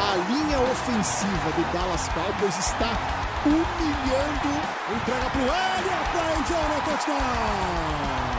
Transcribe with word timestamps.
A 0.00 0.14
linha 0.30 0.60
ofensiva 0.60 1.50
do 1.56 1.72
Dallas 1.72 2.08
Cowboys 2.08 2.56
está 2.56 2.96
humilhando. 3.44 4.62
Entrega 4.94 5.30
para 5.30 5.40
o 5.40 5.44
Elliott 5.44 6.08
para 6.12 6.38
endzone, 6.38 6.74
é 6.74 6.80
touchdown. 6.86 8.38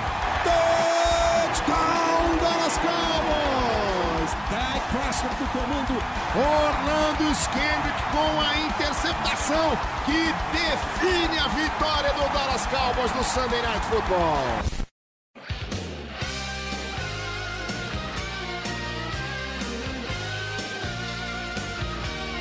Touchdown, 1.60 2.38
Dallas 2.42 2.78
Cowboys. 2.78 4.32
Dak 4.50 4.82
Prescott 4.92 5.36
do 5.36 5.46
comando. 5.52 5.96
Orlando 6.36 7.32
Skendrick 7.36 8.02
com 8.12 8.42
a 8.42 8.58
interceptação 8.58 9.78
que 10.06 10.34
define 10.54 11.40
a 11.40 11.48
vitória 11.50 12.14
do 12.14 12.34
Dallas 12.34 12.66
Cowboys 12.68 13.14
no 13.16 13.24
Sunday 13.24 13.62
Night 13.62 13.86
Football. 13.88 14.89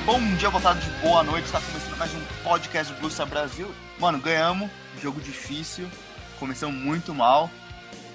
Bom 0.09 0.19
dia, 0.37 0.49
boa 0.49 0.63
tarde, 0.63 0.89
boa 1.03 1.23
noite. 1.23 1.45
Está 1.45 1.61
começando 1.61 1.99
mais 1.99 2.15
um 2.15 2.25
podcast 2.43 2.95
do 2.95 2.99
Blues 2.99 3.19
Brasil. 3.29 3.71
Mano, 3.99 4.19
ganhamos. 4.19 4.71
Jogo 5.03 5.21
difícil. 5.21 5.87
Começamos 6.39 6.75
muito 6.81 7.15
mal. 7.15 7.51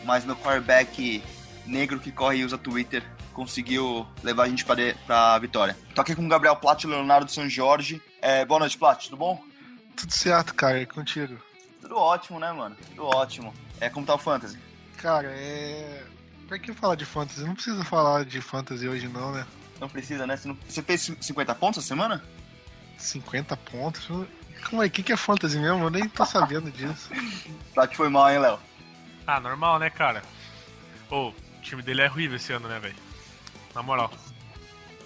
Mas 0.03 0.26
meu 0.26 0.36
quarterback 0.36 1.23
negro 1.68 2.00
que 2.00 2.12
corre 2.12 2.38
e 2.38 2.45
usa 2.45 2.58
Twitter 2.58 3.03
conseguiu 3.31 4.08
levar 4.23 4.45
a 4.45 4.50
gente 4.50 4.66
pra, 4.66 4.73
de, 4.73 4.95
pra 5.06 5.38
vitória. 5.38 5.78
Tô 5.94 6.02
aqui 6.02 6.16
com 6.16 6.26
o 6.26 6.28
Gabriel 6.28 6.56
Platt 6.56 6.84
e 6.84 6.88
o 6.88 6.90
Leonardo 6.90 7.30
São 7.30 7.48
Jorge. 7.48 8.02
É, 8.23 8.44
boa 8.44 8.62
noite, 8.62 8.75
Platt, 8.75 9.06
tudo 9.06 9.18
bom? 9.18 9.40
Tudo 9.96 10.12
certo, 10.12 10.56
cara, 10.56 10.81
e 10.81 10.88
contigo? 10.88 11.38
Tudo 11.80 11.96
ótimo, 11.96 12.40
né, 12.40 12.52
mano? 12.52 12.75
Tudo 12.90 13.06
ótimo. 13.06 13.53
É, 13.80 13.88
como 13.88 14.03
tá 14.03 14.16
o 14.16 14.18
Fantasy? 14.18 14.58
Cara, 14.98 15.28
é. 15.28 16.03
Pra 16.48 16.58
que 16.58 16.73
falar 16.73 16.96
de 16.96 17.06
fantasy? 17.06 17.44
Não 17.46 17.53
precisa 17.53 17.84
falar 17.84 18.25
de 18.25 18.42
fantasy 18.42 18.88
hoje, 18.88 19.08
não, 19.08 19.31
né? 19.31 19.46
Não 19.84 19.89
precisa, 19.89 20.26
né? 20.26 20.38
Você, 20.38 20.48
não... 20.48 20.58
Você 20.66 20.81
fez 20.81 21.12
50 21.20 21.53
pontos 21.56 21.80
essa 21.80 21.89
semana? 21.89 22.23
50 22.98 23.58
pontos? 23.58 24.08
Calma 24.62 24.84
aí, 24.84 24.88
o 24.88 24.92
que, 24.92 25.03
que 25.03 25.12
é 25.12 25.17
fantasy 25.17 25.59
mesmo? 25.59 25.84
Eu 25.84 25.90
nem 25.90 26.08
tô 26.08 26.25
sabendo 26.25 26.72
disso. 26.72 27.09
Platt 27.75 27.94
foi 27.94 28.08
mal, 28.08 28.31
hein, 28.31 28.40
Léo? 28.40 28.58
Ah, 29.28 29.42
normal, 29.42 29.80
né, 29.80 29.90
cara? 29.90 30.23
Ô, 31.12 31.31
o 31.31 31.36
time 31.62 31.81
dele 31.81 32.00
é 32.00 32.09
horrível 32.09 32.38
esse 32.38 32.53
ano, 32.53 32.70
né, 32.70 32.80
velho? 32.80 32.95
Na 33.75 33.84
moral. 33.84 34.09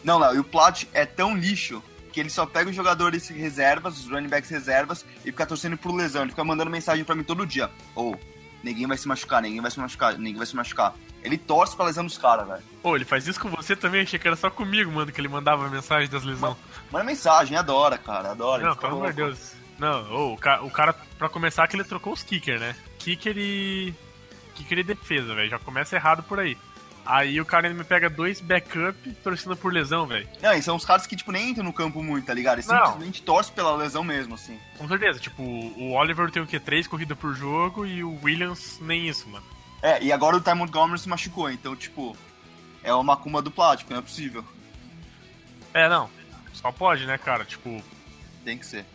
Não, 0.03 0.19
Léo, 0.19 0.35
e 0.35 0.39
o 0.39 0.43
Platt 0.43 0.87
é 0.93 1.07
tão 1.07 1.35
lixo 1.35 1.81
que 2.13 2.19
ele 2.19 2.29
só 2.29 2.45
pega 2.45 2.69
os 2.69 2.75
jogadores 2.75 3.27
reservas, 3.29 3.97
os 3.97 4.07
running 4.07 4.29
backs 4.29 4.51
reservas, 4.51 5.03
e 5.25 5.31
fica 5.31 5.47
torcendo 5.47 5.75
por 5.75 5.91
lesão. 5.91 6.21
Ele 6.21 6.29
fica 6.29 6.43
mandando 6.43 6.69
mensagem 6.69 7.03
pra 7.03 7.15
mim 7.15 7.23
todo 7.23 7.47
dia. 7.47 7.71
Ou, 7.95 8.13
oh, 8.13 8.19
ninguém 8.63 8.85
vai 8.85 8.95
se 8.95 9.07
machucar, 9.07 9.41
ninguém 9.41 9.59
vai 9.59 9.71
se 9.71 9.79
machucar, 9.79 10.15
ninguém 10.19 10.37
vai 10.37 10.45
se 10.45 10.55
machucar. 10.55 10.93
Ele 11.27 11.37
torce 11.37 11.75
pra 11.75 11.85
lesão 11.85 12.05
dos 12.05 12.17
caras, 12.17 12.47
velho. 12.47 12.63
Pô, 12.81 12.95
ele 12.95 13.03
faz 13.03 13.27
isso 13.27 13.39
com 13.39 13.49
você 13.49 13.75
também? 13.75 14.01
Achei 14.01 14.17
que 14.17 14.27
era 14.27 14.37
só 14.37 14.49
comigo, 14.49 14.89
mano, 14.89 15.11
que 15.11 15.19
ele 15.19 15.27
mandava 15.27 15.69
mensagem 15.69 16.09
das 16.09 16.23
lesões. 16.23 16.55
Manda 16.89 17.03
mensagem, 17.03 17.57
adora, 17.57 17.97
cara, 17.97 18.31
adora. 18.31 18.63
Não, 18.63 18.75
pelo 18.75 18.95
amor 18.95 19.09
de 19.09 19.17
Deus. 19.17 19.53
Não, 19.77 20.11
oh, 20.11 20.33
o, 20.33 20.37
cara, 20.37 20.63
o 20.63 20.71
cara, 20.71 20.95
pra 21.17 21.29
começar, 21.29 21.67
que 21.67 21.75
ele 21.75 21.83
trocou 21.83 22.13
os 22.13 22.23
kicker, 22.23 22.59
né? 22.59 22.75
Kicker 22.97 23.37
e. 23.37 23.93
Kicker 24.55 24.79
e 24.79 24.83
defesa, 24.83 25.35
velho. 25.35 25.49
Já 25.49 25.59
começa 25.59 25.95
errado 25.95 26.23
por 26.23 26.39
aí. 26.39 26.57
Aí 27.05 27.39
o 27.39 27.45
cara 27.45 27.73
me 27.73 27.83
pega 27.85 28.09
dois 28.09 28.41
backup 28.41 28.97
torcendo 29.23 29.55
por 29.55 29.71
lesão, 29.71 30.05
velho. 30.05 30.27
Não, 30.41 30.53
e 30.53 30.61
são 30.61 30.75
os 30.75 30.83
caras 30.83 31.07
que, 31.07 31.15
tipo, 31.15 31.31
nem 31.31 31.51
entram 31.51 31.63
no 31.63 31.71
campo 31.71 32.03
muito, 32.03 32.25
tá 32.25 32.33
ligado? 32.33 32.55
Eles 32.55 32.65
simplesmente 32.65 33.21
torcem 33.21 33.53
pela 33.53 33.75
lesão 33.75 34.03
mesmo, 34.03 34.35
assim. 34.35 34.59
Com 34.77 34.87
certeza, 34.87 35.19
tipo, 35.19 35.41
o 35.41 35.93
Oliver 35.93 36.29
tem 36.31 36.41
o 36.41 36.47
quê? 36.47 36.59
Três 36.59 36.85
corridas 36.85 37.17
por 37.17 37.33
jogo 37.33 37.85
e 37.85 38.03
o 38.03 38.19
Williams 38.23 38.79
nem 38.81 39.07
isso, 39.07 39.29
mano. 39.29 39.45
É, 39.81 40.01
e 40.03 40.11
agora 40.11 40.35
o 40.35 40.41
Ty 40.41 40.53
Montgomery 40.53 40.99
se 40.99 41.07
machucou, 41.07 41.49
então, 41.51 41.75
tipo, 41.75 42.15
é 42.83 42.93
uma 42.93 43.15
cuma 43.15 43.41
do 43.41 43.51
plástico, 43.51 43.91
não 43.91 43.99
é 43.99 44.01
possível. 44.01 44.43
É, 45.73 45.87
não. 45.87 46.09
Só 46.53 46.71
pode, 46.71 47.05
né, 47.05 47.17
cara? 47.17 47.45
Tipo. 47.45 47.81
Tem 48.43 48.57
que 48.57 48.65
ser. 48.65 48.85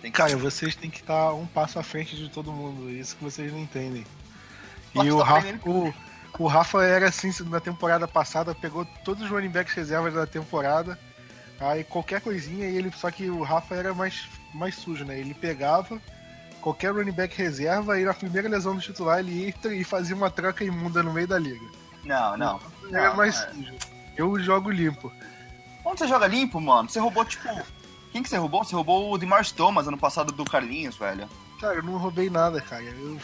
Tem 0.00 0.10
que 0.10 0.16
cara, 0.16 0.30
ser. 0.30 0.36
vocês 0.36 0.74
têm 0.74 0.90
que 0.90 1.00
estar 1.00 1.32
um 1.34 1.46
passo 1.46 1.78
à 1.78 1.82
frente 1.82 2.16
de 2.16 2.28
todo 2.28 2.52
mundo, 2.52 2.90
isso 2.90 3.16
que 3.16 3.24
vocês 3.24 3.52
não 3.52 3.58
entendem. 3.58 4.06
E 4.94 5.10
o, 5.10 5.18
tá 5.18 5.24
Rafa, 5.24 5.60
o, 5.68 5.94
o 6.38 6.46
Rafa 6.46 6.84
era 6.84 7.08
assim 7.08 7.30
na 7.46 7.60
temporada 7.60 8.06
passada, 8.06 8.54
pegou 8.54 8.84
todos 9.04 9.24
os 9.24 9.30
running 9.30 9.48
backs 9.48 9.74
reservas 9.74 10.14
da 10.14 10.26
temporada, 10.26 10.98
aí 11.58 11.82
qualquer 11.84 12.20
coisinha, 12.20 12.66
ele, 12.66 12.92
só 12.92 13.10
que 13.10 13.28
o 13.28 13.42
Rafa 13.42 13.74
era 13.74 13.92
mais, 13.92 14.28
mais 14.54 14.76
sujo, 14.76 15.04
né? 15.04 15.18
Ele 15.18 15.34
pegava 15.34 16.00
qualquer 16.64 16.94
running 16.94 17.12
back 17.12 17.36
reserva 17.36 18.00
e 18.00 18.06
na 18.06 18.14
primeira 18.14 18.48
lesão 18.48 18.74
do 18.74 18.80
titular 18.80 19.18
ele 19.18 19.54
ia 19.64 19.74
e 19.74 19.84
fazia 19.84 20.16
uma 20.16 20.30
troca 20.30 20.64
imunda 20.64 21.02
no 21.02 21.12
meio 21.12 21.28
da 21.28 21.38
liga. 21.38 21.66
Não, 22.02 22.38
não. 22.38 22.58
Não, 22.90 23.14
mais 23.14 23.38
é. 23.38 23.50
sujo. 23.50 23.74
Eu 24.16 24.40
jogo 24.40 24.70
limpo. 24.70 25.12
Onde 25.84 25.98
você 25.98 26.08
joga 26.08 26.26
limpo, 26.26 26.58
mano? 26.58 26.88
Você 26.88 26.98
roubou, 26.98 27.22
tipo. 27.26 27.46
Quem 28.10 28.22
que 28.22 28.30
você 28.30 28.38
roubou? 28.38 28.64
Você 28.64 28.74
roubou 28.74 29.12
o 29.12 29.18
Demar 29.18 29.44
Thomas 29.50 29.86
ano 29.86 29.98
passado 29.98 30.32
do 30.32 30.44
Carlinhos, 30.44 30.96
velho. 30.96 31.28
Cara, 31.60 31.74
eu 31.74 31.82
não 31.82 31.98
roubei 31.98 32.30
nada, 32.30 32.62
cara. 32.62 32.82
Eu, 32.82 33.18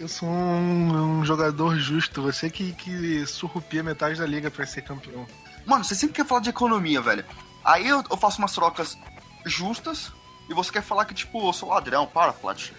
eu 0.00 0.08
sou 0.08 0.28
um, 0.28 1.20
um 1.20 1.24
jogador 1.24 1.76
justo. 1.76 2.20
Você 2.22 2.50
que, 2.50 2.72
que 2.72 3.24
surrupia 3.26 3.84
metade 3.84 4.18
da 4.18 4.26
liga 4.26 4.50
pra 4.50 4.66
ser 4.66 4.82
campeão. 4.82 5.24
Mano, 5.64 5.84
você 5.84 5.94
sempre 5.94 6.16
quer 6.16 6.26
falar 6.26 6.40
de 6.40 6.50
economia, 6.50 7.00
velho. 7.00 7.24
Aí 7.64 7.86
eu, 7.86 8.02
eu 8.10 8.16
faço 8.16 8.38
umas 8.40 8.52
trocas 8.52 8.98
justas 9.44 10.10
e 10.52 10.54
você 10.54 10.70
quer 10.70 10.82
falar 10.82 11.06
que, 11.06 11.14
tipo, 11.14 11.48
eu 11.48 11.52
sou 11.52 11.70
ladrão. 11.70 12.06
Para, 12.06 12.32
Plat. 12.32 12.70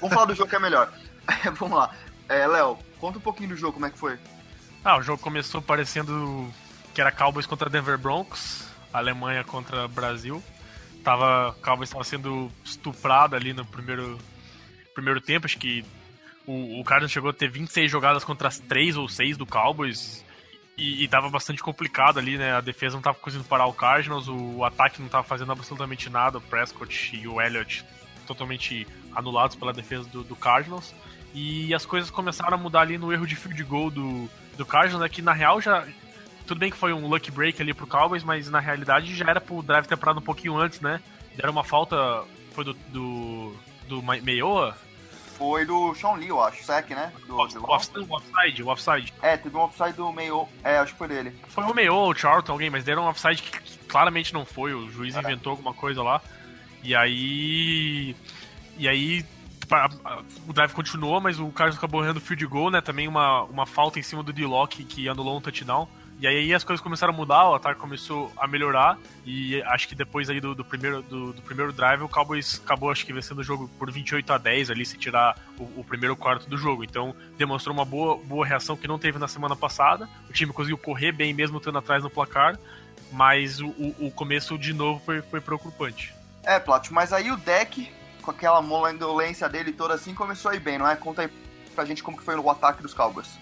Vamos 0.00 0.14
falar 0.14 0.26
do 0.26 0.34
jogo 0.34 0.48
que 0.48 0.56
é 0.56 0.58
melhor. 0.58 0.92
Vamos 1.58 1.78
lá. 1.78 1.94
É, 2.28 2.46
Léo, 2.46 2.78
conta 2.98 3.18
um 3.18 3.20
pouquinho 3.20 3.50
do 3.50 3.56
jogo, 3.56 3.74
como 3.74 3.86
é 3.86 3.90
que 3.90 3.98
foi? 3.98 4.18
Ah, 4.82 4.96
o 4.96 5.02
jogo 5.02 5.22
começou 5.22 5.60
parecendo 5.60 6.52
que 6.94 7.00
era 7.00 7.12
Cowboys 7.12 7.46
contra 7.46 7.68
Denver 7.68 7.98
Broncos, 7.98 8.66
Alemanha 8.92 9.44
contra 9.44 9.86
Brasil. 9.86 10.42
Tava, 11.04 11.54
Cowboys 11.62 11.88
estava 11.88 12.04
sendo 12.04 12.50
estuprado 12.64 13.36
ali 13.36 13.52
no 13.52 13.64
primeiro, 13.64 14.18
primeiro 14.94 15.20
tempo, 15.20 15.46
acho 15.46 15.58
que 15.58 15.84
o, 16.46 16.80
o 16.80 16.84
Cardinals 16.84 17.12
chegou 17.12 17.30
a 17.30 17.32
ter 17.32 17.50
26 17.50 17.90
jogadas 17.90 18.24
contra 18.24 18.48
as 18.48 18.58
3 18.58 18.96
ou 18.96 19.08
6 19.08 19.36
do 19.36 19.46
Cowboys 19.46 20.24
e, 20.78 21.02
e 21.02 21.08
tava 21.08 21.28
bastante 21.28 21.60
complicado 21.60 22.18
ali, 22.18 22.38
né? 22.38 22.54
A 22.54 22.60
defesa 22.60 22.94
não 22.94 23.02
tava 23.02 23.18
conseguindo 23.18 23.48
parar 23.48 23.66
o 23.66 23.72
Cardinals, 23.72 24.28
o, 24.28 24.64
ataque 24.64 25.02
não 25.02 25.08
tava 25.08 25.24
fazendo 25.24 25.50
absolutamente 25.50 26.08
nada, 26.08 26.38
o 26.38 26.40
Prescott 26.40 27.16
e 27.16 27.26
o 27.26 27.40
Elliott 27.40 27.84
totalmente 28.26 28.86
anulados 29.14 29.56
pela 29.56 29.72
defesa 29.72 30.08
do, 30.08 30.22
do 30.22 30.36
Cardinals. 30.36 30.94
E 31.34 31.74
as 31.74 31.84
coisas 31.84 32.10
começaram 32.10 32.54
a 32.54 32.60
mudar 32.60 32.82
ali 32.82 32.96
no 32.96 33.12
erro 33.12 33.26
de 33.26 33.34
field 33.34 33.62
goal 33.64 33.90
do, 33.90 34.30
do 34.56 34.64
Cardinals, 34.64 35.02
né? 35.02 35.08
Que 35.08 35.20
na 35.20 35.32
real 35.32 35.60
já. 35.60 35.84
Tudo 36.46 36.60
bem 36.60 36.70
que 36.70 36.76
foi 36.76 36.92
um 36.92 37.08
lucky 37.08 37.30
break 37.30 37.60
ali 37.60 37.74
pro 37.74 37.86
Cowboys, 37.86 38.22
mas 38.22 38.48
na 38.48 38.60
realidade 38.60 39.14
já 39.14 39.26
era 39.28 39.40
pro 39.40 39.62
drive 39.62 39.86
ter 39.86 39.96
parado 39.96 40.20
um 40.20 40.22
pouquinho 40.22 40.56
antes, 40.56 40.80
né? 40.80 41.00
Deram 41.36 41.50
uma 41.52 41.64
falta. 41.64 42.24
Foi 42.52 42.64
do. 42.64 42.74
do, 42.74 43.54
do 43.88 44.02
Meioa? 44.02 44.76
Foi 45.38 45.64
do 45.64 45.94
Sean 45.94 46.14
Lee, 46.14 46.28
eu 46.28 46.42
acho, 46.42 46.64
sec, 46.64 46.90
né? 46.90 47.12
Do, 47.28 47.36
o, 47.36 47.38
o, 47.38 47.70
offside, 47.72 48.00
o 48.00 48.12
offside, 48.12 48.62
o 48.64 48.68
offside. 48.68 49.14
É, 49.22 49.36
teve 49.36 49.56
um 49.56 49.60
offside 49.60 49.92
do 49.92 50.12
meio. 50.12 50.48
É, 50.64 50.78
acho 50.78 50.92
que 50.92 50.98
foi 50.98 51.06
dele. 51.06 51.32
Foi 51.46 51.62
o 51.62 51.72
meio 51.72 51.94
ou 51.94 52.10
o 52.10 52.14
Charlton, 52.14 52.52
alguém, 52.52 52.68
mas 52.68 52.82
deram 52.82 53.04
um 53.04 53.08
offside 53.08 53.40
que, 53.40 53.60
que 53.60 53.78
claramente 53.86 54.34
não 54.34 54.44
foi. 54.44 54.74
O 54.74 54.90
juiz 54.90 55.14
é. 55.14 55.20
inventou 55.20 55.52
alguma 55.52 55.72
coisa 55.72 56.02
lá. 56.02 56.20
E 56.82 56.94
aí. 56.94 58.16
E 58.76 58.88
aí. 58.88 59.24
O 60.48 60.52
drive 60.52 60.72
continuou, 60.72 61.20
mas 61.20 61.38
o 61.38 61.50
Carlos 61.50 61.76
acabou 61.76 62.02
errando 62.02 62.18
o 62.18 62.22
field 62.22 62.44
goal, 62.46 62.70
né? 62.70 62.80
Também 62.80 63.06
uma, 63.06 63.42
uma 63.44 63.66
falta 63.66 63.98
em 63.98 64.02
cima 64.02 64.22
do 64.22 64.32
D-Lock 64.32 64.82
que 64.84 65.08
anulou 65.08 65.36
um 65.36 65.40
touchdown. 65.42 65.86
E 66.20 66.26
aí 66.26 66.52
as 66.52 66.64
coisas 66.64 66.82
começaram 66.82 67.14
a 67.14 67.16
mudar, 67.16 67.48
o 67.48 67.54
ataque 67.54 67.78
começou 67.78 68.32
a 68.36 68.46
melhorar. 68.48 68.98
E 69.24 69.62
acho 69.62 69.86
que 69.86 69.94
depois 69.94 70.28
aí 70.28 70.40
do, 70.40 70.52
do 70.52 70.64
primeiro, 70.64 71.00
do, 71.02 71.32
do, 71.32 71.42
primeiro 71.42 71.72
drive, 71.72 72.02
o 72.02 72.08
Cowboys 72.08 72.60
acabou 72.64 72.90
acho 72.90 73.06
que 73.06 73.12
vencendo 73.12 73.38
o 73.38 73.44
jogo 73.44 73.70
por 73.78 73.90
28 73.90 74.32
a 74.32 74.38
10 74.38 74.70
ali, 74.70 74.84
se 74.84 74.98
tirar 74.98 75.38
o, 75.56 75.80
o, 75.80 75.84
primeiro 75.84 76.16
quarto 76.16 76.48
do 76.48 76.58
jogo. 76.58 76.82
Então 76.82 77.14
demonstrou 77.36 77.72
uma 77.72 77.84
boa, 77.84 78.16
boa 78.16 78.44
reação 78.44 78.76
que 78.76 78.88
não 78.88 78.98
teve 78.98 79.16
na 79.16 79.28
semana 79.28 79.54
passada. 79.54 80.08
O 80.28 80.32
time 80.32 80.52
conseguiu 80.52 80.76
correr 80.76 81.12
bem 81.12 81.32
mesmo 81.32 81.58
estando 81.58 81.78
atrás 81.78 82.02
no 82.02 82.10
placar. 82.10 82.58
Mas 83.12 83.60
o, 83.60 83.68
o 83.98 84.10
começo 84.10 84.58
de 84.58 84.74
novo 84.74 85.00
foi, 85.04 85.22
foi 85.22 85.40
preocupante. 85.40 86.12
É, 86.42 86.58
Plat, 86.58 86.90
mas 86.90 87.12
aí 87.12 87.30
o 87.30 87.36
deck, 87.36 87.90
com 88.22 88.30
aquela 88.30 88.60
molendolência 88.60 89.48
dele 89.48 89.72
toda 89.72 89.94
assim, 89.94 90.14
começou 90.14 90.50
a 90.50 90.56
ir 90.56 90.60
bem, 90.60 90.78
não 90.78 90.88
é? 90.88 90.96
Conta 90.96 91.22
aí 91.22 91.30
pra 91.74 91.84
gente 91.84 92.02
como 92.02 92.18
que 92.18 92.24
foi 92.24 92.34
o 92.34 92.50
ataque 92.50 92.82
dos 92.82 92.92
Cowboys. 92.92 93.38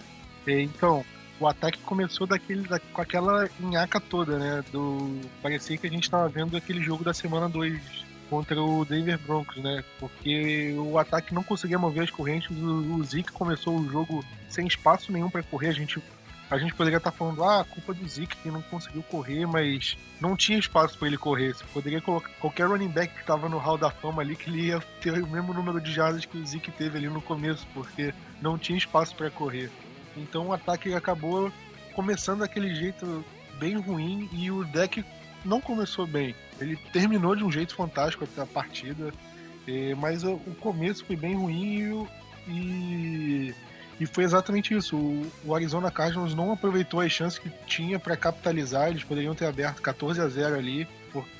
Então, 0.47 1.03
o 1.39 1.47
ataque 1.47 1.79
começou 1.79 2.25
daquele, 2.25 2.67
da, 2.67 2.79
com 2.79 3.01
aquela 3.01 3.49
nhaca 3.59 3.99
toda, 3.99 4.37
né? 4.37 4.63
Do, 4.71 5.21
parecia 5.41 5.77
que 5.77 5.87
a 5.87 5.89
gente 5.89 6.03
estava 6.03 6.27
vendo 6.27 6.57
aquele 6.57 6.81
jogo 6.81 7.03
da 7.03 7.13
semana 7.13 7.47
2 7.47 8.07
contra 8.29 8.61
o 8.61 8.83
Denver 8.83 9.19
Broncos, 9.19 9.57
né? 9.57 9.83
Porque 9.99 10.73
o 10.77 10.97
ataque 10.97 11.33
não 11.33 11.43
conseguia 11.43 11.79
mover 11.79 12.03
as 12.03 12.11
correntes, 12.11 12.49
o, 12.51 12.95
o 12.95 13.03
Zeke 13.03 13.31
começou 13.31 13.77
o 13.77 13.89
jogo 13.89 14.23
sem 14.49 14.67
espaço 14.67 15.11
nenhum 15.11 15.29
para 15.29 15.43
correr, 15.43 15.69
a 15.69 15.73
gente 15.73 16.01
a 16.49 16.57
gente 16.57 16.73
poderia 16.73 16.95
estar 16.95 17.11
tá 17.11 17.17
falando, 17.17 17.43
ah, 17.43 17.65
culpa 17.69 17.93
do 17.93 18.07
Zeke 18.07 18.37
que 18.37 18.49
não 18.49 18.61
conseguiu 18.61 19.03
correr, 19.03 19.45
mas 19.45 19.97
não 20.19 20.33
tinha 20.35 20.57
espaço 20.57 20.97
para 20.97 21.09
ele 21.09 21.17
correr. 21.17 21.53
Você 21.53 21.65
poderia 21.73 21.99
colocar 21.99 22.29
qualquer 22.39 22.67
running 22.67 22.87
back 22.87 23.13
que 23.13 23.19
estava 23.19 23.49
no 23.49 23.57
hall 23.57 23.77
da 23.77 23.91
fama 23.91 24.21
ali 24.21 24.33
que 24.33 24.49
ele 24.49 24.67
ia 24.67 24.79
ter 25.01 25.21
o 25.21 25.27
mesmo 25.27 25.53
número 25.53 25.81
de 25.81 25.91
jardas 25.91 26.25
que 26.25 26.37
o 26.37 26.45
Zeke 26.45 26.71
teve 26.71 26.97
ali 26.97 27.09
no 27.09 27.21
começo, 27.21 27.67
porque 27.73 28.13
não 28.41 28.57
tinha 28.57 28.77
espaço 28.77 29.13
para 29.13 29.29
correr. 29.29 29.69
Então 30.17 30.47
o 30.47 30.53
ataque 30.53 30.93
acabou 30.93 31.51
começando 31.93 32.39
daquele 32.39 32.73
jeito 32.75 33.23
bem 33.59 33.77
ruim 33.77 34.29
e 34.31 34.51
o 34.51 34.63
deck 34.65 35.03
não 35.43 35.61
começou 35.61 36.05
bem. 36.05 36.35
Ele 36.59 36.75
terminou 36.91 37.35
de 37.35 37.43
um 37.43 37.51
jeito 37.51 37.75
fantástico 37.75 38.23
até 38.23 38.41
a 38.41 38.45
partida, 38.45 39.11
eh, 39.67 39.95
mas 39.95 40.23
o 40.23 40.37
começo 40.59 41.05
foi 41.05 41.15
bem 41.15 41.35
ruim 41.35 42.07
e 42.47 43.53
e 43.99 44.05
foi 44.05 44.23
exatamente 44.23 44.75
isso. 44.75 44.95
O, 44.95 45.31
o 45.45 45.55
Arizona 45.55 45.89
Cardinals 45.89 46.35
não 46.35 46.51
aproveitou 46.51 46.99
as 46.99 47.11
chances 47.11 47.39
que 47.39 47.49
tinha 47.65 47.97
para 47.97 48.15
capitalizar. 48.15 48.89
Eles 48.89 49.03
poderiam 49.03 49.33
ter 49.33 49.45
aberto 49.45 49.81
14 49.81 50.21
a 50.21 50.27
0 50.27 50.55
ali. 50.55 50.87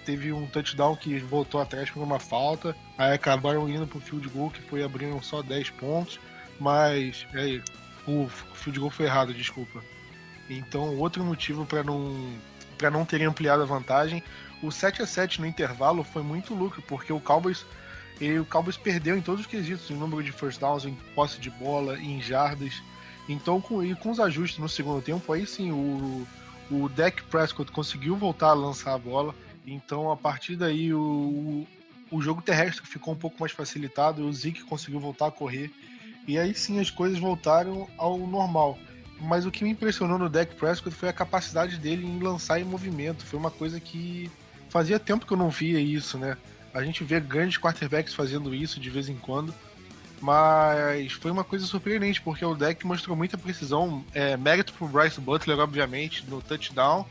Teve 0.05 0.33
um 0.33 0.47
touchdown 0.47 0.95
que 0.95 1.19
voltou 1.19 1.61
atrás 1.61 1.89
por 1.89 2.01
uma 2.01 2.19
falta. 2.19 2.75
Aí 2.97 3.13
acabaram 3.13 3.69
indo 3.69 3.85
pro 3.85 3.99
field 3.99 4.27
goal, 4.29 4.49
que 4.49 4.61
foi 4.61 4.83
abrindo 4.83 5.21
só 5.23 5.43
10 5.43 5.69
pontos. 5.71 6.19
Mas, 6.59 7.27
é, 7.35 7.61
o 8.07 8.29
field 8.55 8.79
goal 8.79 8.91
foi 8.91 9.05
errado, 9.05 9.33
desculpa. 9.33 9.83
Então, 10.49 10.97
outro 10.97 11.23
motivo 11.23 11.65
para 11.65 11.83
não 11.83 12.37
para 12.77 12.91
não 12.91 13.03
terem 13.03 13.25
ampliado 13.25 13.63
a 13.63 13.65
vantagem. 13.65 14.23
O 14.61 14.71
7 14.71 15.01
a 15.01 15.07
7 15.07 15.41
no 15.41 15.47
intervalo 15.47 16.03
foi 16.03 16.21
muito 16.21 16.53
lucro, 16.53 16.81
porque 16.83 17.11
o 17.11 17.19
Cowboys 17.19 17.65
e 18.19 18.39
o 18.39 18.45
Cowboys 18.45 18.77
perdeu 18.77 19.17
em 19.17 19.21
todos 19.21 19.41
os 19.41 19.47
quesitos, 19.47 19.89
em 19.89 19.95
número 19.95 20.23
de 20.23 20.31
first 20.31 20.59
downs, 20.59 20.85
em 20.85 20.93
posse 21.13 21.39
de 21.39 21.49
bola, 21.49 21.99
em 21.99 22.21
jardas. 22.21 22.81
Então, 23.29 23.59
com, 23.59 23.83
e 23.83 23.93
com 23.95 24.09
os 24.09 24.19
ajustes 24.19 24.59
no 24.59 24.69
segundo 24.69 25.01
tempo, 25.01 25.31
aí 25.31 25.45
sim 25.45 25.71
o, 25.71 26.25
o 26.71 26.89
Dak 26.89 27.21
Prescott 27.23 27.71
conseguiu 27.71 28.15
voltar 28.15 28.49
a 28.49 28.53
lançar 28.53 28.93
a 28.93 28.97
bola. 28.97 29.35
Então, 29.65 30.11
a 30.11 30.17
partir 30.17 30.55
daí, 30.55 30.93
o, 30.93 31.67
o 32.09 32.21
jogo 32.21 32.41
terrestre 32.41 32.85
ficou 32.87 33.13
um 33.13 33.17
pouco 33.17 33.37
mais 33.39 33.51
facilitado, 33.51 34.25
o 34.25 34.33
Zeke 34.33 34.63
conseguiu 34.63 34.99
voltar 34.99 35.27
a 35.27 35.31
correr. 35.31 35.71
E 36.27 36.37
aí 36.37 36.53
sim 36.53 36.79
as 36.79 36.91
coisas 36.91 37.17
voltaram 37.17 37.87
ao 37.97 38.17
normal. 38.17 38.77
Mas 39.19 39.45
o 39.45 39.51
que 39.51 39.63
me 39.63 39.71
impressionou 39.71 40.19
no 40.19 40.29
Dak 40.29 40.53
Prescott 40.55 40.95
foi 40.95 41.09
a 41.09 41.13
capacidade 41.13 41.77
dele 41.77 42.05
em 42.05 42.19
lançar 42.19 42.59
em 42.59 42.65
movimento. 42.65 43.25
Foi 43.25 43.39
uma 43.39 43.49
coisa 43.49 43.79
que 43.79 44.29
fazia 44.69 44.99
tempo 44.99 45.25
que 45.25 45.33
eu 45.33 45.37
não 45.37 45.49
via 45.49 45.79
isso, 45.79 46.17
né? 46.17 46.37
A 46.73 46.83
gente 46.83 47.03
vê 47.03 47.19
grandes 47.19 47.57
quarterbacks 47.57 48.13
fazendo 48.13 48.53
isso 48.53 48.79
de 48.79 48.89
vez 48.89 49.09
em 49.09 49.15
quando. 49.15 49.53
Mas 50.21 51.13
foi 51.13 51.31
uma 51.31 51.43
coisa 51.43 51.65
surpreendente, 51.65 52.21
porque 52.21 52.43
o 52.43 52.55
deck 52.55 52.85
mostrou 52.85 53.15
muita 53.15 53.37
precisão. 53.37 54.03
É, 54.13 54.35
mérito 54.35 54.73
pro 54.73 54.87
Bryce 54.87 55.21
Butler, 55.21 55.57
obviamente, 55.59 56.25
no 56.27 56.41
touchdown. 56.41 57.05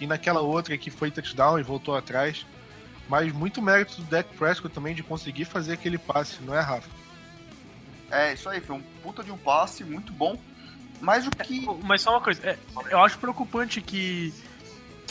E 0.00 0.06
naquela 0.06 0.40
outra 0.40 0.78
que 0.78 0.90
foi 0.90 1.10
touchdown 1.10 1.58
e 1.58 1.62
voltou 1.62 1.96
atrás. 1.96 2.46
Mas 3.08 3.32
muito 3.32 3.60
mérito 3.60 4.00
do 4.00 4.04
deck 4.04 4.34
Prescott 4.36 4.74
também 4.74 4.94
de 4.94 5.02
conseguir 5.02 5.44
fazer 5.44 5.74
aquele 5.74 5.98
passe, 5.98 6.42
não 6.42 6.54
é, 6.54 6.60
Rafa? 6.60 7.01
É, 8.12 8.34
isso 8.34 8.48
aí, 8.48 8.60
foi 8.60 8.76
um 8.76 8.82
puta 9.02 9.24
de 9.24 9.32
um 9.32 9.38
passe 9.38 9.82
muito 9.82 10.12
bom. 10.12 10.38
Mas 11.00 11.26
o 11.26 11.30
que. 11.30 11.66
Mas 11.82 12.02
só 12.02 12.10
uma 12.10 12.20
coisa, 12.20 12.46
é, 12.46 12.58
eu 12.90 13.00
acho 13.00 13.18
preocupante 13.18 13.80
que 13.80 14.32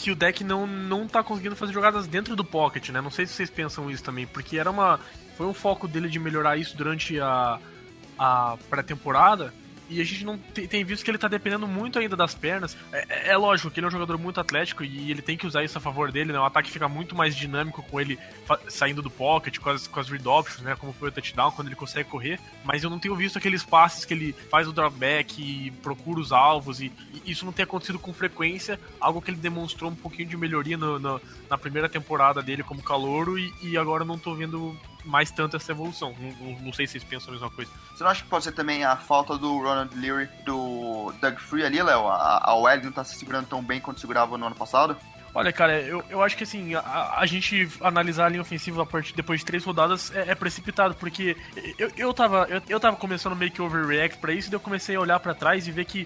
que 0.02 0.10
o 0.10 0.16
deck 0.16 0.44
não, 0.44 0.66
não 0.66 1.08
tá 1.08 1.24
conseguindo 1.24 1.56
fazer 1.56 1.74
jogadas 1.74 2.08
dentro 2.08 2.36
do 2.36 2.44
pocket, 2.44 2.90
né? 2.90 3.00
Não 3.00 3.12
sei 3.12 3.28
se 3.28 3.34
vocês 3.34 3.52
pensam 3.52 3.90
isso 3.90 4.04
também, 4.04 4.26
porque 4.26 4.58
era 4.58 4.72
uma. 4.72 5.00
Foi 5.38 5.46
um 5.46 5.54
foco 5.54 5.88
dele 5.88 6.10
de 6.10 6.18
melhorar 6.18 6.58
isso 6.58 6.76
durante 6.76 7.20
a, 7.20 7.60
a 8.18 8.58
pré-temporada. 8.70 9.54
E 9.92 10.00
a 10.00 10.06
gente 10.06 10.24
não 10.24 10.38
tem, 10.38 10.86
visto 10.86 11.04
que 11.04 11.12
ele 11.12 11.18
tá 11.18 11.28
dependendo 11.28 11.68
muito 11.68 12.00
ainda 12.00 12.16
das 12.16 12.34
pernas. 12.34 12.78
É, 12.94 13.06
é, 13.10 13.28
é, 13.32 13.38
lógico 13.38 13.70
que 13.70 13.78
ele 13.78 13.86
é 13.86 13.90
um 13.90 13.92
jogador 13.92 14.18
muito 14.18 14.40
atlético 14.40 14.86
e 14.86 15.12
ele 15.12 15.22
tem 15.22 15.36
que 15.36 15.46
usar 15.46 15.66
isso 15.66 15.78
a 15.78 15.82
favor 15.82 16.14
dele, 16.14 16.32
né? 16.32 16.40
O 16.40 16.46
ataque 16.46 16.72
fica 16.72 16.88
muito 16.88 17.14
mais 17.14 17.36
dinâmico 17.36 17.84
com 17.84 18.00
ele 18.00 18.18
saindo 18.70 19.02
do 19.02 19.10
pocket, 19.10 19.60
com 19.60 19.70
as, 19.70 19.88
com 19.88 20.00
as 20.00 20.10
read 20.10 20.26
options, 20.26 20.62
né? 20.62 20.78
Como 20.78 20.94
foi 20.94 21.10
o 21.10 21.12
touchdown, 21.12 21.52
quando 21.52 21.68
ele 21.68 21.76
consegue 21.76 22.08
correr. 22.08 22.40
Mas 22.64 22.86
eu 22.86 22.90
não 22.90 23.00
tenho 23.00 23.14
visto 23.18 23.38
aqueles 23.38 23.64
passes 23.66 24.06
que 24.06 24.14
ele 24.14 24.34
faz 24.50 24.66
o 24.66 24.72
dropback 24.72 25.42
e 25.42 25.72
procura 25.84 26.22
os 26.22 26.32
alvos. 26.32 26.80
E, 26.80 26.90
e 27.26 27.32
isso 27.32 27.44
não 27.44 27.52
tem 27.52 27.64
acontecido 27.64 28.00
com 28.00 28.14
frequência. 28.14 28.80
Algo 28.98 29.22
que 29.22 29.30
ele 29.30 29.38
demonstrou 29.38 29.92
um 29.92 29.96
pouquinho 29.96 30.30
de 30.30 30.38
melhoria 30.38 30.78
no, 30.78 31.00
no, 31.00 31.22
na 31.50 31.58
primeira 31.58 31.90
temporada 31.90 32.42
dele 32.42 32.64
como 32.64 32.82
calouro. 32.82 33.38
E, 33.38 33.54
e 33.62 33.78
agora 33.78 34.06
não 34.06 34.18
tô 34.18 34.34
vendo 34.36 34.74
mais 35.06 35.32
tanto 35.32 35.58
essa 35.58 35.72
evolução. 35.72 36.16
Não, 36.20 36.60
não, 36.60 36.74
sei 36.74 36.86
se 36.86 36.94
vocês 36.94 37.04
pensam 37.04 37.30
a 37.30 37.32
mesma 37.34 37.50
coisa. 37.50 37.72
Você 37.94 38.04
não 38.04 38.12
acha 38.12 38.24
que 38.24 38.30
pode 38.30 38.44
ser 38.44 38.52
também 38.52 38.84
a 38.84 38.96
falta 38.96 39.38
do 39.38 39.58
Ronald 39.58 39.96
Leary, 39.96 40.30
do 40.46 41.14
Doug 41.22 41.38
Free 41.38 41.66
ali, 41.66 41.82
Léo? 41.82 42.08
A, 42.08 42.38
a 42.38 42.78
não 42.78 42.92
tá 42.92 43.04
se 43.04 43.18
segurando 43.18 43.48
tão 43.48 43.62
bem 43.64 43.80
quanto 43.80 44.00
segurava 44.00 44.38
no 44.38 44.46
ano 44.46 44.56
passado? 44.56 44.98
Olha, 45.34 45.52
cara, 45.52 45.80
eu, 45.80 46.04
eu 46.10 46.22
acho 46.22 46.36
que 46.36 46.44
assim, 46.44 46.76
a, 46.76 47.16
a 47.18 47.26
gente 47.26 47.70
analisar 47.80 48.26
a 48.26 48.30
linha 48.30 48.42
ofensiva 48.42 48.84
a 48.84 48.86
partir 48.86 49.14
depois 49.16 49.40
de 49.40 49.46
três 49.46 49.64
rodadas 49.64 50.14
é, 50.14 50.32
é 50.32 50.36
precipitado, 50.36 50.94
porque 50.96 51.38
eu, 51.78 51.90
eu, 51.96 52.14
tava, 52.14 52.46
eu, 52.50 52.62
eu 52.68 52.80
tava 52.80 52.98
começando 52.98 53.36
meio 53.36 53.52
que 53.52 53.62
overreact 53.62 54.18
pra 54.20 54.34
isso, 54.34 54.50
e 54.50 54.52
daí 54.52 54.56
eu 54.56 54.60
comecei 54.60 54.96
a 54.96 55.00
olhar 55.00 55.20
para 55.20 55.34
trás 55.34 55.68
e 55.68 55.72
ver 55.72 55.86
que 55.86 56.06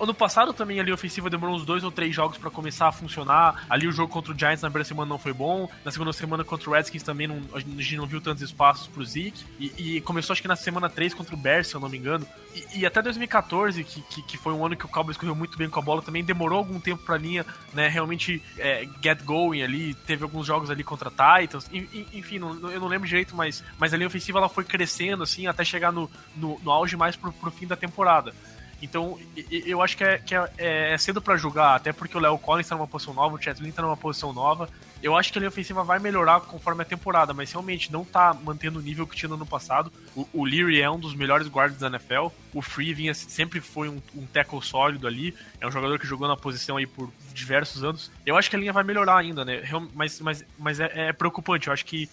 ano 0.00 0.14
passado 0.14 0.52
também 0.52 0.78
a 0.78 0.82
linha 0.82 0.94
ofensiva 0.94 1.28
demorou 1.28 1.56
uns 1.56 1.64
dois 1.64 1.82
ou 1.82 1.90
três 1.90 2.14
jogos 2.14 2.38
para 2.38 2.50
começar 2.50 2.86
a 2.86 2.92
funcionar. 2.92 3.64
Ali 3.68 3.88
o 3.88 3.92
jogo 3.92 4.12
contra 4.12 4.32
o 4.32 4.38
Giants 4.38 4.62
na 4.62 4.68
primeira 4.68 4.86
semana 4.86 5.08
não 5.08 5.18
foi 5.18 5.32
bom, 5.32 5.68
na 5.84 5.90
segunda 5.90 6.12
semana 6.12 6.44
contra 6.44 6.70
o 6.70 6.72
Redskins 6.72 7.02
também 7.02 7.26
não, 7.26 7.42
a 7.54 7.58
gente 7.58 7.96
não 7.96 8.06
viu 8.06 8.20
tantos 8.20 8.42
espaços 8.42 8.86
pro 8.86 9.04
Zeke, 9.04 9.44
e, 9.58 9.96
e 9.96 10.00
começou 10.00 10.32
acho 10.32 10.42
que 10.42 10.48
na 10.48 10.56
semana 10.56 10.88
3 10.88 11.14
contra 11.14 11.34
o 11.34 11.38
Bears, 11.38 11.66
se 11.66 11.74
eu 11.74 11.80
não 11.80 11.88
me 11.88 11.98
engano. 11.98 12.26
E, 12.54 12.80
e 12.80 12.86
até 12.86 13.02
2014, 13.02 13.82
que, 13.82 14.02
que, 14.02 14.22
que, 14.22 14.36
foi 14.38 14.52
um 14.52 14.64
ano 14.64 14.76
que 14.76 14.84
o 14.84 14.88
Cowboys 14.88 15.16
correu 15.16 15.34
muito 15.34 15.58
bem 15.58 15.68
com 15.68 15.80
a 15.80 15.82
bola, 15.82 16.02
também 16.02 16.22
demorou 16.22 16.58
algum 16.58 16.78
tempo 16.78 17.02
pra 17.02 17.16
linha, 17.16 17.44
né, 17.72 17.88
realmente 17.88 18.42
é, 18.58 18.88
get 19.02 19.22
going 19.24 19.62
ali. 19.62 19.94
Teve 19.94 20.24
alguns 20.24 20.46
jogos 20.46 20.70
ali 20.70 20.84
contra 20.84 21.10
Titans, 21.10 21.68
enfim, 22.12 22.38
não, 22.38 22.70
eu 22.70 22.80
não 22.80 22.88
lembro 22.88 23.08
direito, 23.08 23.34
mas, 23.34 23.62
mas 23.78 23.92
a 23.92 23.96
linha 23.96 24.06
ofensiva 24.06 24.38
ela 24.38 24.48
foi 24.48 24.64
crescendo, 24.64 25.22
assim, 25.22 25.46
até 25.46 25.64
chegar 25.64 25.92
no, 25.92 26.10
no, 26.36 26.58
no 26.60 26.70
auge 26.70 26.96
mais 26.96 27.16
pro, 27.16 27.32
pro 27.32 27.50
fim 27.50 27.66
da 27.66 27.76
temporada. 27.76 28.34
Então, 28.82 29.16
eu 29.50 29.80
acho 29.80 29.96
que 29.96 30.02
é, 30.02 30.18
que 30.18 30.34
é, 30.34 30.50
é 30.58 30.98
cedo 30.98 31.22
para 31.22 31.36
julgar, 31.36 31.76
até 31.76 31.92
porque 31.92 32.16
o 32.16 32.20
Léo 32.20 32.36
Collins 32.36 32.66
tá 32.66 32.74
numa 32.74 32.88
posição 32.88 33.14
nova, 33.14 33.36
o 33.36 33.40
Chad 33.40 33.60
Lynn 33.60 33.70
tá 33.70 33.80
numa 33.80 33.96
posição 33.96 34.32
nova. 34.32 34.68
Eu 35.02 35.16
acho 35.16 35.32
que 35.32 35.38
a 35.38 35.40
linha 35.40 35.48
ofensiva 35.48 35.82
vai 35.82 35.98
melhorar 35.98 36.40
conforme 36.42 36.82
a 36.82 36.84
temporada, 36.84 37.34
mas 37.34 37.50
realmente 37.50 37.90
não 37.90 38.04
tá 38.04 38.32
mantendo 38.32 38.78
o 38.78 38.82
nível 38.82 39.06
que 39.06 39.16
tinha 39.16 39.28
no 39.28 39.34
ano 39.34 39.44
passado. 39.44 39.92
O, 40.14 40.28
o 40.32 40.44
Leary 40.44 40.80
é 40.80 40.88
um 40.88 40.98
dos 40.98 41.14
melhores 41.14 41.48
guardas 41.48 41.78
da 41.78 41.88
NFL. 41.88 42.28
O 42.54 42.62
Free 42.62 42.94
vinha, 42.94 43.12
sempre 43.12 43.60
foi 43.60 43.88
um, 43.88 44.00
um 44.14 44.26
tackle 44.26 44.62
sólido 44.62 45.06
ali. 45.06 45.34
É 45.60 45.66
um 45.66 45.72
jogador 45.72 45.98
que 45.98 46.06
jogou 46.06 46.28
na 46.28 46.36
posição 46.36 46.76
aí 46.76 46.86
por 46.86 47.10
diversos 47.34 47.82
anos. 47.82 48.12
Eu 48.24 48.36
acho 48.36 48.48
que 48.48 48.54
a 48.54 48.58
linha 48.58 48.72
vai 48.72 48.84
melhorar 48.84 49.16
ainda, 49.16 49.44
né? 49.44 49.62
Mas, 49.92 50.20
mas, 50.20 50.44
mas 50.56 50.78
é, 50.78 51.08
é 51.08 51.12
preocupante. 51.12 51.66
Eu 51.66 51.72
acho 51.72 51.84
que 51.84 52.08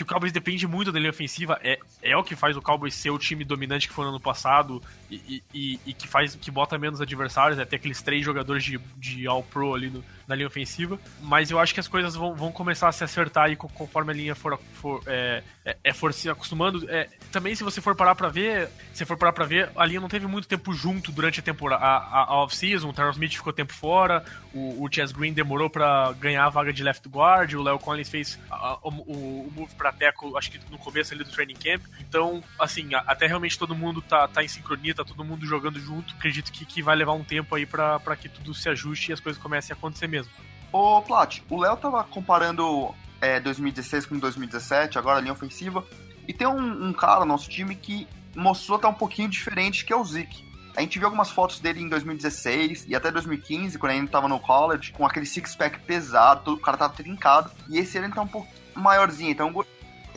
que 0.00 0.04
o 0.04 0.06
Cowboys 0.06 0.32
depende 0.32 0.66
muito 0.66 0.90
da 0.90 0.98
linha 0.98 1.10
ofensiva, 1.10 1.60
é, 1.62 1.78
é 2.02 2.16
o 2.16 2.24
que 2.24 2.34
faz 2.34 2.56
o 2.56 2.62
Cowboys 2.62 2.94
ser 2.94 3.10
o 3.10 3.18
time 3.18 3.44
dominante 3.44 3.86
que 3.86 3.92
foi 3.92 4.04
no 4.06 4.10
ano 4.10 4.20
passado 4.20 4.82
e, 5.10 5.42
e, 5.52 5.78
e 5.84 5.92
que 5.92 6.08
faz 6.08 6.34
que 6.34 6.50
bota 6.50 6.78
menos 6.78 7.02
adversários, 7.02 7.58
é 7.58 7.66
ter 7.66 7.76
aqueles 7.76 8.00
três 8.00 8.24
jogadores 8.24 8.64
de, 8.64 8.78
de 8.96 9.26
All-Pro 9.26 9.74
ali 9.74 9.90
no, 9.90 10.02
na 10.30 10.36
linha 10.36 10.46
ofensiva. 10.46 10.98
Mas 11.20 11.50
eu 11.50 11.58
acho 11.58 11.74
que 11.74 11.80
as 11.80 11.88
coisas 11.88 12.14
vão, 12.14 12.34
vão 12.34 12.52
começar 12.52 12.88
a 12.88 12.92
se 12.92 13.02
acertar 13.02 13.46
aí 13.46 13.56
conforme 13.56 14.12
a 14.12 14.14
linha 14.14 14.34
for, 14.34 14.58
for, 14.74 15.02
é, 15.06 15.42
é, 15.64 15.76
é, 15.82 15.92
for 15.92 16.14
se 16.14 16.30
acostumando. 16.30 16.88
É, 16.88 17.08
também, 17.32 17.54
se 17.54 17.64
você 17.64 17.80
for 17.80 17.96
parar 17.96 18.14
pra 18.14 18.28
ver, 18.28 18.70
se 18.94 19.04
for 19.04 19.16
parar 19.16 19.32
pra 19.32 19.44
ver, 19.44 19.70
a 19.76 19.84
linha 19.84 20.00
não 20.00 20.08
teve 20.08 20.26
muito 20.26 20.46
tempo 20.46 20.72
junto 20.72 21.10
durante 21.10 21.40
a 21.40 21.42
temporada, 21.42 21.84
a, 21.84 21.96
a, 21.96 22.24
a 22.26 22.42
off-season. 22.44 22.88
O 22.88 22.92
Terrell 22.92 23.10
Smith 23.10 23.34
ficou 23.34 23.52
tempo 23.52 23.72
fora, 23.72 24.24
o, 24.54 24.84
o 24.84 24.88
Chess 24.90 25.12
Green 25.12 25.32
demorou 25.32 25.68
pra 25.68 26.12
ganhar 26.12 26.46
a 26.46 26.48
vaga 26.48 26.72
de 26.72 26.82
left 26.82 27.08
guard, 27.08 27.52
o 27.54 27.62
Léo 27.62 27.78
Collins 27.78 28.08
fez 28.08 28.38
a, 28.48 28.78
o, 28.82 28.88
o, 28.88 29.52
move 29.54 29.74
pra 29.74 29.89
teco, 29.92 30.36
acho 30.36 30.50
que 30.50 30.60
no 30.70 30.78
começo 30.78 31.14
ali 31.14 31.24
do 31.24 31.30
training 31.30 31.54
camp. 31.54 31.82
Então, 32.00 32.42
assim, 32.58 32.94
até 32.94 33.26
realmente 33.26 33.58
todo 33.58 33.74
mundo 33.74 34.00
tá, 34.02 34.28
tá 34.28 34.42
em 34.42 34.48
sincronia, 34.48 34.94
tá 34.94 35.04
todo 35.04 35.24
mundo 35.24 35.46
jogando 35.46 35.78
junto. 35.80 36.14
Acredito 36.14 36.52
que, 36.52 36.64
que 36.64 36.82
vai 36.82 36.96
levar 36.96 37.12
um 37.12 37.24
tempo 37.24 37.54
aí 37.54 37.66
pra 37.66 38.16
que 38.18 38.28
tudo 38.28 38.54
se 38.54 38.68
ajuste 38.68 39.10
e 39.10 39.14
as 39.14 39.20
coisas 39.20 39.40
comecem 39.40 39.74
a 39.74 39.76
acontecer 39.76 40.06
mesmo. 40.06 40.32
Ô, 40.72 41.02
Plat, 41.02 41.40
o 41.48 41.60
Léo 41.60 41.76
tava 41.76 42.04
comparando 42.04 42.94
é, 43.20 43.40
2016 43.40 44.06
com 44.06 44.18
2017, 44.18 44.98
agora 44.98 45.18
a 45.18 45.20
linha 45.20 45.32
ofensiva, 45.32 45.84
e 46.26 46.32
tem 46.32 46.46
um, 46.46 46.88
um, 46.88 46.92
cara 46.92 47.20
no 47.20 47.26
nosso 47.26 47.48
time 47.48 47.74
que 47.74 48.06
mostrou 48.34 48.78
até 48.78 48.86
um 48.86 48.94
pouquinho 48.94 49.28
diferente, 49.28 49.84
que 49.84 49.92
é 49.92 49.96
o 49.96 50.04
Zeke. 50.04 50.48
A 50.76 50.80
gente 50.80 50.98
viu 50.98 51.08
algumas 51.08 51.30
fotos 51.30 51.58
dele 51.58 51.80
em 51.80 51.88
2016 51.88 52.86
e 52.88 52.94
até 52.94 53.10
2015, 53.10 53.76
quando 53.78 53.90
ele 53.90 54.00
ainda 54.00 54.12
tava 54.12 54.28
no 54.28 54.38
college, 54.38 54.92
com 54.92 55.04
aquele 55.04 55.26
six-pack 55.26 55.80
pesado, 55.80 56.54
o 56.54 56.58
cara 56.58 56.76
tava 56.76 56.94
trincado, 56.94 57.50
e 57.68 57.78
esse 57.78 57.98
ele 57.98 58.08
tá 58.08 58.22
um 58.22 58.28
pouco 58.28 58.48
maiorzinho, 58.74 59.30
então 59.30 59.52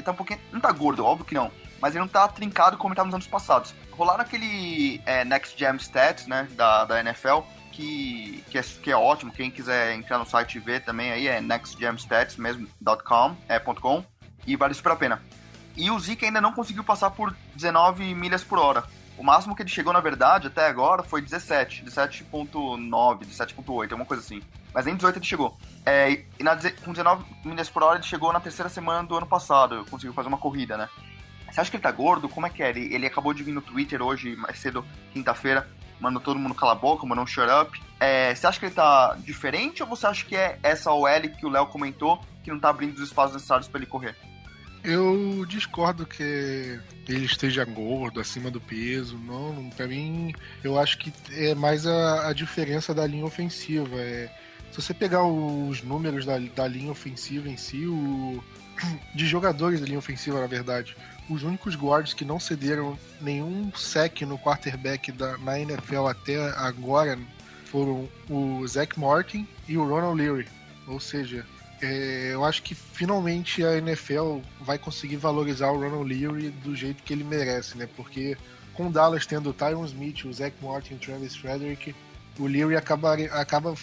ele 0.04 0.06
tá 0.06 0.12
um 0.12 0.16
pouquinho... 0.16 0.40
não 0.52 0.60
tá 0.60 0.72
gordo, 0.72 1.06
óbvio 1.06 1.26
que 1.26 1.34
não, 1.34 1.52
mas 1.82 1.96
ele 1.96 2.04
não 2.04 2.08
tá 2.08 2.28
trincado 2.28 2.78
como 2.78 2.94
ele 2.94 2.98
tava 2.98 3.08
nos 3.08 3.16
anos 3.16 3.28
passados. 3.28 3.74
Rolaram 3.92 4.22
aquele 4.22 5.02
é, 5.06 5.24
Next 5.24 5.60
Jam 5.60 5.76
Stats, 5.78 6.28
né, 6.28 6.48
da, 6.52 6.86
da 6.86 7.00
NFL, 7.00 7.40
que, 7.74 8.44
que, 8.50 8.58
é, 8.58 8.62
que 8.62 8.92
é 8.92 8.96
ótimo. 8.96 9.32
Quem 9.32 9.52
quiser 9.52 9.94
entrar 9.96 10.20
no 10.20 10.26
site 10.26 10.56
e 10.56 10.60
ver 10.60 10.84
também 10.84 11.12
aí 11.12 11.28
é 11.28 11.42
nextgemstats 11.42 12.38
mesmo.com, 12.38 13.36
é, 13.50 13.60
.com, 13.60 14.06
e 14.46 14.56
vale 14.56 14.74
super 14.74 14.92
a 14.92 14.96
pena. 14.96 15.22
E 15.76 15.90
o 15.90 16.00
Zeke 16.00 16.26
ainda 16.26 16.40
não 16.40 16.54
conseguiu 16.54 16.84
passar 16.84 17.10
por 17.10 17.36
19 17.56 18.14
milhas 18.14 18.44
por 18.44 18.60
hora. 18.60 18.84
O 19.18 19.24
máximo 19.24 19.56
que 19.56 19.64
ele 19.64 19.70
chegou, 19.70 19.92
na 19.92 20.00
verdade, 20.00 20.48
até 20.48 20.68
agora 20.68 21.04
foi 21.04 21.22
17, 21.22 21.84
17.9, 21.84 23.20
17.8, 23.26 23.84
alguma 23.84 24.06
coisa 24.06 24.24
assim. 24.24 24.42
Mas 24.74 24.86
nem 24.86 24.96
18 24.96 25.18
ele 25.18 25.26
chegou. 25.26 25.58
É, 25.86 26.24
e 26.40 26.44
na, 26.44 26.56
com 26.84 26.94
19 26.94 27.26
milhas 27.44 27.70
por 27.70 27.84
hora 27.84 27.98
ele 27.98 28.04
chegou 28.04 28.32
na 28.32 28.40
terceira 28.40 28.70
semana 28.70 29.06
do 29.06 29.18
ano 29.18 29.28
passado, 29.28 29.86
conseguiu 29.90 30.14
fazer 30.14 30.30
uma 30.30 30.38
corrida, 30.38 30.78
né? 30.78 30.90
Você 31.52 31.62
acha 31.62 31.70
que 31.70 31.78
ele 31.78 31.84
tá 31.84 31.92
gordo? 31.92 32.30
Como 32.30 32.48
é 32.48 32.50
que 32.50 32.64
é? 32.64 32.70
Ele, 32.70 32.94
ele 32.94 33.06
acabou 33.06 33.34
de 33.34 33.44
vir 33.44 33.52
no 33.52 33.62
Twitter 33.62 34.02
hoje, 34.02 34.36
mais 34.36 34.58
cedo, 34.58 34.84
quinta-feira, 35.12 35.70
mandou 36.00 36.22
todo 36.22 36.40
mundo 36.40 36.56
calar 36.56 36.76
a 36.76 36.80
boca, 36.80 37.06
mandou 37.06 37.24
um 37.24 37.28
shut 37.28 37.48
up. 37.48 37.80
É, 38.00 38.34
você 38.34 38.48
acha 38.48 38.60
que 38.60 38.66
ele 38.66 38.74
tá 38.74 39.16
diferente 39.20 39.84
ou 39.84 39.90
você 39.90 40.08
acha 40.08 40.26
que 40.26 40.36
é 40.36 40.58
essa 40.64 40.92
OL 40.92 41.22
que 41.38 41.46
o 41.46 41.50
Léo 41.50 41.68
comentou 41.68 42.20
que 42.44 42.52
não 42.52 42.60
tá 42.60 42.70
abrindo 42.70 42.96
os 42.96 43.04
espaços 43.04 43.36
necessários 43.36 43.68
para 43.68 43.80
ele 43.80 43.86
correr? 43.86 44.16
Eu 44.84 45.46
discordo 45.48 46.06
que 46.06 46.78
ele 47.08 47.26
esteja 47.26 47.64
gordo, 47.64 48.20
acima 48.20 48.52
do 48.52 48.60
peso. 48.60 49.18
Não, 49.18 49.70
para 49.70 49.88
mim, 49.88 50.34
eu 50.62 50.78
acho 50.78 50.98
que 50.98 51.14
é 51.32 51.56
mais 51.56 51.88
a, 51.88 52.30
a 52.30 52.34
diferença 52.34 52.94
da 52.94 53.08
linha 53.08 53.26
ofensiva. 53.26 53.96
É, 53.96 54.30
se 54.74 54.82
você 54.82 54.94
pegar 54.94 55.24
os 55.24 55.84
números 55.84 56.26
da, 56.26 56.40
da 56.40 56.68
linha 56.68 56.92
ofensiva 56.92 57.48
em 57.48 57.56
si, 57.56 57.86
o, 57.86 58.44
de 59.14 59.28
jogadores 59.28 59.80
da 59.80 59.86
linha 59.86 60.00
ofensiva, 60.00 60.42
na 60.42 60.48
verdade, 60.48 60.98
os 61.30 61.44
únicos 61.44 61.76
guards 61.76 62.16
que 62.16 62.26
não 62.26 62.40
cederam 62.40 62.98
nenhum 63.22 63.72
sec 63.76 64.22
no 64.22 64.38
quarterback 64.40 65.12
da, 65.12 65.38
na 65.38 65.60
NFL 65.60 66.08
até 66.08 66.50
agora 66.58 67.20
foram 67.66 68.10
o 68.28 68.66
Zach 68.68 69.00
Martin 69.00 69.48
e 69.68 69.78
o 69.78 69.88
Ronald 69.88 70.20
Leary. 70.20 70.48
Ou 70.88 71.00
seja, 71.00 71.46
é, 71.80 72.32
eu 72.34 72.44
acho 72.44 72.64
que 72.64 72.74
finalmente 72.74 73.64
a 73.64 73.78
NFL 73.78 74.40
vai 74.60 74.80
conseguir 74.80 75.18
valorizar 75.18 75.70
o 75.70 75.80
Ronald 75.80 76.12
Leary 76.12 76.50
do 76.50 76.76
jeito 76.76 77.04
que 77.04 77.14
ele 77.14 77.24
merece, 77.24 77.78
né? 77.78 77.88
Porque 77.96 78.36
com 78.74 78.88
o 78.88 78.92
Dallas 78.92 79.28
tendo 79.28 79.52
o 79.52 79.54
Tyron 79.54 79.86
Smith, 79.86 80.26
o 80.26 80.34
Zach 80.34 80.56
Martin, 80.64 80.96
o 80.96 80.98
Travis 80.98 81.36
Frederick, 81.36 81.94
o 82.40 82.48
Leary 82.48 82.76
acaba, 82.76 83.14
acaba, 83.14 83.76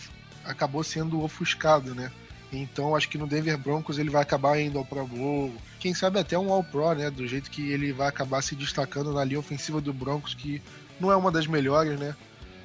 acabou 0.44 0.82
sendo 0.82 1.23
ofuscado, 1.23 1.94
né? 1.94 2.11
Então 2.52 2.97
acho 2.97 3.09
que 3.09 3.18
no 3.18 3.26
Denver 3.26 3.56
Broncos 3.56 3.99
ele 3.99 4.11
vai 4.11 4.23
acabar 4.23 4.61
indo 4.61 4.78
ao 4.78 4.85
Pro 4.85 5.06
Bowl. 5.06 5.52
Quem 5.78 5.94
sabe 5.94 6.18
até 6.18 6.38
um 6.38 6.52
All 6.52 6.64
Pro, 6.64 6.94
né? 6.94 7.11
Do 7.11 7.26
jeito 7.26 7.50
que 7.50 7.70
ele 7.70 7.92
vai 7.92 8.09
acabar 8.09 8.42
se 8.42 8.56
destacando 8.56 9.12
na 9.12 9.25
linha 9.25 9.38
ofensiva 9.38 9.80
do 9.80 9.92
Broncos, 9.92 10.35
que 10.35 10.61
não 10.99 11.12
é 11.12 11.16
uma 11.16 11.30
das 11.30 11.47
melhores, 11.47 11.99
né? 11.99 12.14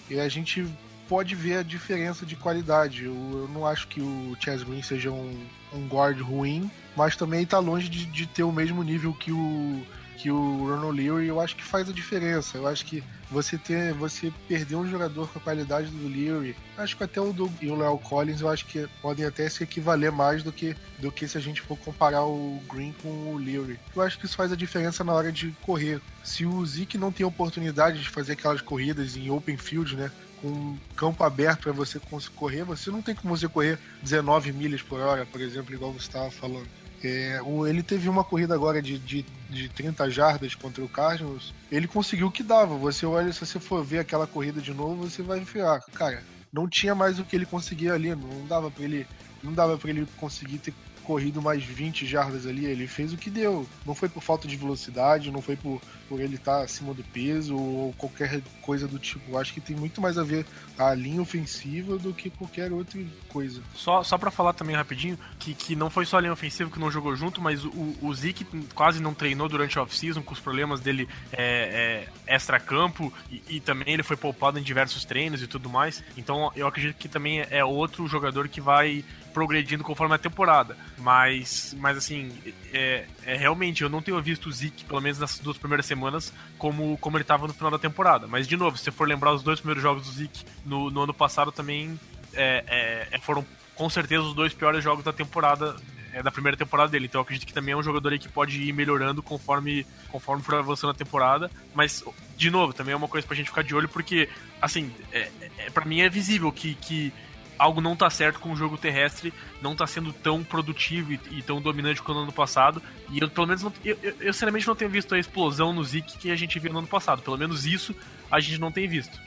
E 0.09 0.19
a 0.19 0.27
gente 0.27 0.67
pode 1.07 1.35
ver 1.35 1.57
a 1.57 1.63
diferença 1.63 2.25
de 2.25 2.35
qualidade. 2.35 3.05
Eu, 3.05 3.49
não 3.53 3.65
acho 3.65 3.87
que 3.87 4.01
o 4.01 4.35
Chess 4.39 4.63
Green 4.63 4.81
seja 4.81 5.11
um, 5.11 5.45
um 5.73 5.87
guard 5.87 6.19
ruim, 6.19 6.69
mas 6.95 7.15
também 7.15 7.43
está 7.43 7.59
longe 7.59 7.87
de, 7.87 8.05
de, 8.05 8.25
ter 8.25 8.43
o 8.43 8.51
mesmo 8.51 8.83
nível 8.83 9.13
que 9.13 9.31
o 9.31 9.81
que 10.17 10.31
o 10.31 10.67
Ronald 10.67 10.97
Leary. 10.99 11.27
Eu 11.27 11.39
acho 11.39 11.55
que 11.55 11.63
faz 11.63 11.89
a 11.89 11.93
diferença. 11.93 12.57
Eu 12.57 12.67
acho 12.67 12.85
que 12.85 13.03
você 13.29 13.57
ter 13.57 13.93
você 13.93 14.31
perder 14.47 14.75
um 14.75 14.89
jogador 14.89 15.27
com 15.29 15.39
a 15.39 15.41
qualidade 15.41 15.89
do 15.89 16.07
Leary, 16.07 16.55
acho 16.77 16.95
que 16.95 17.03
até 17.03 17.19
o 17.19 17.33
Doug 17.33 17.51
e 17.61 17.69
o 17.69 17.75
Léo 17.75 17.97
Collins, 17.97 18.41
eu 18.41 18.49
acho 18.49 18.65
que 18.65 18.87
podem 19.01 19.25
até 19.25 19.49
se 19.49 19.63
equivaler 19.63 20.11
mais 20.11 20.43
do 20.43 20.51
que 20.51 20.75
do 20.99 21.11
que 21.11 21.27
se 21.27 21.37
a 21.37 21.41
gente 21.41 21.61
for 21.61 21.77
comparar 21.77 22.25
o 22.25 22.61
Green 22.71 22.93
com 23.01 23.33
o 23.33 23.37
Leary. 23.37 23.79
Eu 23.95 24.01
acho 24.01 24.19
que 24.19 24.25
isso 24.25 24.35
faz 24.35 24.51
a 24.51 24.55
diferença 24.55 25.03
na 25.03 25.13
hora 25.13 25.31
de 25.31 25.51
correr. 25.61 26.01
Se 26.23 26.45
o 26.45 26.65
Zeke 26.65 26.97
não 26.97 27.11
tem 27.11 27.25
oportunidade 27.25 28.01
de 28.01 28.09
fazer 28.09 28.33
aquelas 28.33 28.61
corridas 28.61 29.15
em 29.15 29.29
open 29.29 29.57
field, 29.57 29.95
né? 29.95 30.11
com 30.41 30.77
campo 30.95 31.23
aberto 31.23 31.63
para 31.63 31.71
você 31.71 31.99
correr, 32.35 32.63
você 32.63 32.91
não 32.91 33.01
tem 33.01 33.15
como 33.15 33.35
você 33.35 33.47
correr 33.47 33.79
19 34.01 34.51
milhas 34.51 34.81
por 34.81 34.99
hora, 34.99 35.25
por 35.25 35.41
exemplo, 35.41 35.73
igual 35.73 35.91
você 35.91 36.07
estava 36.07 36.29
falando. 36.29 36.67
É, 37.03 37.39
ele 37.67 37.83
teve 37.83 38.09
uma 38.09 38.23
corrida 38.23 38.53
agora 38.53 38.81
de, 38.81 38.97
de, 38.97 39.25
de 39.49 39.69
30 39.69 40.09
jardas 40.09 40.55
contra 40.55 40.83
o 40.83 40.89
Cardinals. 40.89 41.53
Ele 41.71 41.87
conseguiu 41.87 42.27
o 42.27 42.31
que 42.31 42.43
dava. 42.43 42.75
Você 42.77 43.05
olha, 43.05 43.31
se 43.31 43.45
você 43.45 43.59
for 43.59 43.83
ver 43.83 43.99
aquela 43.99 44.25
corrida 44.25 44.61
de 44.61 44.73
novo, 44.73 45.09
você 45.09 45.21
vai 45.21 45.45
ah, 45.61 45.79
cara, 45.93 46.23
não 46.51 46.67
tinha 46.67 46.95
mais 46.95 47.19
o 47.19 47.25
que 47.25 47.35
ele 47.35 47.45
conseguia 47.45 47.93
ali. 47.93 48.15
Não 48.15 48.47
dava 48.47 48.71
para 48.71 48.83
ele, 48.83 49.07
não 49.43 49.53
dava 49.53 49.77
para 49.77 49.89
ele 49.89 50.07
conseguir 50.17 50.59
ter 50.59 50.73
corrido 51.05 51.41
mais 51.41 51.63
20 51.63 52.05
jardas 52.05 52.45
ali, 52.45 52.65
ele 52.65 52.87
fez 52.87 53.13
o 53.13 53.17
que 53.17 53.29
deu. 53.29 53.67
Não 53.85 53.95
foi 53.95 54.09
por 54.09 54.21
falta 54.21 54.47
de 54.47 54.55
velocidade, 54.55 55.31
não 55.31 55.41
foi 55.41 55.55
por, 55.55 55.81
por 56.09 56.19
ele 56.19 56.35
estar 56.35 56.57
tá 56.57 56.63
acima 56.63 56.93
do 56.93 57.03
peso 57.03 57.55
ou 57.55 57.93
qualquer 57.93 58.41
coisa 58.61 58.87
do 58.87 58.99
tipo. 58.99 59.37
Acho 59.37 59.53
que 59.53 59.61
tem 59.61 59.75
muito 59.75 60.01
mais 60.01 60.17
a 60.17 60.23
ver 60.23 60.45
a 60.77 60.93
linha 60.93 61.21
ofensiva 61.21 61.97
do 61.97 62.13
que 62.13 62.29
qualquer 62.29 62.71
outra 62.71 62.99
coisa. 63.29 63.61
Só, 63.73 64.03
só 64.03 64.17
para 64.17 64.31
falar 64.31 64.53
também 64.53 64.75
rapidinho, 64.75 65.17
que, 65.39 65.53
que 65.53 65.75
não 65.75 65.89
foi 65.89 66.05
só 66.05 66.17
a 66.17 66.21
linha 66.21 66.33
ofensiva 66.33 66.69
que 66.69 66.79
não 66.79 66.91
jogou 66.91 67.15
junto, 67.15 67.39
mas 67.39 67.63
o, 67.63 67.95
o 68.01 68.13
Zeke 68.13 68.45
quase 68.73 69.01
não 69.01 69.13
treinou 69.13 69.47
durante 69.47 69.77
a 69.77 69.83
off-season 69.83 70.21
com 70.21 70.33
os 70.33 70.39
problemas 70.39 70.81
dele 70.81 71.07
é, 71.31 72.07
é, 72.27 72.33
extra-campo 72.35 73.13
e, 73.31 73.41
e, 73.49 73.59
também 73.59 73.93
ele 73.93 74.03
foi 74.03 74.17
poupado 74.17 74.59
em 74.59 74.63
diversos 74.63 75.05
treinos 75.05 75.41
e 75.41 75.47
tudo 75.47 75.69
mais. 75.69 76.03
Então 76.17 76.51
eu 76.55 76.67
acredito 76.67 76.97
que 76.97 77.07
também 77.07 77.45
é 77.49 77.63
outro 77.63 78.07
jogador 78.07 78.47
que 78.47 78.59
vai 78.59 79.03
progredindo 79.35 79.83
conforme 79.83 80.15
a 80.15 80.17
temporada. 80.17 80.77
Mas, 80.97 81.75
mas 81.77 81.97
assim, 81.97 82.31
é, 82.73 83.05
é, 83.25 83.35
realmente, 83.35 83.83
eu 83.83 83.89
não 83.89 84.01
tenho 84.01 84.21
visto 84.21 84.47
o 84.47 84.51
Zeke, 84.51 84.85
pelo 84.85 85.01
menos 85.01 85.19
nas 85.19 85.39
duas 85.39 85.57
primeiras 85.57 85.85
semanas, 85.85 86.31
como, 86.57 86.97
como 86.99 87.17
ele 87.17 87.23
estava 87.23 87.45
no 87.45 87.53
final 87.53 87.69
da 87.69 87.77
temporada. 87.77 88.27
Mas, 88.27 88.47
de 88.47 88.55
novo, 88.55 88.77
se 88.77 88.85
você 88.85 88.91
for 88.91 89.05
lembrar 89.05 89.33
os 89.33 89.43
dois 89.43 89.59
primeiros 89.59 89.83
jogos 89.83 90.05
do 90.07 90.11
Zeke 90.13 90.45
no, 90.65 90.89
no 90.89 91.01
ano 91.01 91.13
passado 91.13 91.51
também 91.51 91.99
é, 92.33 92.63
é, 92.65 93.07
é 93.11 93.19
foram 93.19 93.45
com 93.75 93.89
certeza 93.89 94.23
os 94.23 94.33
dois 94.33 94.53
piores 94.53 94.81
jogos 94.81 95.03
da 95.03 95.11
temporada 95.11 95.75
é, 96.13 96.23
da 96.23 96.31
primeira 96.31 96.55
temporada 96.55 96.89
dele. 96.89 97.07
Então 97.07 97.19
eu 97.19 97.23
acredito 97.23 97.45
que 97.45 97.53
também 97.53 97.73
é 97.73 97.77
um 97.77 97.83
jogador 97.83 98.13
aí 98.13 98.17
que 98.17 98.29
pode 98.29 98.61
ir 98.61 98.71
melhorando 98.71 99.21
conforme, 99.21 99.85
conforme 100.09 100.41
for 100.41 100.55
avançando 100.55 100.91
a 100.91 100.93
temporada. 100.93 101.51
Mas, 101.73 102.05
de 102.37 102.49
novo, 102.49 102.71
também 102.71 102.93
é 102.93 102.95
uma 102.95 103.09
coisa 103.09 103.27
pra 103.27 103.35
gente 103.35 103.49
ficar 103.49 103.63
de 103.63 103.75
olho, 103.75 103.89
porque, 103.89 104.29
assim, 104.61 104.89
é, 105.11 105.29
é, 105.57 105.69
para 105.71 105.83
mim 105.83 105.99
é 105.99 106.09
visível 106.09 106.53
que, 106.53 106.73
que 106.75 107.11
algo 107.57 107.81
não 107.81 107.95
tá 107.95 108.09
certo 108.09 108.39
com 108.39 108.51
o 108.51 108.55
jogo 108.55 108.77
terrestre, 108.77 109.33
não 109.61 109.75
tá 109.75 109.87
sendo 109.87 110.11
tão 110.11 110.43
produtivo 110.43 111.13
e, 111.13 111.19
e 111.31 111.41
tão 111.41 111.61
dominante 111.61 112.01
quanto 112.01 112.17
no 112.17 112.23
ano 112.23 112.31
passado. 112.31 112.81
E 113.09 113.19
eu, 113.19 113.29
pelo 113.29 113.47
menos, 113.47 113.63
não, 113.63 113.73
eu, 113.83 113.97
eu, 114.01 114.15
eu, 114.19 114.33
sinceramente 114.33 114.67
não 114.67 114.75
tenho 114.75 114.91
visto 114.91 115.15
a 115.15 115.19
explosão 115.19 115.73
no 115.73 115.83
Zeke 115.83 116.17
que 116.17 116.31
a 116.31 116.35
gente 116.35 116.59
viu 116.59 116.71
no 116.71 116.79
ano 116.79 116.87
passado. 116.87 117.21
Pelo 117.21 117.37
menos 117.37 117.65
isso 117.65 117.95
a 118.31 118.39
gente 118.39 118.59
não 118.59 118.71
tem 118.71 118.87
visto. 118.87 119.19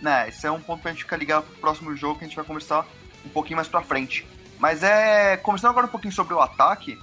Né, 0.00 0.28
esse 0.28 0.46
é 0.46 0.50
um 0.50 0.60
ponto 0.60 0.80
pra 0.80 0.92
gente 0.92 1.04
ficar 1.04 1.16
ligado 1.16 1.44
pro 1.44 1.56
próximo 1.56 1.94
jogo 1.94 2.18
que 2.18 2.24
a 2.24 2.26
gente 2.26 2.36
vai 2.36 2.44
conversar 2.44 2.86
um 3.24 3.28
pouquinho 3.28 3.56
mais 3.56 3.68
pra 3.68 3.82
frente. 3.82 4.26
Mas 4.58 4.82
é. 4.82 5.36
Começando 5.38 5.70
agora 5.70 5.86
um 5.86 5.90
pouquinho 5.90 6.12
sobre 6.12 6.34
o 6.34 6.40
ataque, 6.40 6.98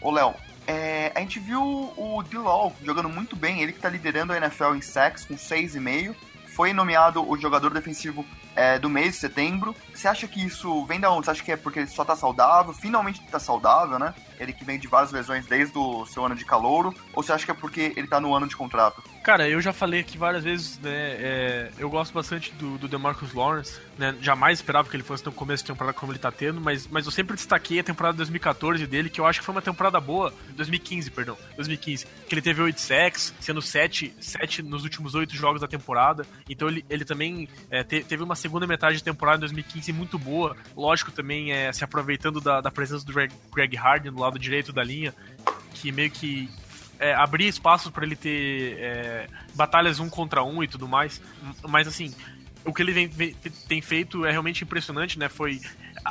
ô 0.00 0.10
Léo, 0.10 0.34
é, 0.66 1.10
a 1.14 1.20
gente 1.20 1.38
viu 1.40 1.60
o 1.96 2.22
Dilol 2.22 2.74
jogando 2.84 3.08
muito 3.08 3.34
bem, 3.34 3.60
ele 3.60 3.72
que 3.72 3.80
tá 3.80 3.88
liderando 3.88 4.32
a 4.32 4.36
NFL 4.36 4.74
em 4.76 4.80
sacks 4.80 5.24
com 5.24 5.34
6,5. 5.34 6.14
Foi 6.54 6.72
nomeado 6.72 7.28
o 7.28 7.36
jogador 7.36 7.72
defensivo 7.72 8.24
é, 8.54 8.78
do 8.78 8.88
mês 8.88 9.14
de 9.14 9.20
setembro. 9.20 9.74
Você 9.94 10.08
acha 10.08 10.26
que 10.26 10.44
isso 10.44 10.84
vem 10.86 11.00
da 11.00 11.10
onde? 11.10 11.26
Você 11.26 11.30
acha 11.32 11.42
que 11.42 11.52
é 11.52 11.56
porque 11.56 11.80
ele 11.80 11.88
só 11.88 12.04
tá 12.04 12.16
saudável? 12.16 12.72
Finalmente 12.72 13.22
tá 13.30 13.38
saudável, 13.38 13.98
né? 13.98 14.14
Ele 14.38 14.52
que 14.52 14.64
vem 14.64 14.78
de 14.78 14.88
várias 14.88 15.12
lesões 15.12 15.46
desde 15.46 15.76
o 15.76 16.06
seu 16.06 16.24
ano 16.24 16.34
de 16.34 16.44
calouro? 16.44 16.94
Ou 17.12 17.22
você 17.22 17.32
acha 17.32 17.44
que 17.44 17.50
é 17.50 17.54
porque 17.54 17.92
ele 17.96 18.06
tá 18.06 18.18
no 18.20 18.34
ano 18.34 18.48
de 18.48 18.56
contrato? 18.56 19.02
Cara, 19.22 19.46
eu 19.46 19.60
já 19.60 19.72
falei 19.72 20.00
aqui 20.00 20.16
várias 20.16 20.42
vezes, 20.42 20.78
né? 20.78 20.90
É, 20.90 21.70
eu 21.78 21.90
gosto 21.90 22.12
bastante 22.14 22.50
do, 22.54 22.78
do 22.78 22.88
DeMarcus 22.88 23.34
Lawrence, 23.34 23.78
né? 23.98 24.16
Jamais 24.20 24.58
esperava 24.58 24.88
que 24.88 24.96
ele 24.96 25.02
fosse 25.02 25.24
no 25.26 25.32
começo 25.32 25.62
de 25.62 25.66
temporada 25.70 25.92
como 25.92 26.10
ele 26.10 26.18
tá 26.18 26.32
tendo, 26.32 26.58
mas, 26.58 26.86
mas 26.86 27.04
eu 27.04 27.12
sempre 27.12 27.36
destaquei 27.36 27.80
a 27.80 27.84
temporada 27.84 28.14
de 28.14 28.18
2014 28.18 28.86
dele, 28.86 29.10
que 29.10 29.20
eu 29.20 29.26
acho 29.26 29.40
que 29.40 29.44
foi 29.44 29.54
uma 29.54 29.60
temporada 29.60 30.00
boa. 30.00 30.32
2015, 30.56 31.10
perdão. 31.10 31.36
2015. 31.56 32.06
Que 32.26 32.34
ele 32.34 32.40
teve 32.40 32.62
8 32.62 32.80
sacks, 32.80 33.34
sendo 33.40 33.60
7, 33.60 34.14
7 34.18 34.62
nos 34.62 34.84
últimos 34.84 35.14
8 35.14 35.36
jogos 35.36 35.60
da 35.60 35.68
temporada. 35.68 36.26
Então 36.48 36.68
ele, 36.68 36.82
ele 36.88 37.04
também 37.04 37.46
é, 37.70 37.84
te, 37.84 38.02
teve 38.02 38.22
uma 38.22 38.34
segunda 38.40 38.66
metade 38.66 38.96
de 38.96 39.04
temporada 39.04 39.36
em 39.36 39.40
2015 39.40 39.92
muito 39.92 40.18
boa. 40.18 40.56
Lógico, 40.76 41.12
também 41.12 41.52
é, 41.52 41.72
se 41.72 41.84
aproveitando 41.84 42.40
da, 42.40 42.60
da 42.60 42.70
presença 42.70 43.04
do 43.04 43.12
Greg, 43.12 43.32
Greg 43.54 43.76
Harden 43.76 44.12
do 44.12 44.20
lado 44.20 44.38
direito 44.38 44.72
da 44.72 44.82
linha, 44.82 45.14
que 45.74 45.92
meio 45.92 46.10
que 46.10 46.48
é, 46.98 47.14
abrir 47.14 47.46
espaços 47.46 47.90
para 47.90 48.04
ele 48.04 48.16
ter 48.16 48.76
é, 48.78 49.26
batalhas 49.54 50.00
um 50.00 50.08
contra 50.08 50.42
um 50.42 50.62
e 50.62 50.68
tudo 50.68 50.88
mais. 50.88 51.20
Mas 51.68 51.86
assim, 51.86 52.14
o 52.64 52.72
que 52.72 52.82
ele 52.82 52.92
vem, 52.92 53.08
vem, 53.08 53.34
tem 53.68 53.80
feito 53.80 54.24
é 54.24 54.30
realmente 54.30 54.64
impressionante, 54.64 55.18
né? 55.18 55.28
Foi. 55.28 55.60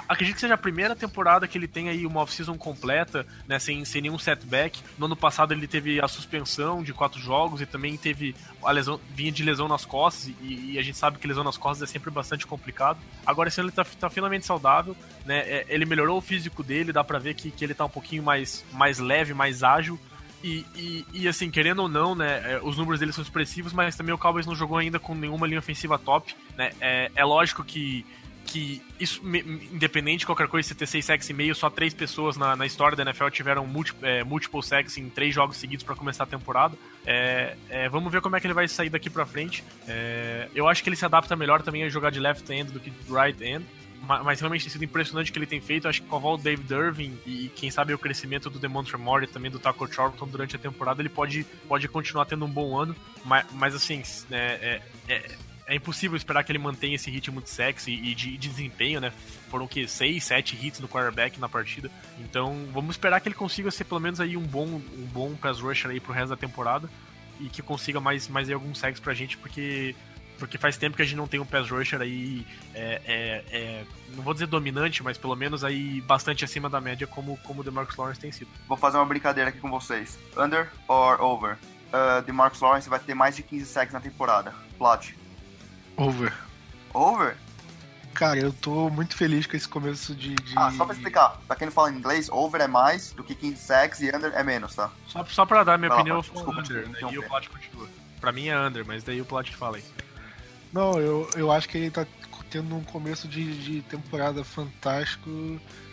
Acredito 0.08 0.36
que 0.36 0.42
seja 0.42 0.54
a 0.54 0.58
primeira 0.58 0.96
temporada 0.96 1.48
que 1.48 1.58
ele 1.58 1.68
tem 1.68 1.90
aí 1.90 2.06
uma 2.06 2.22
off-season 2.22 2.58
completa, 2.58 3.26
né? 3.48 3.58
Sem, 3.60 3.84
sem 3.86 4.02
nenhum 4.02 4.20
setback. 4.20 4.82
No 4.98 5.08
ano 5.08 5.16
passado 5.16 5.54
ele 5.54 5.68
teve 5.68 6.00
a 6.00 6.08
suspensão 6.08 6.84
de 6.84 6.94
quatro 6.94 7.20
jogos 7.20 7.62
e 7.62 7.66
também 7.66 7.98
teve 7.98 8.36
a 8.64 8.72
lesão, 8.72 9.00
vinha 9.16 9.32
de 9.32 9.44
lesão 9.44 9.68
nas 9.68 9.86
costas, 9.86 10.32
e, 10.42 10.74
e 10.74 10.80
a 10.80 10.82
gente 10.82 10.98
sabe 10.98 11.18
que 11.18 11.28
lesão 11.28 11.44
nas 11.44 11.58
costas 11.58 11.90
é 11.90 11.92
sempre 11.92 12.12
bastante 12.12 12.46
complicado. 12.46 13.00
Agora 13.26 13.50
esse 13.50 13.60
ano 13.60 13.70
ele 13.70 13.76
tá, 13.76 13.84
tá 13.84 14.10
finalmente 14.10 14.46
saudável, 14.46 14.96
né? 15.26 15.40
É, 15.40 15.66
ele 15.70 15.86
melhorou 15.86 16.18
o 16.18 16.22
físico 16.22 16.64
dele, 16.64 16.94
dá 16.94 17.04
pra 17.04 17.20
ver 17.20 17.34
que, 17.34 17.50
que 17.50 17.64
ele 17.64 17.74
tá 17.74 17.86
um 17.86 17.90
pouquinho 17.90 18.22
mais, 18.22 18.64
mais 18.72 19.00
leve, 19.00 19.34
mais 19.34 19.64
ágil 19.64 20.00
E, 20.44 20.66
e, 20.76 21.06
e, 21.14 21.28
assim, 21.28 21.52
querendo 21.52 21.82
ou 21.82 21.90
não, 21.90 22.16
né, 22.16 22.54
é, 22.54 22.60
os 22.64 22.78
números 22.78 23.00
dele 23.00 23.12
são 23.12 23.22
expressivos, 23.22 23.74
mas 23.74 23.96
também 23.96 24.14
o 24.14 24.18
Cowboys 24.18 24.46
não 24.46 24.56
jogou 24.56 24.78
ainda 24.78 24.98
com 24.98 25.14
nenhuma 25.14 25.46
linha 25.46 25.60
ofensiva 25.60 26.00
top, 26.00 26.34
né? 26.58 26.72
É, 26.80 27.12
é 27.14 27.26
lógico 27.26 27.64
que 27.64 28.06
que 28.52 28.82
isso, 29.00 29.22
independente 29.72 30.20
de 30.20 30.26
qualquer 30.26 30.48
coisa, 30.48 30.68
se 30.68 30.76
ter 30.76 30.88
6 30.88 31.06
sacks 31.06 31.30
e 31.30 31.34
meio, 31.34 31.54
só 31.54 31.70
três 31.70 31.94
pessoas 31.94 32.36
na, 32.36 32.56
na 32.56 32.66
história 32.66 32.96
da 32.96 33.04
NFL 33.04 33.30
tiveram 33.30 33.66
multi, 33.66 33.94
é, 34.02 34.24
multiple 34.24 34.64
sacks 34.64 34.98
em 34.98 35.10
três 35.10 35.34
jogos 35.34 35.58
seguidos 35.58 35.84
para 35.84 35.96
começar 35.96 36.24
a 36.24 36.28
temporada. 36.28 36.76
É, 37.06 37.56
é, 37.70 37.90
vamos 37.90 38.12
ver 38.12 38.22
como 38.22 38.36
é 38.36 38.40
que 38.40 38.48
ele 38.48 38.54
vai 38.54 38.68
sair 38.68 38.90
daqui 38.90 39.10
para 39.10 39.26
frente. 39.26 39.64
É, 39.88 40.48
eu 40.56 40.68
acho 40.68 40.84
que 40.84 40.90
ele 40.90 40.96
se 40.96 41.06
adapta 41.06 41.36
melhor 41.36 41.62
também 41.62 41.84
a 41.84 41.90
jogar 41.90 42.10
de 42.10 42.20
left 42.20 42.52
end 42.52 42.72
do 42.72 42.80
que 42.80 42.90
de 42.90 43.14
right 43.14 43.44
end. 43.44 43.66
Mas 44.02 44.40
realmente 44.40 44.64
tem 44.64 44.72
sido 44.72 44.86
impressionante 44.86 45.30
o 45.30 45.34
que 45.34 45.38
ele 45.38 45.46
tem 45.46 45.60
feito. 45.60 45.88
Acho 45.88 46.02
que 46.02 46.08
com 46.08 46.20
do 46.20 46.38
David 46.38 46.74
Irving 46.74 47.20
e 47.26 47.52
quem 47.54 47.70
sabe 47.70 47.94
o 47.94 48.00
crescimento 48.00 48.50
do 48.50 48.58
Demontre 48.58 48.98
Moore 48.98 49.26
e 49.26 49.28
também 49.28 49.52
do 49.52 49.60
Taco 49.60 49.86
Charlton 49.92 50.26
durante 50.26 50.56
a 50.56 50.60
temporada, 50.60 51.02
ele 51.02 51.10
pode, 51.10 51.46
pode 51.68 51.88
continuar 51.90 52.26
tendo 52.26 52.46
um 52.46 52.50
bom 52.50 52.78
ano. 52.78 52.96
Mas, 53.26 53.46
mas 53.52 53.76
assim, 53.76 54.02
né, 54.30 54.54
é, 54.62 54.82
é 55.10 55.36
é 55.70 55.76
impossível 55.76 56.18
esperar 56.18 56.44
que 56.44 56.52
ele 56.52 56.58
mantenha 56.58 56.96
esse 56.96 57.12
ritmo 57.12 57.42
de 57.42 57.50
sexy 57.50 57.92
e 57.92 58.16
de, 58.16 58.36
de 58.36 58.50
desempenho, 58.50 59.00
né? 59.00 59.14
Foram 59.50 59.68
que 59.68 59.88
6, 59.88 60.24
7 60.24 60.58
hits 60.60 60.80
no 60.80 60.88
quarterback 60.88 61.40
na 61.40 61.48
partida. 61.48 61.92
Então, 62.18 62.68
vamos 62.74 62.96
esperar 62.96 63.22
que 63.22 63.30
ele 63.30 63.36
consiga 63.36 63.70
ser 63.70 63.84
pelo 63.84 64.00
menos 64.00 64.20
aí 64.20 64.36
um 64.36 64.42
bom, 64.42 64.66
um 64.66 65.06
bom 65.14 65.36
pass 65.36 65.60
rusher 65.60 65.92
aí 65.92 66.00
pro 66.00 66.12
resto 66.12 66.30
da 66.30 66.36
temporada 66.36 66.90
e 67.40 67.48
que 67.50 67.62
consiga 67.62 68.00
mais, 68.00 68.28
mais 68.28 68.48
aí 68.48 68.54
alguns 68.54 68.80
sacks 68.80 69.00
pra 69.00 69.14
gente, 69.14 69.38
porque 69.38 69.96
porque 70.40 70.58
faz 70.58 70.78
tempo 70.78 70.96
que 70.96 71.02
a 71.02 71.06
gente 71.06 71.18
não 71.18 71.28
tem 71.28 71.40
um 71.40 71.46
pass 71.46 71.70
rusher 71.70 72.02
aí, 72.02 72.48
é, 72.74 73.02
é, 73.06 73.44
é, 73.52 73.84
não 74.16 74.24
vou 74.24 74.34
dizer 74.34 74.48
dominante, 74.48 75.04
mas 75.04 75.18
pelo 75.18 75.36
menos 75.36 75.66
aí 75.66 76.00
bastante 76.02 76.46
acima 76.46 76.70
da 76.70 76.80
média, 76.80 77.06
como, 77.06 77.38
como 77.44 77.60
o 77.60 77.64
DeMarcus 77.64 77.98
Lawrence 77.98 78.22
tem 78.22 78.32
sido. 78.32 78.50
Vou 78.66 78.78
fazer 78.78 78.98
uma 78.98 79.06
brincadeira 79.06 79.50
aqui 79.50 79.60
com 79.60 79.70
vocês. 79.70 80.18
Under 80.38 80.72
or 80.88 81.22
over? 81.22 81.58
Uh, 81.92 82.22
DeMarcus 82.26 82.62
Lawrence 82.62 82.90
vai 82.90 83.00
ter 83.00 83.14
mais 83.14 83.36
de 83.36 83.44
15 83.44 83.66
sacks 83.66 83.94
na 83.94 84.00
temporada. 84.00 84.54
Plot. 84.78 85.19
Over. 86.00 86.34
Over? 86.94 87.36
Cara, 88.14 88.40
eu 88.40 88.54
tô 88.54 88.90
muito 88.90 89.18
feliz 89.18 89.46
com 89.46 89.58
esse 89.58 89.68
começo 89.68 90.16
de, 90.16 90.34
de... 90.34 90.54
Ah, 90.56 90.72
só 90.72 90.86
pra 90.86 90.96
explicar, 90.96 91.42
pra 91.46 91.58
quem 91.58 91.68
não 91.68 91.74
fala 91.74 91.92
inglês, 91.92 92.30
over 92.30 92.62
é 92.62 92.68
mais 92.68 93.12
do 93.12 93.22
que 93.22 93.36
15 93.36 93.58
sacks 93.58 94.02
e 94.02 94.08
under 94.16 94.32
é 94.34 94.42
menos, 94.42 94.76
tá? 94.76 94.90
Só, 95.08 95.26
só 95.26 95.46
pra 95.46 95.64
dar 95.64 95.78
minha 95.78 95.94
opinião, 95.94 96.18
eu 96.18 96.22
desculpa, 96.22 96.52
under, 96.52 96.88
né? 96.88 97.00
e 97.12 97.18
o 97.18 97.24
plot 97.28 97.50
continua. 97.50 97.88
Pra 98.22 98.32
mim 98.32 98.48
é 98.48 98.58
under, 98.58 98.86
mas 98.86 99.04
daí 99.04 99.20
o 99.20 99.26
plot 99.26 99.54
fala 99.56 99.76
aí. 99.76 99.84
Não, 100.72 101.00
eu, 101.00 101.30
eu 101.36 101.52
acho 101.52 101.68
que 101.68 101.78
ele 101.78 101.92
tá 101.92 102.06
tendo 102.50 102.76
um 102.76 102.84
começo 102.84 103.28
de, 103.28 103.62
de 103.62 103.82
temporada 103.82 104.44
fantástico, 104.44 105.30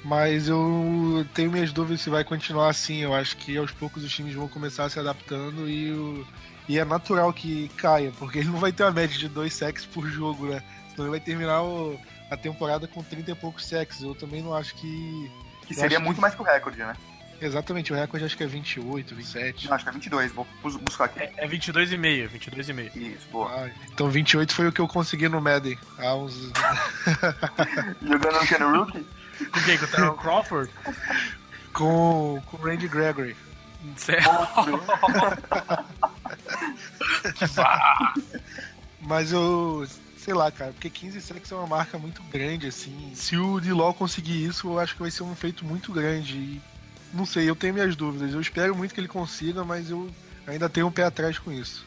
mas 0.04 0.48
eu 0.48 1.26
tenho 1.34 1.50
minhas 1.50 1.72
dúvidas 1.72 2.00
se 2.00 2.10
vai 2.10 2.22
continuar 2.25 2.70
assim. 2.70 2.98
Eu 2.98 3.12
acho 3.12 3.36
que 3.36 3.56
aos 3.56 3.72
poucos 3.72 4.04
os 4.04 4.12
times 4.12 4.34
vão 4.34 4.48
começar 4.48 4.88
se 4.88 4.98
adaptando 4.98 5.68
e 5.68 5.92
o 5.92 6.26
e 6.68 6.78
é 6.78 6.85
natural 6.85 7.32
que 7.32 7.68
caia, 7.76 8.12
porque 8.18 8.38
ele 8.38 8.49
não 8.49 8.58
vai 8.58 8.73
ter 8.73 8.82
uma 8.82 8.92
média 8.92 9.16
de 9.16 9.28
dois 9.28 9.54
sacks 9.54 9.85
por 9.87 10.06
jogo, 10.08 10.46
né? 10.46 10.62
Senão 10.90 11.04
ele 11.04 11.11
vai 11.11 11.20
terminar 11.20 11.62
o, 11.62 11.99
a 12.30 12.37
temporada 12.37 12.88
com 12.88 13.02
30 13.02 13.30
e 13.30 13.35
poucos 13.35 13.66
sacks. 13.66 14.02
Eu 14.02 14.14
também 14.14 14.42
não 14.42 14.54
acho 14.54 14.75
que. 14.75 15.30
Que 15.66 15.75
seria 15.75 16.00
muito 16.00 16.16
que... 16.16 16.20
mais 16.20 16.35
que 16.35 16.42
o 16.42 16.44
recorde, 16.44 16.78
né? 16.78 16.94
Exatamente, 17.40 17.92
o 17.92 17.96
recorde 17.96 18.25
acho 18.25 18.37
que 18.37 18.44
é 18.44 18.46
28, 18.46 19.14
27. 19.14 19.66
Não, 19.66 19.75
acho 19.75 19.85
que 19.85 19.90
é 19.90 19.92
22, 19.92 20.32
vou 20.32 20.46
buscar 20.80 21.04
aqui. 21.04 21.20
É, 21.20 21.32
é 21.37 21.49
22,5, 21.49 22.30
22,5. 22.30 22.96
Isso, 22.96 23.28
boa. 23.30 23.50
Ah, 23.50 23.70
então 23.92 24.08
28 24.08 24.54
foi 24.54 24.68
o 24.68 24.73
que 24.73 24.80
eu 24.80 24.88
consegui 24.88 25.28
no 25.28 25.40
Madden 25.40 25.78
há 25.99 26.14
uns. 26.14 26.50
Jogando 28.02 28.40
no 28.40 28.46
Ken 28.46 28.64
Rookie? 28.64 29.06
Com 29.52 29.61
quem? 29.64 29.76
Com 29.76 29.85
o 29.85 29.88
Teron 29.88 30.14
Crawford? 30.14 30.70
com, 31.75 32.42
com 32.46 32.56
o 32.56 32.61
Randy 32.61 32.88
Gregory. 32.88 33.37
Certo. 33.96 34.30
Mas 39.00 39.33
eu. 39.33 39.87
Sei 40.18 40.35
lá, 40.35 40.50
cara, 40.50 40.73
porque 40.73 40.90
15 40.90 41.21
sacks 41.21 41.52
é 41.52 41.54
uma 41.54 41.68
marca 41.68 41.99
muito 41.99 42.21
grande, 42.25 42.66
assim. 42.66 43.12
Se 43.14 43.37
o 43.37 43.61
Diló 43.61 43.92
conseguir 43.92 44.45
isso, 44.45 44.66
eu 44.66 44.78
acho 44.80 44.95
que 44.95 45.02
vai 45.02 45.11
ser 45.11 45.23
um 45.23 45.37
feito 45.37 45.64
muito 45.64 45.92
grande. 45.92 46.37
E, 46.37 46.62
não 47.14 47.25
sei, 47.25 47.49
eu 47.49 47.54
tenho 47.54 47.75
minhas 47.75 47.95
dúvidas. 47.95 48.32
Eu 48.32 48.41
espero 48.41 48.75
muito 48.75 48.93
que 48.93 48.99
ele 48.99 49.06
consiga, 49.06 49.62
mas 49.62 49.89
eu 49.89 50.10
ainda 50.45 50.69
tenho 50.69 50.89
um 50.89 50.93
pé 50.93 51.04
atrás 51.04 51.39
com 51.39 51.52
isso. 51.52 51.86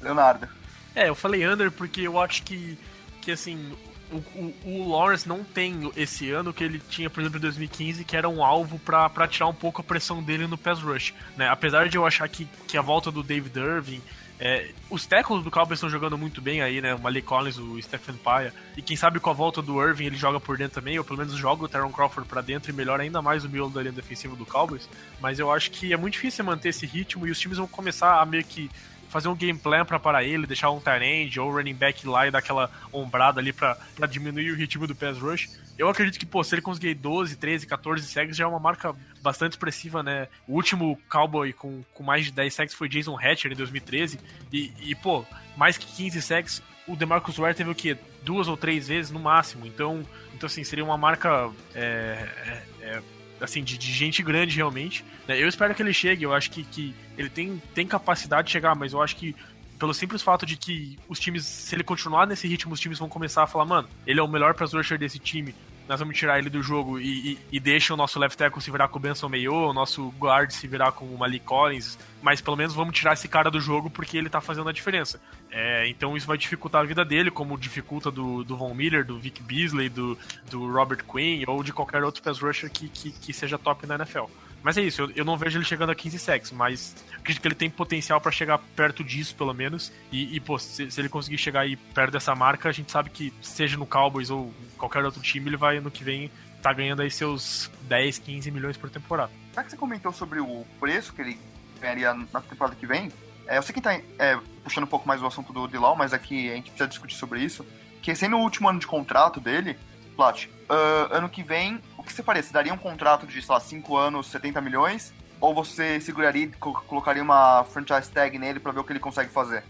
Leonardo. 0.00 0.48
É, 0.94 1.08
eu 1.08 1.14
falei 1.16 1.46
under 1.46 1.72
porque 1.72 2.02
eu 2.02 2.20
acho 2.20 2.44
que, 2.44 2.78
que 3.20 3.32
assim, 3.32 3.72
o, 4.12 4.16
o, 4.16 4.54
o, 4.64 4.88
Lawrence 4.90 5.28
não 5.28 5.42
tem 5.42 5.90
esse 5.96 6.30
ano 6.30 6.52
que 6.52 6.62
ele 6.62 6.80
tinha, 6.88 7.10
por 7.10 7.20
exemplo, 7.20 7.38
em 7.38 7.42
2015, 7.42 8.04
que 8.04 8.16
era 8.16 8.28
um 8.28 8.44
alvo 8.44 8.78
para 8.78 9.26
tirar 9.26 9.48
um 9.48 9.54
pouco 9.54 9.80
a 9.80 9.84
pressão 9.84 10.22
dele 10.22 10.46
no 10.46 10.56
pass 10.56 10.80
rush. 10.80 11.12
Né? 11.36 11.48
Apesar 11.48 11.88
de 11.88 11.96
eu 11.96 12.06
achar 12.06 12.28
que, 12.28 12.46
que 12.68 12.76
a 12.76 12.82
volta 12.82 13.10
do 13.10 13.22
David 13.22 13.58
Irving. 13.58 14.02
É, 14.38 14.70
os 14.90 15.06
tackles 15.06 15.44
do 15.44 15.50
Cowboys 15.50 15.78
estão 15.78 15.88
jogando 15.88 16.18
muito 16.18 16.40
bem 16.40 16.60
aí, 16.60 16.80
né? 16.80 16.94
O 16.94 17.00
Malik 17.00 17.26
Collins, 17.26 17.56
o 17.56 17.80
Stephen 17.80 18.16
Paia. 18.16 18.52
E 18.76 18.82
quem 18.82 18.96
sabe 18.96 19.20
com 19.20 19.30
a 19.30 19.32
volta 19.32 19.62
do 19.62 19.80
Irving 19.80 20.06
ele 20.06 20.16
joga 20.16 20.40
por 20.40 20.56
dentro 20.58 20.74
também, 20.74 20.98
ou 20.98 21.04
pelo 21.04 21.18
menos 21.18 21.34
joga 21.34 21.64
o 21.64 21.68
Teron 21.68 21.92
Crawford 21.92 22.28
para 22.28 22.40
dentro 22.40 22.70
e 22.70 22.74
melhora 22.74 23.02
ainda 23.02 23.22
mais 23.22 23.44
o 23.44 23.48
miolo 23.48 23.70
da 23.70 23.80
linha 23.80 23.92
defensiva 23.92 24.34
do 24.34 24.44
Cowboys. 24.44 24.88
Mas 25.20 25.38
eu 25.38 25.52
acho 25.52 25.70
que 25.70 25.92
é 25.92 25.96
muito 25.96 26.14
difícil 26.14 26.44
manter 26.44 26.70
esse 26.70 26.84
ritmo 26.84 27.26
e 27.26 27.30
os 27.30 27.38
times 27.38 27.58
vão 27.58 27.66
começar 27.66 28.20
a 28.20 28.26
meio 28.26 28.44
que 28.44 28.70
fazer 29.14 29.28
um 29.28 29.36
game 29.36 29.56
plan 29.56 29.84
pra 29.84 30.00
parar 30.00 30.24
ele, 30.24 30.44
deixar 30.44 30.72
um 30.72 30.80
tight 30.80 31.38
ou 31.38 31.52
running 31.52 31.72
back 31.72 32.04
lá 32.04 32.26
e 32.26 32.32
dar 32.32 32.40
aquela 32.40 32.68
ombrada 32.92 33.38
ali 33.38 33.52
pra, 33.52 33.76
pra 33.94 34.08
diminuir 34.08 34.50
o 34.50 34.56
ritmo 34.56 34.88
do 34.88 34.94
pass 34.94 35.18
rush. 35.18 35.48
Eu 35.78 35.88
acredito 35.88 36.18
que, 36.18 36.26
pô, 36.26 36.42
se 36.42 36.52
ele 36.52 36.62
conseguir 36.62 36.94
12, 36.94 37.36
13, 37.36 37.64
14 37.64 38.04
sacks, 38.08 38.36
já 38.36 38.42
é 38.42 38.46
uma 38.48 38.58
marca 38.58 38.92
bastante 39.22 39.52
expressiva, 39.52 40.02
né? 40.02 40.26
O 40.48 40.54
último 40.54 40.98
Cowboy 41.08 41.52
com, 41.52 41.84
com 41.94 42.02
mais 42.02 42.24
de 42.24 42.32
10 42.32 42.54
sacks 42.54 42.74
foi 42.74 42.88
Jason 42.88 43.16
Hatcher 43.16 43.52
em 43.52 43.54
2013. 43.56 44.18
E, 44.52 44.72
e 44.80 44.96
pô, 44.96 45.24
mais 45.56 45.78
que 45.78 45.86
15 45.86 46.20
sacks, 46.20 46.60
o 46.84 46.96
DeMarcus 46.96 47.36
Ware 47.36 47.54
teve 47.54 47.70
o 47.70 47.74
quê? 47.74 47.96
Duas 48.24 48.48
ou 48.48 48.56
três 48.56 48.88
vezes 48.88 49.12
no 49.12 49.20
máximo. 49.20 49.64
Então, 49.64 50.04
então 50.34 50.48
assim, 50.48 50.64
seria 50.64 50.84
uma 50.84 50.98
marca 50.98 51.52
é, 51.72 52.28
é, 52.46 52.62
é 52.80 53.02
assim, 53.44 53.62
de, 53.62 53.78
de, 53.78 53.92
gente 53.92 54.22
grande 54.22 54.56
realmente. 54.56 55.04
Né? 55.28 55.40
Eu 55.40 55.48
espero 55.48 55.74
que 55.74 55.82
ele 55.82 55.92
chegue, 55.92 56.24
eu 56.24 56.32
acho 56.32 56.50
que, 56.50 56.64
que 56.64 56.94
ele 57.16 57.28
tem, 57.28 57.62
tem 57.74 57.86
capacidade 57.86 58.46
de 58.46 58.52
chegar, 58.52 58.74
mas 58.74 58.92
eu 58.92 59.02
acho 59.02 59.16
que 59.16 59.34
pelo 59.78 59.92
simples 59.92 60.22
fato 60.22 60.46
de 60.46 60.56
que 60.56 60.98
os 61.08 61.18
times, 61.18 61.44
se 61.44 61.74
ele 61.74 61.84
continuar 61.84 62.26
nesse 62.26 62.46
ritmo, 62.48 62.72
os 62.72 62.80
times 62.80 62.98
vão 62.98 63.08
começar 63.08 63.42
a 63.42 63.46
falar, 63.46 63.64
mano, 63.64 63.88
ele 64.06 64.20
é 64.20 64.22
o 64.22 64.28
melhor 64.28 64.54
pass 64.54 64.72
rusher 64.72 64.98
desse 64.98 65.18
time, 65.18 65.54
nós 65.88 66.00
vamos 66.00 66.16
tirar 66.16 66.38
ele 66.38 66.48
do 66.48 66.62
jogo 66.62 66.98
e, 66.98 67.32
e, 67.32 67.38
e 67.52 67.60
deixa 67.60 67.92
o 67.92 67.96
nosso 67.96 68.18
left 68.18 68.36
tackle 68.36 68.62
se 68.62 68.70
virar 68.70 68.88
com 68.88 68.98
o 68.98 69.02
Benson 69.02 69.28
Mayo, 69.28 69.52
o 69.52 69.72
nosso 69.72 70.08
guard 70.18 70.50
se 70.50 70.66
virar 70.66 70.92
com 70.92 71.04
o 71.04 71.18
Malik 71.18 71.44
Collins, 71.44 71.98
mas 72.22 72.40
pelo 72.40 72.56
menos 72.56 72.74
vamos 72.74 72.96
tirar 72.96 73.12
esse 73.12 73.28
cara 73.28 73.50
do 73.50 73.60
jogo 73.60 73.90
porque 73.90 74.16
ele 74.16 74.30
tá 74.30 74.40
fazendo 74.40 74.68
a 74.68 74.72
diferença. 74.72 75.20
É, 75.50 75.86
então 75.88 76.16
isso 76.16 76.26
vai 76.26 76.38
dificultar 76.38 76.82
a 76.82 76.84
vida 76.84 77.04
dele, 77.04 77.30
como 77.30 77.58
dificulta 77.58 78.10
do, 78.10 78.42
do 78.42 78.56
Von 78.56 78.74
Miller, 78.74 79.04
do 79.04 79.18
Vic 79.18 79.42
Beasley, 79.42 79.88
do, 79.88 80.18
do 80.50 80.70
Robert 80.72 81.04
Quinn 81.04 81.44
ou 81.46 81.62
de 81.62 81.72
qualquer 81.72 82.02
outro 82.02 82.22
pass 82.22 82.40
rusher 82.40 82.70
que, 82.70 82.88
que, 82.88 83.10
que 83.12 83.32
seja 83.32 83.58
top 83.58 83.86
na 83.86 83.96
NFL. 83.96 84.24
Mas 84.64 84.78
é 84.78 84.80
isso, 84.80 85.02
eu, 85.02 85.10
eu 85.10 85.24
não 85.26 85.36
vejo 85.36 85.58
ele 85.58 85.64
chegando 85.64 85.90
a 85.90 85.94
15 85.94 86.18
sacks, 86.18 86.50
mas 86.50 86.96
acredito 87.18 87.42
que 87.42 87.48
ele 87.48 87.54
tem 87.54 87.68
potencial 87.68 88.18
para 88.18 88.32
chegar 88.32 88.56
perto 88.74 89.04
disso, 89.04 89.36
pelo 89.36 89.52
menos. 89.52 89.92
E, 90.10 90.34
e 90.34 90.40
pô, 90.40 90.58
se, 90.58 90.90
se, 90.90 90.98
ele 90.98 91.10
conseguir 91.10 91.36
chegar 91.36 91.60
aí 91.60 91.76
perto 91.76 92.12
dessa 92.12 92.34
marca, 92.34 92.70
a 92.70 92.72
gente 92.72 92.90
sabe 92.90 93.10
que, 93.10 93.30
seja 93.42 93.76
no 93.76 93.84
Cowboys 93.84 94.30
ou 94.30 94.54
qualquer 94.78 95.04
outro 95.04 95.20
time, 95.20 95.50
ele 95.50 95.58
vai 95.58 95.80
no 95.80 95.90
que 95.90 96.02
vem 96.02 96.30
tá 96.62 96.72
ganhando 96.72 97.02
aí 97.02 97.10
seus 97.10 97.70
10, 97.82 98.20
15 98.20 98.50
milhões 98.50 98.78
por 98.78 98.88
temporada. 98.88 99.30
Já 99.54 99.62
que 99.62 99.70
você 99.70 99.76
comentou 99.76 100.10
sobre 100.12 100.40
o 100.40 100.64
preço 100.80 101.12
que 101.12 101.20
ele 101.20 101.38
ganharia 101.78 102.14
na 102.14 102.40
temporada 102.40 102.74
que 102.74 102.86
vem, 102.86 103.12
é, 103.46 103.58
eu 103.58 103.62
sei 103.62 103.74
que 103.74 103.82
tá 103.82 103.92
é, 104.18 104.38
puxando 104.62 104.84
um 104.84 104.86
pouco 104.86 105.06
mais 105.06 105.20
o 105.22 105.26
assunto 105.26 105.52
do 105.52 105.68
Dilau, 105.68 105.94
mas 105.94 106.14
aqui 106.14 106.50
a 106.50 106.54
gente 106.54 106.70
precisa 106.70 106.88
discutir 106.88 107.16
sobre 107.16 107.40
isso. 107.40 107.66
Que 108.00 108.14
sendo 108.14 108.36
o 108.36 108.40
último 108.40 108.66
ano 108.66 108.78
de 108.78 108.86
contrato 108.86 109.40
dele, 109.40 109.76
Plat, 110.16 110.46
uh, 110.46 111.12
ano 111.12 111.28
que 111.28 111.42
vem 111.42 111.80
que 112.04 112.12
você 112.12 112.22
faria? 112.22 112.42
Você 112.42 112.52
daria 112.52 112.72
um 112.72 112.78
contrato 112.78 113.26
de, 113.26 113.40
sei 113.40 113.54
lá, 113.54 113.60
5 113.60 113.96
anos, 113.96 114.26
70 114.28 114.60
milhões? 114.60 115.12
Ou 115.40 115.54
você 115.54 116.00
seguraria 116.00 116.44
e 116.44 116.48
colocaria 116.48 117.22
uma 117.22 117.64
franchise 117.64 118.10
tag 118.10 118.38
nele 118.38 118.60
para 118.60 118.72
ver 118.72 118.80
o 118.80 118.84
que 118.84 118.92
ele 118.92 119.00
consegue 119.00 119.30
fazer? 119.30 119.64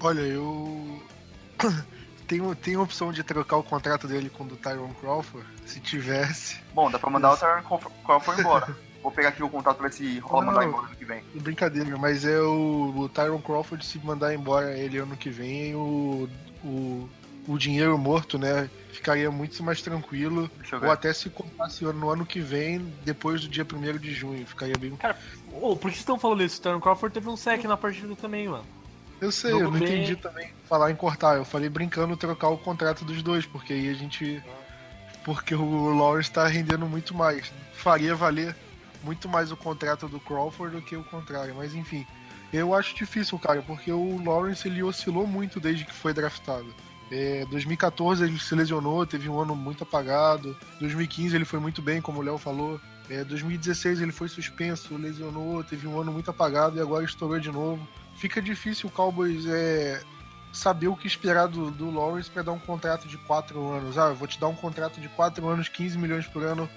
Olha, 0.00 0.20
eu. 0.20 1.02
tenho, 2.26 2.54
tenho 2.54 2.80
a 2.80 2.82
opção 2.82 3.12
de 3.12 3.22
trocar 3.22 3.56
o 3.56 3.62
contrato 3.62 4.06
dele 4.06 4.28
com 4.28 4.44
o 4.44 4.46
do 4.46 4.56
Tyron 4.56 4.92
Crawford, 5.00 5.46
se 5.64 5.80
tivesse. 5.80 6.60
Bom, 6.74 6.90
dá 6.90 6.98
pra 6.98 7.10
mandar 7.10 7.30
mas... 7.30 7.38
o 7.38 7.40
Tyron 7.40 7.80
Crawford 8.04 8.40
embora. 8.40 8.76
Vou 9.02 9.12
pegar 9.12 9.28
aqui 9.28 9.42
o 9.42 9.48
contato 9.48 9.76
pra 9.76 9.88
ver 9.88 9.94
se 9.94 10.18
rola 10.18 10.46
mandar 10.46 10.64
embora 10.64 10.86
ano 10.88 10.96
que 10.96 11.04
vem. 11.04 11.22
Brincadeira, 11.34 11.96
mas 11.96 12.24
é 12.24 12.40
o, 12.40 12.92
o 12.96 13.08
Tyron 13.08 13.40
Crawford 13.40 13.84
se 13.84 13.98
mandar 14.00 14.34
embora 14.34 14.76
ele 14.76 14.98
ano 14.98 15.16
que 15.16 15.30
vem, 15.30 15.74
o, 15.74 16.28
o, 16.64 17.08
o 17.46 17.56
dinheiro 17.56 17.96
morto, 17.96 18.38
né? 18.38 18.68
Ficaria 18.92 19.30
muito 19.30 19.62
mais 19.62 19.82
tranquilo. 19.82 20.50
Ou 20.82 20.90
até 20.90 21.12
se 21.12 21.30
contasse 21.30 21.84
no 21.84 22.10
ano 22.10 22.26
que 22.26 22.40
vem, 22.40 22.92
depois 23.04 23.40
do 23.40 23.48
dia 23.48 23.64
1 23.64 23.98
de 23.98 24.12
junho. 24.12 24.46
Ficaria 24.46 24.76
bem. 24.76 24.96
Cara, 24.96 25.16
oh, 25.52 25.76
por 25.76 25.88
que 25.90 25.96
vocês 25.96 25.98
estão 25.98 26.18
falando 26.18 26.42
isso? 26.42 26.58
O 26.58 26.62
Terry 26.62 26.80
Crawford 26.80 27.14
teve 27.14 27.28
um 27.28 27.36
sec 27.36 27.64
na 27.64 27.76
partida 27.76 28.14
também, 28.16 28.48
mano. 28.48 28.64
Eu 29.20 29.32
sei, 29.32 29.52
eu 29.52 29.62
não 29.62 29.72
bem... 29.72 29.82
entendi 29.82 30.16
também 30.16 30.52
falar 30.68 30.90
em 30.90 30.94
cortar. 30.94 31.36
Eu 31.36 31.44
falei 31.44 31.68
brincando 31.68 32.16
trocar 32.16 32.48
o 32.48 32.58
contrato 32.58 33.04
dos 33.04 33.22
dois, 33.22 33.46
porque 33.46 33.72
aí 33.72 33.88
a 33.88 33.94
gente. 33.94 34.42
Porque 35.24 35.54
o 35.54 35.94
Lawrence 35.94 36.30
tá 36.30 36.46
rendendo 36.46 36.86
muito 36.86 37.14
mais. 37.14 37.52
Faria 37.72 38.14
valer 38.14 38.54
muito 39.02 39.28
mais 39.28 39.50
o 39.50 39.56
contrato 39.56 40.08
do 40.08 40.20
Crawford 40.20 40.76
do 40.76 40.82
que 40.82 40.96
o 40.96 41.04
contrário. 41.04 41.54
Mas 41.54 41.74
enfim, 41.74 42.06
eu 42.52 42.74
acho 42.74 42.94
difícil, 42.94 43.38
cara, 43.38 43.62
porque 43.62 43.90
o 43.90 44.22
Lawrence 44.22 44.68
ele 44.68 44.82
oscilou 44.82 45.26
muito 45.26 45.58
desde 45.58 45.84
que 45.84 45.92
foi 45.92 46.12
draftado. 46.12 46.72
É, 47.10 47.46
2014 47.46 48.22
ele 48.24 48.38
se 48.38 48.54
lesionou, 48.54 49.06
teve 49.06 49.28
um 49.28 49.40
ano 49.40 49.54
muito 49.54 49.82
apagado. 49.82 50.56
2015 50.80 51.34
ele 51.34 51.44
foi 51.44 51.58
muito 51.58 51.80
bem, 51.80 52.00
como 52.00 52.20
o 52.20 52.22
Léo 52.22 52.38
falou. 52.38 52.80
É, 53.08 53.24
2016 53.24 54.00
ele 54.00 54.12
foi 54.12 54.28
suspenso, 54.28 54.96
lesionou, 54.96 55.64
teve 55.64 55.86
um 55.86 55.98
ano 55.98 56.12
muito 56.12 56.30
apagado 56.30 56.76
e 56.76 56.80
agora 56.80 57.04
estourou 57.04 57.40
de 57.40 57.50
novo. 57.50 57.86
Fica 58.16 58.42
difícil 58.42 58.88
o 58.88 58.92
Cowboys 58.92 59.46
é, 59.46 60.02
saber 60.52 60.88
o 60.88 60.96
que 60.96 61.06
esperar 61.06 61.46
do, 61.46 61.70
do 61.70 61.90
Lawrence 61.90 62.30
para 62.30 62.42
dar 62.42 62.52
um 62.52 62.58
contrato 62.58 63.08
de 63.08 63.16
4 63.16 63.72
anos. 63.72 63.96
Ah, 63.96 64.08
eu 64.08 64.14
vou 64.14 64.28
te 64.28 64.38
dar 64.38 64.48
um 64.48 64.54
contrato 64.54 65.00
de 65.00 65.08
4 65.08 65.46
anos, 65.48 65.68
15 65.68 65.96
milhões 65.96 66.26
por 66.26 66.42
ano. 66.42 66.68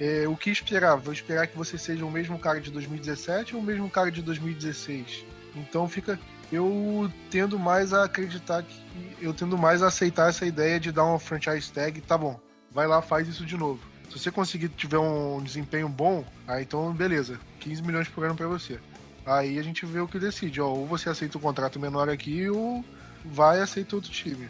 É, 0.00 0.26
o 0.28 0.36
que 0.36 0.50
esperar? 0.50 0.96
Vou 0.96 1.12
esperar 1.12 1.46
que 1.46 1.56
você 1.56 1.78
seja 1.78 2.04
o 2.04 2.10
mesmo 2.10 2.38
cara 2.38 2.60
de 2.60 2.70
2017 2.70 3.54
ou 3.54 3.62
o 3.62 3.64
mesmo 3.64 3.88
cara 3.88 4.10
de 4.10 4.22
2016? 4.22 5.24
Então 5.54 5.88
fica. 5.88 6.18
Eu 6.52 7.10
tendo 7.30 7.58
mais 7.58 7.92
a 7.92 8.04
acreditar 8.04 8.62
que. 8.62 8.86
Eu 9.20 9.34
tendo 9.34 9.56
mais 9.58 9.82
a 9.82 9.88
aceitar 9.88 10.28
essa 10.28 10.46
ideia 10.46 10.78
de 10.78 10.92
dar 10.92 11.04
uma 11.04 11.18
franchise 11.18 11.72
tag, 11.72 12.00
tá 12.02 12.16
bom, 12.16 12.38
vai 12.70 12.86
lá, 12.86 13.02
faz 13.02 13.26
isso 13.26 13.44
de 13.44 13.56
novo. 13.56 13.80
Se 14.10 14.18
você 14.18 14.30
conseguir 14.30 14.68
tiver 14.68 14.98
um 14.98 15.42
desempenho 15.42 15.88
bom, 15.88 16.24
aí 16.46 16.62
então 16.62 16.92
beleza, 16.92 17.40
15 17.60 17.82
milhões 17.82 18.08
por 18.08 18.24
ano 18.24 18.36
para 18.36 18.46
você. 18.46 18.78
Aí 19.24 19.58
a 19.58 19.62
gente 19.62 19.84
vê 19.84 19.98
o 19.98 20.06
que 20.06 20.18
decide, 20.18 20.60
ó, 20.60 20.68
ou 20.68 20.86
você 20.86 21.08
aceita 21.08 21.36
o 21.36 21.40
um 21.40 21.42
contrato 21.42 21.80
menor 21.80 22.08
aqui 22.08 22.48
ou 22.48 22.84
vai 23.24 23.60
aceitar 23.60 23.96
outro 23.96 24.10
time. 24.10 24.48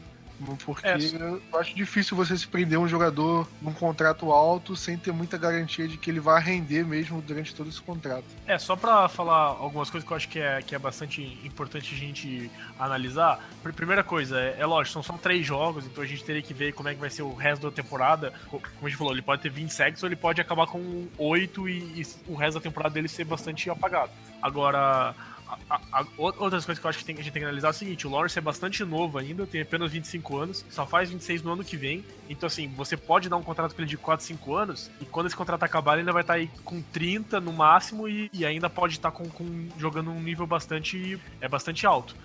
Porque 0.64 0.86
é. 0.86 0.96
eu 0.96 1.40
acho 1.58 1.74
difícil 1.74 2.16
você 2.16 2.36
se 2.36 2.46
prender 2.46 2.78
um 2.78 2.88
jogador 2.88 3.48
num 3.60 3.72
contrato 3.72 4.30
alto 4.30 4.76
sem 4.76 4.96
ter 4.96 5.12
muita 5.12 5.38
garantia 5.38 5.88
de 5.88 5.96
que 5.96 6.10
ele 6.10 6.20
vai 6.20 6.42
render 6.42 6.84
mesmo 6.84 7.22
durante 7.22 7.54
todo 7.54 7.68
esse 7.68 7.80
contrato. 7.80 8.24
É, 8.46 8.58
só 8.58 8.76
para 8.76 9.08
falar 9.08 9.36
algumas 9.36 9.88
coisas 9.90 10.06
que 10.06 10.12
eu 10.12 10.16
acho 10.16 10.28
que 10.28 10.38
é, 10.38 10.60
que 10.62 10.74
é 10.74 10.78
bastante 10.78 11.22
importante 11.44 11.94
a 11.94 11.98
gente 11.98 12.50
analisar. 12.78 13.40
Primeira 13.74 14.04
coisa, 14.04 14.38
é, 14.40 14.56
é 14.58 14.66
lógico, 14.66 14.92
são 14.92 15.02
só 15.02 15.14
três 15.14 15.46
jogos, 15.46 15.86
então 15.86 16.02
a 16.02 16.06
gente 16.06 16.24
teria 16.24 16.42
que 16.42 16.52
ver 16.52 16.72
como 16.72 16.88
é 16.88 16.94
que 16.94 17.00
vai 17.00 17.10
ser 17.10 17.22
o 17.22 17.34
resto 17.34 17.68
da 17.68 17.72
temporada. 17.74 18.32
Como 18.48 18.62
a 18.82 18.88
gente 18.88 18.98
falou, 18.98 19.12
ele 19.12 19.22
pode 19.22 19.42
ter 19.42 19.50
20 19.50 19.70
sacks 19.70 20.02
ou 20.02 20.08
ele 20.08 20.16
pode 20.16 20.40
acabar 20.40 20.66
com 20.66 21.06
8 21.18 21.68
e, 21.68 21.72
e 22.00 22.06
o 22.28 22.34
resto 22.34 22.54
da 22.54 22.60
temporada 22.60 22.94
dele 22.94 23.08
ser 23.08 23.24
bastante 23.24 23.68
apagado. 23.70 24.10
Agora 24.42 25.14
a, 25.48 25.80
a, 25.92 26.06
outras 26.16 26.64
coisas 26.64 26.78
que 26.78 26.86
eu 26.86 26.90
acho 26.90 26.98
que, 26.98 27.04
tem, 27.04 27.14
a 27.14 27.22
gente 27.22 27.32
tem 27.32 27.40
que 27.40 27.46
analisar 27.46 27.68
é 27.68 27.70
o 27.70 27.74
seguinte: 27.74 28.06
o 28.06 28.10
Lawrence 28.10 28.38
é 28.38 28.42
bastante 28.42 28.84
novo 28.84 29.18
ainda, 29.18 29.46
tem 29.46 29.60
apenas 29.60 29.92
25 29.92 30.36
anos, 30.36 30.64
só 30.70 30.86
faz 30.86 31.10
26 31.10 31.42
no 31.42 31.52
ano 31.52 31.64
que 31.64 31.76
vem. 31.76 32.04
Então, 32.28 32.46
assim, 32.46 32.68
você 32.68 32.96
pode 32.96 33.28
dar 33.28 33.36
um 33.36 33.42
contrato 33.42 33.74
pra 33.74 33.82
ele 33.82 33.90
de 33.90 33.96
4, 33.96 34.24
5 34.24 34.54
anos, 34.54 34.90
e 35.00 35.04
quando 35.04 35.26
esse 35.26 35.36
contrato 35.36 35.62
acabar, 35.62 35.92
ele 35.92 36.00
ainda 36.00 36.12
vai 36.12 36.22
estar 36.22 36.34
tá 36.34 36.38
aí 36.40 36.50
com 36.64 36.82
30 36.82 37.40
no 37.40 37.52
máximo 37.52 38.08
e, 38.08 38.30
e 38.32 38.44
ainda 38.44 38.68
pode 38.68 38.94
estar 38.94 39.10
tá 39.10 39.16
com, 39.16 39.28
com, 39.28 39.68
jogando 39.78 40.10
um 40.10 40.20
nível 40.20 40.46
bastante, 40.46 41.20
é, 41.40 41.48
bastante 41.48 41.86
alto. 41.86 42.16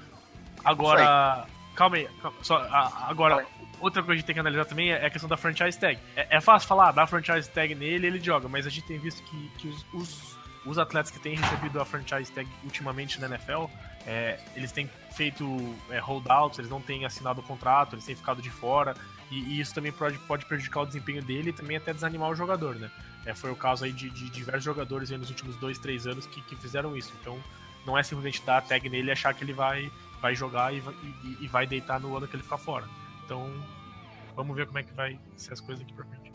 Agora. 0.64 1.46
Calma 1.76 1.96
aí, 1.96 2.08
calma, 2.22 2.38
só, 2.42 2.58
a, 2.58 3.08
agora, 3.10 3.46
outra 3.80 4.04
coisa 4.04 4.06
que 4.06 4.12
a 4.12 4.16
gente 4.16 4.26
tem 4.26 4.34
que 4.34 4.40
analisar 4.42 4.66
também 4.66 4.92
é 4.92 5.06
a 5.06 5.10
questão 5.10 5.30
da 5.30 5.38
franchise 5.38 5.80
tag. 5.80 5.98
É, 6.16 6.38
é 6.38 6.42
fácil 6.42 6.68
falar, 6.68 6.92
dá 6.92 7.08
franchise 7.08 7.50
tag 7.50 7.74
nele 7.74 8.08
ele 8.08 8.20
joga, 8.20 8.50
mas 8.50 8.68
a 8.68 8.70
gente 8.70 8.86
tem 8.86 9.00
visto 9.00 9.24
que, 9.24 9.50
que 9.58 9.68
os, 9.70 9.86
os 9.94 10.41
os 10.66 10.78
atletas 10.78 11.12
que 11.12 11.20
têm 11.20 11.36
recebido 11.36 11.80
a 11.82 11.86
franchise 11.86 12.32
tag 12.32 12.48
ultimamente 12.64 13.20
na 13.20 13.28
NFL, 13.28 13.66
é, 14.06 14.40
eles 14.56 14.72
têm 14.72 14.90
feito 15.12 15.46
é, 15.90 16.00
holdouts, 16.00 16.60
eles 16.60 16.70
não 16.70 16.82
têm 16.82 17.06
assinado 17.06 17.42
o 17.42 17.44
contrato, 17.44 17.96
eles 17.96 18.06
têm 18.06 18.16
ficado 18.16 18.42
de 18.42 18.50
fora, 18.50 18.96
e, 19.32 19.40
e, 19.40 19.60
isso 19.60 19.74
também 19.74 19.92
pode, 19.92 20.18
pode 20.20 20.46
prejudicar 20.46 20.82
o 20.82 20.86
desempenho 20.86 21.24
dele 21.24 21.50
e 21.50 21.54
também 21.54 21.78
até 21.78 21.94
desanimar 21.94 22.30
o 22.30 22.36
jogador, 22.36 22.76
né? 22.76 22.92
É, 23.26 23.34
foi 23.34 23.52
o 23.52 23.56
caso 23.56 23.86
aí 23.86 23.92
de, 23.92 24.10
de 24.10 24.30
diversos 24.30 24.64
jogadores 24.64 25.10
nos 25.12 25.30
últimos 25.30 25.56
dois, 25.56 25.78
três 25.78 26.06
anos 26.06 26.26
que, 26.26 26.42
que, 26.42 26.56
fizeram 26.56 26.96
isso. 26.98 27.14
Então, 27.22 27.38
não 27.86 27.98
é 27.98 28.04
simplesmente 28.04 28.44
dar 28.44 28.58
a 28.58 28.62
tag 28.62 28.90
nele 28.90 29.10
e 29.10 29.12
achar 29.12 29.34
que 29.34 29.44
ele 29.44 29.54
vai, 29.54 29.92
vai 30.20 30.36
jogar 30.36 30.74
e, 30.74 30.80
e, 30.80 31.38
e 31.42 31.48
vai 31.48 31.66
deitar 31.66 32.00
no 32.00 32.16
ano 32.18 32.28
que 32.28 32.36
ele 32.36 32.44
ficar 32.44 32.58
fora. 32.58 32.88
Então, 33.24 33.50
vamos 34.36 34.56
ver 34.56 34.66
como 34.66 34.80
é 34.80 34.84
que 34.84 34.94
vai 34.94 35.20
ser 35.38 35.54
as 35.54 35.62
coisas 35.62 35.84
aqui 35.84 35.94
pra 35.94 36.06
frente 36.06 36.32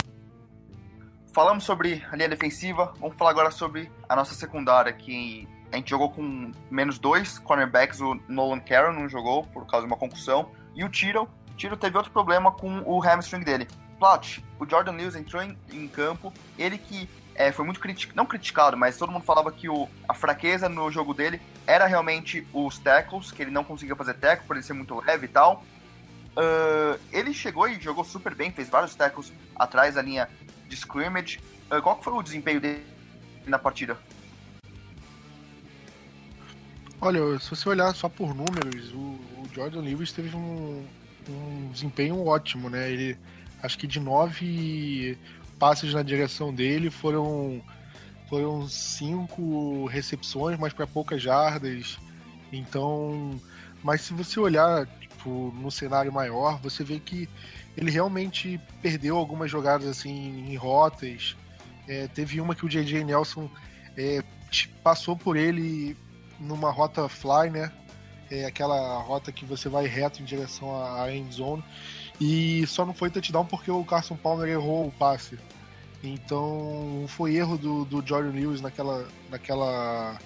falamos 1.36 1.64
sobre 1.64 2.02
a 2.10 2.16
linha 2.16 2.30
defensiva, 2.30 2.94
vamos 2.98 3.14
falar 3.18 3.28
agora 3.28 3.50
sobre 3.50 3.92
a 4.08 4.16
nossa 4.16 4.34
secundária, 4.34 4.92
que 4.92 5.48
a 5.72 5.76
gente 5.76 5.90
jogou 5.90 6.10
com 6.10 6.52
menos 6.70 6.98
dois 6.98 7.38
cornerbacks, 7.38 8.00
o 8.00 8.20
Nolan 8.28 8.60
Carroll 8.60 8.92
não 8.92 9.08
jogou 9.08 9.44
por 9.44 9.66
causa 9.66 9.86
de 9.86 9.92
uma 9.92 9.98
concussão, 9.98 10.50
e 10.74 10.84
o 10.84 10.88
Tiro, 10.88 11.28
Tiro 11.56 11.76
teve 11.76 11.96
outro 11.96 12.12
problema 12.12 12.52
com 12.52 12.82
o 12.84 13.00
hamstring 13.00 13.42
dele. 13.42 13.66
Plat, 13.98 14.38
o 14.58 14.68
Jordan 14.68 14.92
Lewis 14.92 15.16
entrou 15.16 15.42
em, 15.42 15.56
em 15.72 15.88
campo, 15.88 16.32
ele 16.58 16.78
que 16.78 17.08
é, 17.34 17.52
foi 17.52 17.64
muito 17.64 17.80
criticado, 17.80 18.16
não 18.16 18.26
criticado, 18.26 18.76
mas 18.76 18.96
todo 18.96 19.12
mundo 19.12 19.24
falava 19.24 19.50
que 19.52 19.68
o, 19.68 19.88
a 20.08 20.14
fraqueza 20.14 20.68
no 20.68 20.90
jogo 20.90 21.12
dele 21.12 21.40
era 21.66 21.86
realmente 21.86 22.46
os 22.52 22.78
tackles, 22.78 23.30
que 23.30 23.42
ele 23.42 23.50
não 23.50 23.64
conseguia 23.64 23.96
fazer 23.96 24.14
tackle 24.14 24.46
por 24.46 24.56
ele 24.56 24.64
ser 24.64 24.72
muito 24.72 24.98
leve 25.00 25.26
e 25.26 25.28
tal. 25.28 25.62
Uh, 26.36 27.00
ele 27.12 27.32
chegou 27.32 27.66
e 27.68 27.80
jogou 27.80 28.04
super 28.04 28.34
bem, 28.34 28.50
fez 28.50 28.68
vários 28.68 28.94
tackles 28.94 29.32
atrás 29.54 29.94
da 29.94 30.02
linha 30.02 30.28
de 30.68 30.74
scrimmage. 30.74 31.40
Uh, 31.70 31.80
qual 31.82 32.00
foi 32.02 32.12
o 32.12 32.22
desempenho 32.22 32.60
dele 32.60 32.95
na 33.46 33.58
partida? 33.58 33.96
Olha, 37.00 37.38
se 37.38 37.50
você 37.50 37.68
olhar 37.68 37.94
só 37.94 38.08
por 38.08 38.34
números, 38.34 38.92
o, 38.92 38.98
o 38.98 39.48
Jordan 39.54 39.80
Lewis 39.80 40.12
teve 40.12 40.34
um, 40.34 40.84
um, 41.28 41.70
desempenho 41.70 42.24
ótimo, 42.26 42.70
né? 42.70 42.90
Ele 42.90 43.18
acho 43.62 43.78
que 43.78 43.86
de 43.86 44.00
nove 44.00 45.18
passes 45.58 45.94
na 45.94 46.02
direção 46.02 46.52
dele 46.52 46.90
foram 46.90 47.62
foram 48.28 48.68
cinco 48.68 49.86
recepções, 49.86 50.58
mas 50.58 50.72
para 50.72 50.86
poucas 50.86 51.22
jardas. 51.22 51.98
Então, 52.52 53.40
mas 53.82 54.00
se 54.00 54.12
você 54.12 54.40
olhar 54.40 54.86
tipo, 55.00 55.52
no 55.60 55.70
cenário 55.70 56.12
maior, 56.12 56.58
você 56.60 56.82
vê 56.82 56.98
que 56.98 57.28
ele 57.76 57.90
realmente 57.90 58.60
perdeu 58.80 59.16
algumas 59.16 59.50
jogadas 59.50 59.86
assim 59.86 60.50
em 60.50 60.56
rotas. 60.56 61.36
É, 61.88 62.08
teve 62.08 62.40
uma 62.40 62.54
que 62.54 62.66
o 62.66 62.68
J.J. 62.68 63.04
Nelson 63.04 63.48
é, 63.96 64.22
passou 64.82 65.16
por 65.16 65.36
ele 65.36 65.96
numa 66.38 66.70
rota 66.70 67.08
fly, 67.08 67.50
né? 67.50 67.72
É 68.30 68.44
aquela 68.44 69.00
rota 69.02 69.30
que 69.30 69.44
você 69.44 69.68
vai 69.68 69.86
reto 69.86 70.20
em 70.20 70.24
direção 70.24 70.82
à 70.82 71.12
end 71.12 71.32
zone. 71.34 71.64
E 72.20 72.66
só 72.66 72.84
não 72.84 72.94
foi 72.94 73.10
touchdown 73.10 73.44
porque 73.44 73.70
o 73.70 73.84
Carson 73.84 74.16
Palmer 74.16 74.48
errou 74.48 74.86
o 74.86 74.92
passe. 74.92 75.38
Então 76.02 77.04
foi 77.08 77.36
erro 77.36 77.56
do, 77.56 77.84
do 77.84 78.06
Jordan 78.06 78.32
Lewis 78.32 78.60
naquela, 78.60 79.06
naquela 79.30 80.18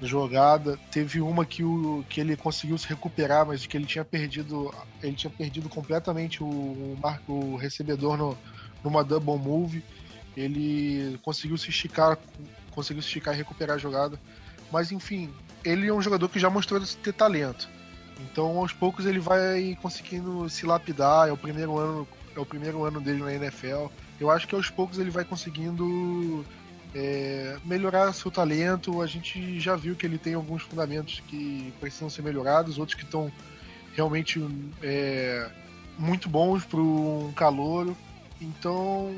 jogada. 0.00 0.78
Teve 0.90 1.20
uma 1.20 1.44
que, 1.44 1.64
o, 1.64 2.04
que 2.08 2.20
ele 2.20 2.36
conseguiu 2.36 2.76
se 2.78 2.86
recuperar, 2.86 3.46
mas 3.46 3.66
que 3.66 3.76
ele 3.76 3.86
tinha 3.86 4.04
perdido. 4.04 4.72
Ele 5.02 5.14
tinha 5.14 5.30
perdido 5.30 5.68
completamente 5.68 6.42
o, 6.42 6.46
o, 6.46 6.98
o 7.28 7.56
recebedor 7.56 8.16
no, 8.16 8.36
numa 8.84 9.02
double 9.02 9.38
move. 9.38 9.82
Ele 10.36 11.18
conseguiu 11.22 11.56
se 11.58 11.70
esticar, 11.70 12.18
conseguiu 12.70 13.02
se 13.02 13.08
esticar 13.08 13.34
e 13.34 13.36
recuperar 13.36 13.76
a 13.76 13.78
jogada. 13.78 14.18
Mas 14.70 14.90
enfim, 14.90 15.30
ele 15.64 15.86
é 15.86 15.92
um 15.92 16.02
jogador 16.02 16.28
que 16.28 16.38
já 16.38 16.48
mostrou 16.48 16.80
ter 16.80 17.12
talento. 17.12 17.68
Então 18.20 18.58
aos 18.58 18.72
poucos 18.72 19.06
ele 19.06 19.18
vai 19.18 19.76
conseguindo 19.80 20.48
se 20.48 20.64
lapidar, 20.64 21.28
é 21.28 21.32
o 21.32 21.36
primeiro 21.36 21.78
ano, 21.78 22.08
é 22.34 22.40
o 22.40 22.46
primeiro 22.46 22.84
ano 22.84 23.00
dele 23.00 23.22
na 23.22 23.34
NFL. 23.34 23.88
Eu 24.20 24.30
acho 24.30 24.46
que 24.46 24.54
aos 24.54 24.70
poucos 24.70 24.98
ele 24.98 25.10
vai 25.10 25.24
conseguindo 25.24 26.44
é, 26.94 27.56
melhorar 27.64 28.12
seu 28.12 28.30
talento. 28.30 29.02
A 29.02 29.06
gente 29.06 29.58
já 29.58 29.76
viu 29.76 29.96
que 29.96 30.06
ele 30.06 30.18
tem 30.18 30.34
alguns 30.34 30.62
fundamentos 30.62 31.20
que 31.26 31.72
precisam 31.80 32.08
ser 32.08 32.22
melhorados, 32.22 32.78
outros 32.78 32.96
que 32.96 33.04
estão 33.04 33.30
realmente 33.94 34.40
é, 34.82 35.50
muito 35.98 36.28
bons 36.28 36.64
para 36.64 36.80
um 36.80 37.32
calouro. 37.34 37.96
Então, 38.40 39.12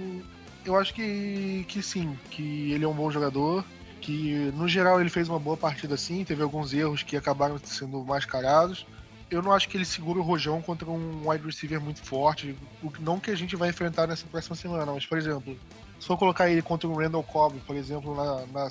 eu 0.65 0.77
acho 0.77 0.95
que, 0.95 1.65
que 1.69 1.83
sim, 1.83 2.19
que 2.31 2.73
ele 2.73 2.85
é 2.85 2.89
um 2.89 2.95
bom 2.95 3.11
jogador. 3.11 3.65
Que 4.01 4.53
no 4.55 4.69
geral 4.69 5.01
ele 5.01 5.09
fez 5.09 5.31
uma 5.31 5.39
boa 5.39 5.57
partida 5.57 5.97
sim, 5.97 6.25
teve 6.25 6.43
alguns 6.43 6.75
erros 6.75 7.03
que 7.03 7.17
acabaram 7.17 7.59
sendo 7.59 8.05
mascarados. 8.05 8.87
Eu 9.31 9.41
não 9.41 9.51
acho 9.51 9.67
que 9.67 9.79
ele 9.79 9.85
segura 9.87 10.19
o 10.19 10.23
rojão 10.23 10.61
contra 10.61 10.91
um 10.91 11.27
wide 11.27 11.45
receiver 11.45 11.81
muito 11.81 12.03
forte, 12.03 12.55
não 13.01 13.19
que 13.19 13.31
a 13.31 13.35
gente 13.35 13.57
vai 13.57 13.71
enfrentar 13.71 14.07
nessa 14.07 14.27
próxima 14.27 14.55
semana, 14.55 14.93
mas 14.93 15.07
por 15.07 15.17
exemplo, 15.17 15.59
se 15.99 16.07
for 16.07 16.19
colocar 16.19 16.51
ele 16.51 16.61
contra 16.61 16.87
o 16.87 16.95
Randall 16.95 17.23
Cobb, 17.23 17.59
por 17.67 17.75
exemplo, 17.75 18.15
na, 18.15 18.45
na 18.53 18.69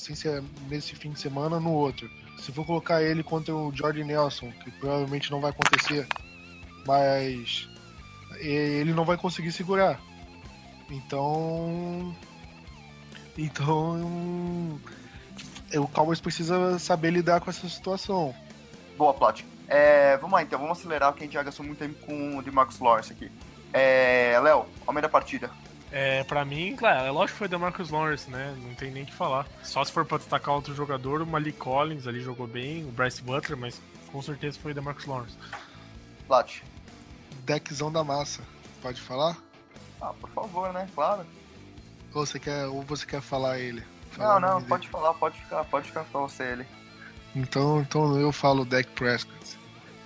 nesse 0.69 0.95
fim 0.95 1.11
de 1.11 1.19
semana, 1.19 1.59
no 1.59 1.71
outro. 1.71 2.07
Se 2.37 2.51
for 2.51 2.63
colocar 2.63 3.01
ele 3.01 3.23
contra 3.23 3.55
o 3.55 3.75
Jordan 3.75 4.05
Nelson, 4.05 4.51
que 4.63 4.69
provavelmente 4.69 5.31
não 5.31 5.41
vai 5.41 5.49
acontecer, 5.49 6.07
mas 6.85 7.67
ele 8.39 8.93
não 8.93 9.03
vai 9.03 9.17
conseguir 9.17 9.51
segurar. 9.51 9.99
Então. 10.89 12.15
Então. 13.37 14.79
O 15.75 15.87
Cowboys 15.87 16.21
precisa 16.21 16.77
saber 16.77 17.11
lidar 17.11 17.41
com 17.41 17.49
essa 17.49 17.67
situação. 17.67 18.35
Boa, 18.97 19.13
Plot. 19.13 19.45
É, 19.67 20.17
vamos 20.17 20.33
lá 20.33 20.43
então, 20.43 20.59
vamos 20.59 20.77
acelerar, 20.77 21.11
porque 21.11 21.23
a 21.23 21.25
gente 21.25 21.33
já 21.33 21.41
gastou 21.41 21.65
muito 21.65 21.79
tempo 21.79 22.05
com 22.05 22.37
o 22.37 22.43
de 22.43 22.51
Max 22.51 22.79
Lawrence 22.79 23.11
aqui. 23.11 23.31
É, 23.71 24.39
Léo, 24.43 24.67
ao 24.85 24.93
meio 24.93 25.01
da 25.01 25.09
partida, 25.09 25.49
É, 25.91 26.23
pra 26.25 26.45
mim, 26.45 26.75
claro, 26.75 27.07
é 27.07 27.11
lógico 27.11 27.33
que 27.33 27.39
foi 27.39 27.47
Demarcus 27.47 27.89
Lawrence, 27.89 28.29
né? 28.29 28.55
Não 28.61 28.75
tem 28.75 28.91
nem 28.91 29.01
o 29.03 29.05
que 29.05 29.13
falar. 29.13 29.47
Só 29.63 29.83
se 29.83 29.91
for 29.91 30.05
pra 30.05 30.17
destacar 30.19 30.53
outro 30.53 30.75
jogador, 30.75 31.21
o 31.21 31.25
Malik 31.25 31.57
Collins 31.57 32.05
ali 32.07 32.19
jogou 32.19 32.45
bem, 32.45 32.83
o 32.83 32.91
Bryce 32.91 33.23
Butler, 33.23 33.57
mas 33.57 33.81
com 34.11 34.21
certeza 34.21 34.59
foi 34.59 34.73
Demarcus 34.75 35.05
Lawrence. 35.05 35.37
Plat. 36.27 36.61
Deckzão 37.45 37.91
da 37.91 38.03
massa. 38.03 38.41
Pode 38.81 39.01
falar? 39.01 39.37
Ah, 40.03 40.13
por 40.19 40.29
favor, 40.31 40.73
né? 40.73 40.85
Claro. 40.93 41.25
Ou 42.13 42.25
você 42.25 42.37
quer, 42.37 42.65
ou 42.67 42.81
você 42.81 43.05
quer 43.05 43.21
falar 43.21 43.57
ele? 43.57 43.81
Falar 44.11 44.41
não, 44.41 44.59
não, 44.59 44.61
pode 44.67 44.81
dele? 44.81 44.91
falar, 44.91 45.13
pode 45.13 45.39
ficar, 45.39 45.63
pode 45.63 45.87
ficar 45.87 46.03
pra 46.03 46.19
você 46.19 46.43
ele. 46.43 46.65
Então, 47.33 47.79
então 47.79 48.19
eu 48.19 48.31
falo 48.33 48.65
Deck 48.65 48.89
Prescott. 48.91 49.57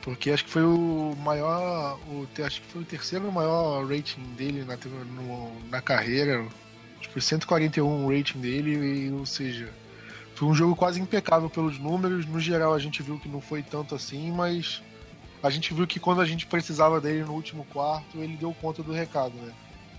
Porque 0.04 0.30
acho 0.30 0.46
que 0.46 0.52
foi 0.52 0.64
o 0.64 1.16
maior. 1.18 2.00
O, 2.08 2.28
acho 2.46 2.62
que 2.62 2.68
foi 2.68 2.84
o 2.84 2.86
terceiro 2.86 3.32
maior 3.32 3.86
rating 3.88 4.22
dele 4.36 4.64
na, 4.64 4.78
no, 4.78 5.70
na 5.70 5.82
carreira. 5.82 6.46
Acho 7.00 7.08
que 7.08 7.14
foi 7.14 7.22
141 7.22 8.08
rating 8.08 8.40
dele, 8.40 8.76
e, 8.76 9.12
ou 9.12 9.26
seja, 9.26 9.74
foi 10.36 10.48
um 10.48 10.54
jogo 10.54 10.76
quase 10.76 11.02
impecável 11.02 11.50
pelos 11.50 11.80
números. 11.80 12.28
No 12.28 12.40
geral 12.40 12.76
a 12.76 12.80
gente 12.80 13.02
viu 13.02 13.20
que 13.20 13.28
não 13.28 13.42
foi 13.42 13.64
tanto 13.64 13.96
assim, 13.96 14.32
mas 14.32 14.82
a 15.42 15.50
gente 15.50 15.74
viu 15.74 15.88
que 15.88 16.00
quando 16.00 16.22
a 16.22 16.26
gente 16.26 16.46
precisava 16.46 17.02
dele 17.02 17.24
no 17.24 17.34
último 17.34 17.66
quarto, 17.66 18.20
ele 18.20 18.38
deu 18.38 18.54
conta 18.62 18.84
do 18.84 18.94
recado, 18.94 19.34
né? 19.34 19.52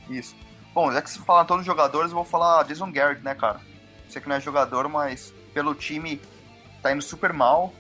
Isso. 0.09 0.35
Bom, 0.75 0.93
já 0.93 1.03
que 1.03 1.11
se 1.11 1.19
falar 1.19 1.45
todos 1.45 1.63
os 1.63 1.67
jogadores, 1.67 2.11
eu 2.11 2.17
vou 2.17 2.25
falar 2.25 2.63
Jason 2.65 2.91
Garrett, 2.93 3.23
né, 3.23 3.35
cara? 3.35 3.61
Sei 4.09 4.23
que 4.23 4.29
não 4.29 4.37
é 4.37 4.41
jogador, 4.41 4.89
mas 4.89 5.33
pelo 5.53 5.75
time 5.75 6.21
tá 6.83 6.93
indo 6.93 7.03
super 7.03 7.33
mal 7.33 7.73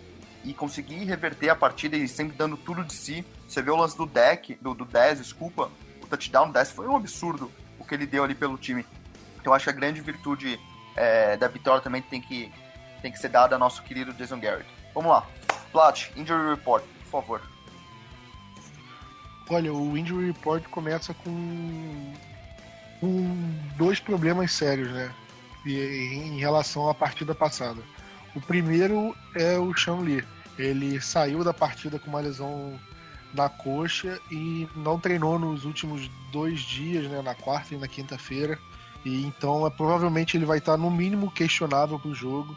e 0.44 0.52
conseguir 0.52 1.04
reverter 1.04 1.48
a 1.48 1.56
partida 1.56 1.96
e 1.96 2.08
sempre 2.08 2.36
dando 2.36 2.56
tudo 2.56 2.84
de 2.84 2.92
si. 2.92 3.24
Você 3.46 3.62
vê 3.62 3.70
o 3.70 3.76
lance 3.76 3.96
do 3.96 4.06
deck, 4.06 4.58
do, 4.60 4.74
do 4.74 4.84
10, 4.84 5.18
desculpa, 5.18 5.70
o 6.02 6.06
touchdown 6.06 6.50
10 6.50 6.72
foi 6.72 6.86
um 6.86 6.96
absurdo 6.96 7.50
o 7.78 7.84
que 7.84 7.94
ele 7.94 8.06
deu 8.06 8.24
ali 8.24 8.34
pelo 8.34 8.58
time. 8.58 8.84
Então 9.40 9.54
acho 9.54 9.64
que 9.64 9.70
a 9.70 9.74
grande 9.74 10.00
virtude 10.00 10.58
é, 10.96 11.36
da 11.36 11.48
vitória 11.48 11.80
também 11.80 12.02
tem 12.02 12.20
que, 12.20 12.52
tem 13.00 13.12
que 13.12 13.18
ser 13.18 13.28
dada 13.28 13.54
ao 13.54 13.58
nosso 13.58 13.82
querido 13.82 14.12
Jason 14.12 14.40
Garrett. 14.40 14.68
Vamos 14.94 15.10
lá. 15.10 15.26
Plat, 15.70 16.10
Injury 16.16 16.50
Report, 16.50 16.84
por 17.04 17.22
favor. 17.22 17.57
Olha, 19.50 19.72
o 19.72 19.96
Injury 19.96 20.26
Report 20.26 20.62
começa 20.64 21.14
com, 21.14 22.12
com 23.00 23.54
dois 23.76 23.98
problemas 23.98 24.52
sérios, 24.52 24.90
né? 24.90 25.10
Em 25.66 26.38
relação 26.38 26.88
à 26.88 26.94
partida 26.94 27.34
passada. 27.34 27.82
O 28.34 28.40
primeiro 28.40 29.16
é 29.34 29.58
o 29.58 29.74
Sean 29.76 30.00
Lee. 30.00 30.24
Ele 30.58 31.00
saiu 31.00 31.42
da 31.42 31.54
partida 31.54 31.98
com 31.98 32.10
uma 32.10 32.20
lesão 32.20 32.78
na 33.32 33.48
coxa 33.48 34.18
e 34.30 34.68
não 34.76 34.98
treinou 34.98 35.38
nos 35.38 35.64
últimos 35.64 36.10
dois 36.32 36.60
dias, 36.60 37.08
né, 37.10 37.22
na 37.22 37.34
quarta 37.34 37.74
e 37.74 37.78
na 37.78 37.88
quinta-feira. 37.88 38.58
E 39.04 39.24
então 39.24 39.66
é, 39.66 39.70
provavelmente 39.70 40.36
ele 40.36 40.44
vai 40.44 40.58
estar 40.58 40.76
no 40.76 40.90
mínimo 40.90 41.30
questionável 41.30 41.98
para 41.98 42.10
o 42.10 42.14
jogo. 42.14 42.56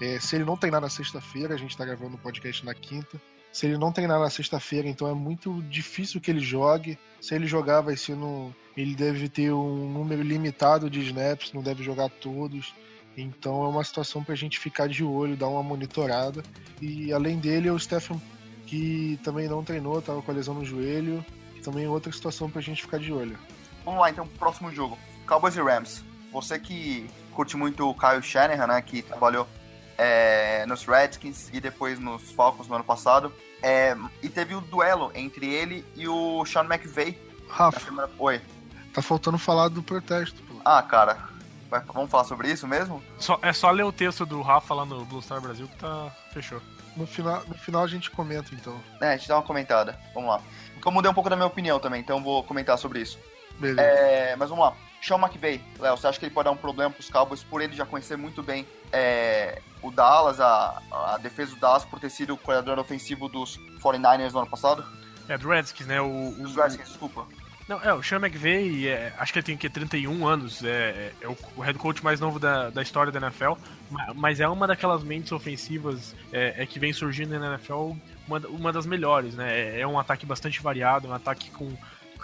É, 0.00 0.18
se 0.18 0.36
ele 0.36 0.44
não 0.44 0.56
treinar 0.56 0.80
na 0.80 0.88
sexta-feira, 0.88 1.54
a 1.54 1.56
gente 1.56 1.70
está 1.70 1.84
gravando 1.84 2.16
o 2.16 2.18
podcast 2.18 2.64
na 2.64 2.74
quinta. 2.74 3.20
Se 3.54 3.66
ele 3.66 3.78
não 3.78 3.92
treinar 3.92 4.18
na 4.18 4.28
sexta-feira, 4.28 4.88
então 4.88 5.08
é 5.08 5.14
muito 5.14 5.62
difícil 5.70 6.20
que 6.20 6.28
ele 6.28 6.40
jogue. 6.40 6.98
Se 7.20 7.36
ele 7.36 7.46
jogar, 7.46 7.82
vai 7.82 7.96
ser 7.96 8.16
no. 8.16 8.52
Ele 8.76 8.96
deve 8.96 9.28
ter 9.28 9.52
um 9.52 9.88
número 9.92 10.22
limitado 10.22 10.90
de 10.90 10.98
snaps, 11.02 11.52
não 11.52 11.62
deve 11.62 11.84
jogar 11.84 12.08
todos. 12.08 12.74
Então 13.16 13.64
é 13.64 13.68
uma 13.68 13.84
situação 13.84 14.24
para 14.24 14.34
a 14.34 14.36
gente 14.36 14.58
ficar 14.58 14.88
de 14.88 15.04
olho, 15.04 15.36
dar 15.36 15.46
uma 15.46 15.62
monitorada. 15.62 16.42
E 16.82 17.12
além 17.12 17.38
dele, 17.38 17.68
é 17.68 17.72
o 17.72 17.78
Stephen, 17.78 18.20
que 18.66 19.20
também 19.22 19.46
não 19.46 19.62
treinou, 19.62 20.00
estava 20.00 20.20
com 20.20 20.32
a 20.32 20.34
lesão 20.34 20.54
no 20.54 20.64
joelho. 20.64 21.24
Também 21.62 21.84
é 21.84 21.88
outra 21.88 22.10
situação 22.10 22.50
para 22.50 22.58
a 22.58 22.62
gente 22.62 22.82
ficar 22.82 22.98
de 22.98 23.12
olho. 23.12 23.38
Vamos 23.84 24.00
lá, 24.00 24.10
então, 24.10 24.26
próximo 24.26 24.72
jogo. 24.72 24.98
Cowboys 25.28 25.54
e 25.54 25.62
Rams. 25.62 26.04
Você 26.32 26.58
que 26.58 27.08
curte 27.30 27.56
muito 27.56 27.88
o 27.88 27.94
Kyle 27.94 28.20
Shanahan, 28.20 28.66
né, 28.66 28.82
que 28.82 29.00
trabalhou 29.00 29.46
é, 29.98 30.64
nos 30.66 30.84
Redskins 30.84 31.50
e 31.52 31.60
depois 31.60 31.98
nos 31.98 32.30
Falcons 32.32 32.68
no 32.68 32.74
ano 32.74 32.84
passado. 32.84 33.32
É, 33.62 33.96
e 34.22 34.28
teve 34.28 34.54
o 34.54 34.60
duelo 34.60 35.10
entre 35.14 35.52
ele 35.52 35.84
e 35.96 36.06
o 36.06 36.44
Sean 36.44 36.64
McVay. 36.64 37.18
Rafa, 37.48 37.80
semana... 37.80 38.10
Oi. 38.18 38.40
Tá 38.92 39.00
faltando 39.00 39.38
falar 39.38 39.68
do 39.68 39.82
protesto. 39.82 40.42
Pô. 40.42 40.60
Ah, 40.64 40.82
cara, 40.82 41.28
vamos 41.92 42.10
falar 42.10 42.24
sobre 42.24 42.50
isso 42.50 42.66
mesmo? 42.66 43.02
Só, 43.18 43.38
é 43.42 43.52
só 43.52 43.70
ler 43.70 43.84
o 43.84 43.92
texto 43.92 44.26
do 44.26 44.42
Rafa 44.42 44.74
lá 44.74 44.84
no 44.84 45.04
Blue 45.04 45.22
Star 45.22 45.40
Brasil 45.40 45.66
que 45.66 45.76
tá. 45.76 46.12
fechou. 46.32 46.60
No 46.96 47.06
final, 47.06 47.42
no 47.48 47.54
final 47.54 47.82
a 47.82 47.88
gente 47.88 48.10
comenta 48.10 48.54
então. 48.54 48.80
É, 49.00 49.14
a 49.14 49.16
gente 49.16 49.28
dá 49.28 49.36
uma 49.36 49.42
comentada. 49.42 49.98
Vamos 50.14 50.30
lá. 50.30 50.40
Eu 50.84 50.92
mudei 50.92 51.10
um 51.10 51.14
pouco 51.14 51.30
da 51.30 51.34
minha 51.34 51.46
opinião 51.46 51.80
também, 51.80 52.00
então 52.00 52.22
vou 52.22 52.44
comentar 52.44 52.78
sobre 52.78 53.00
isso. 53.00 53.18
Beleza. 53.58 53.80
É, 53.80 54.36
mas 54.36 54.50
vamos 54.50 54.64
lá. 54.64 54.74
Sean 55.02 55.18
McVay, 55.18 55.62
Léo, 55.78 55.96
você 55.96 56.06
acha 56.06 56.18
que 56.18 56.24
ele 56.26 56.34
pode 56.34 56.44
dar 56.44 56.50
um 56.50 56.56
problema 56.56 56.90
pros 56.90 57.10
Cowboys 57.10 57.42
por 57.42 57.60
ele 57.60 57.74
já 57.74 57.84
conhecer 57.84 58.16
muito 58.16 58.42
bem 58.42 58.66
é, 58.92 59.60
o 59.84 59.90
Dallas, 59.90 60.40
a, 60.40 60.80
a 60.90 61.18
defesa 61.18 61.54
do 61.54 61.60
Dallas, 61.60 61.84
por 61.84 62.00
ter 62.00 62.10
sido 62.10 62.34
o 62.34 62.38
coordenador 62.38 62.78
ofensivo 62.78 63.28
dos 63.28 63.58
49ers 63.82 64.32
no 64.32 64.40
ano 64.40 64.50
passado? 64.50 64.84
É, 65.28 65.36
do 65.36 65.48
Redskins, 65.48 65.86
né? 65.86 66.00
O, 66.00 66.30
o, 66.30 66.42
Dos 66.42 66.56
Redskins, 66.56 66.88
desculpa. 66.88 67.26
Não, 67.68 67.80
é, 67.82 67.94
o 67.94 68.02
Sean 68.02 68.18
McVay, 68.18 68.88
é, 68.88 69.14
acho 69.18 69.32
que 69.32 69.38
ele 69.38 69.46
tem 69.46 69.56
que 69.56 69.70
31 69.70 70.26
anos, 70.26 70.62
é, 70.62 71.12
é 71.20 71.28
o, 71.28 71.36
o, 71.56 71.62
head 71.62 71.78
coach 71.78 72.04
mais 72.04 72.20
novo 72.20 72.38
da, 72.38 72.68
da 72.68 72.82
história 72.82 73.10
da 73.10 73.18
NFL, 73.18 73.52
mas 74.14 74.38
é 74.38 74.46
uma 74.46 74.66
daquelas 74.66 75.02
mentes 75.02 75.32
ofensivas 75.32 76.14
é, 76.30 76.62
é 76.62 76.66
que 76.66 76.78
vem 76.78 76.92
surgindo 76.92 77.38
na 77.38 77.54
NFL, 77.54 77.92
uma, 78.28 78.38
uma 78.48 78.72
das 78.72 78.84
melhores, 78.84 79.34
né? 79.34 79.58
É, 79.58 79.80
é 79.80 79.86
um 79.86 79.98
ataque 79.98 80.26
bastante 80.26 80.62
variado, 80.62 81.08
um 81.08 81.14
ataque 81.14 81.50
com 81.50 81.74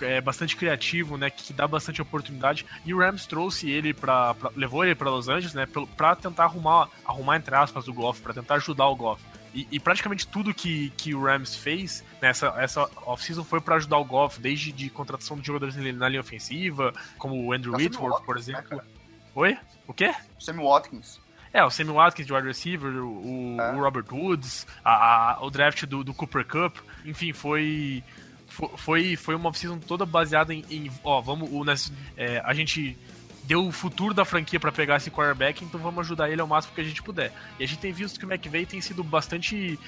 é 0.01 0.21
bastante 0.21 0.57
criativo, 0.57 1.17
né, 1.17 1.31
que 1.31 1.53
dá 1.53 1.67
bastante 1.67 2.01
oportunidade. 2.01 2.67
E 2.85 2.93
o 2.95 2.99
Rams 2.99 3.27
trouxe 3.27 3.71
ele 3.71 3.93
para 3.93 4.35
levou 4.57 4.85
ele 4.85 4.95
para 4.95 5.11
Los 5.11 5.29
Angeles, 5.29 5.55
né, 5.55 5.67
para 5.97 6.17
tentar 6.17 6.45
arrumar, 6.45 6.89
arrumar 7.05 7.37
entre 7.37 7.55
aspas 7.55 7.89
o 7.89 7.93
Goff, 7.93 8.21
para 8.21 8.35
tentar 8.35 8.57
ajudar 8.57 8.87
o 8.87 8.97
Goff. 8.97 9.23
E, 9.53 9.67
e, 9.73 9.81
praticamente 9.81 10.29
tudo 10.29 10.55
que, 10.55 10.91
que 10.91 11.13
o 11.13 11.25
Rams 11.25 11.57
fez 11.57 12.05
nessa 12.23 12.55
essa 12.59 12.89
off-season 13.05 13.43
foi 13.43 13.61
para 13.61 13.77
ajudar 13.77 13.99
o 13.99 14.05
Goff, 14.05 14.41
desde 14.41 14.71
de 14.71 14.89
contratação 14.89 15.37
de 15.37 15.45
jogadores 15.45 15.75
na 15.75 16.09
linha 16.09 16.21
ofensiva, 16.21 16.95
como 17.19 17.45
o 17.45 17.53
Andrew 17.53 17.75
Whitworth, 17.75 18.25
por 18.25 18.39
exemplo. 18.39 18.77
Né, 18.77 18.83
Oi? 19.35 19.59
O 19.89 19.93
quê? 19.93 20.15
Sammy 20.39 20.63
Watkins. 20.63 21.21
É, 21.53 21.65
o 21.65 21.71
Sammy 21.71 21.91
Watkins 21.91 22.27
de 22.27 22.33
wide 22.33 22.47
receiver, 22.47 22.93
o, 23.05 23.57
é. 23.61 23.73
o 23.73 23.81
Robert 23.81 24.05
Woods, 24.13 24.67
a, 24.85 25.35
a, 25.35 25.45
o 25.45 25.51
draft 25.51 25.85
do, 25.85 26.05
do, 26.05 26.15
Cooper 26.15 26.47
Cup, 26.47 26.77
enfim, 27.05 27.33
foi 27.33 28.05
foi, 28.77 29.17
foi 29.17 29.35
uma 29.35 29.49
off-season 29.49 29.79
toda 29.79 30.05
baseada 30.07 30.55
em, 30.55 30.65
em, 30.71 30.91
ó, 31.05 31.21
vamos, 31.21 31.51
o, 31.51 31.65
é, 32.17 32.43
a 32.45 32.55
gente 32.55 32.97
deu 33.45 33.67
o 33.67 33.73
futuro 33.73 34.15
da 34.15 34.25
franquia 34.25 34.61
para 34.61 34.71
pegar 34.71 34.97
esse 34.97 35.11
quarterback, 35.11 35.65
então 35.65 35.81
vamos 35.81 36.01
ajudar 36.01 36.31
ele 36.31 36.41
ao 36.41 36.47
máximo 36.47 36.75
que 36.75 36.81
a 36.81 36.85
gente 36.85 37.03
puder. 37.03 37.33
E 37.59 37.65
a 37.65 37.67
gente 37.67 37.81
tem 37.81 37.93
visto 37.93 38.19
que 38.19 38.25
o 38.25 38.33
McVay 38.33 38.65
tem 38.65 38.81
sido 38.81 39.03
bastante 39.03 39.79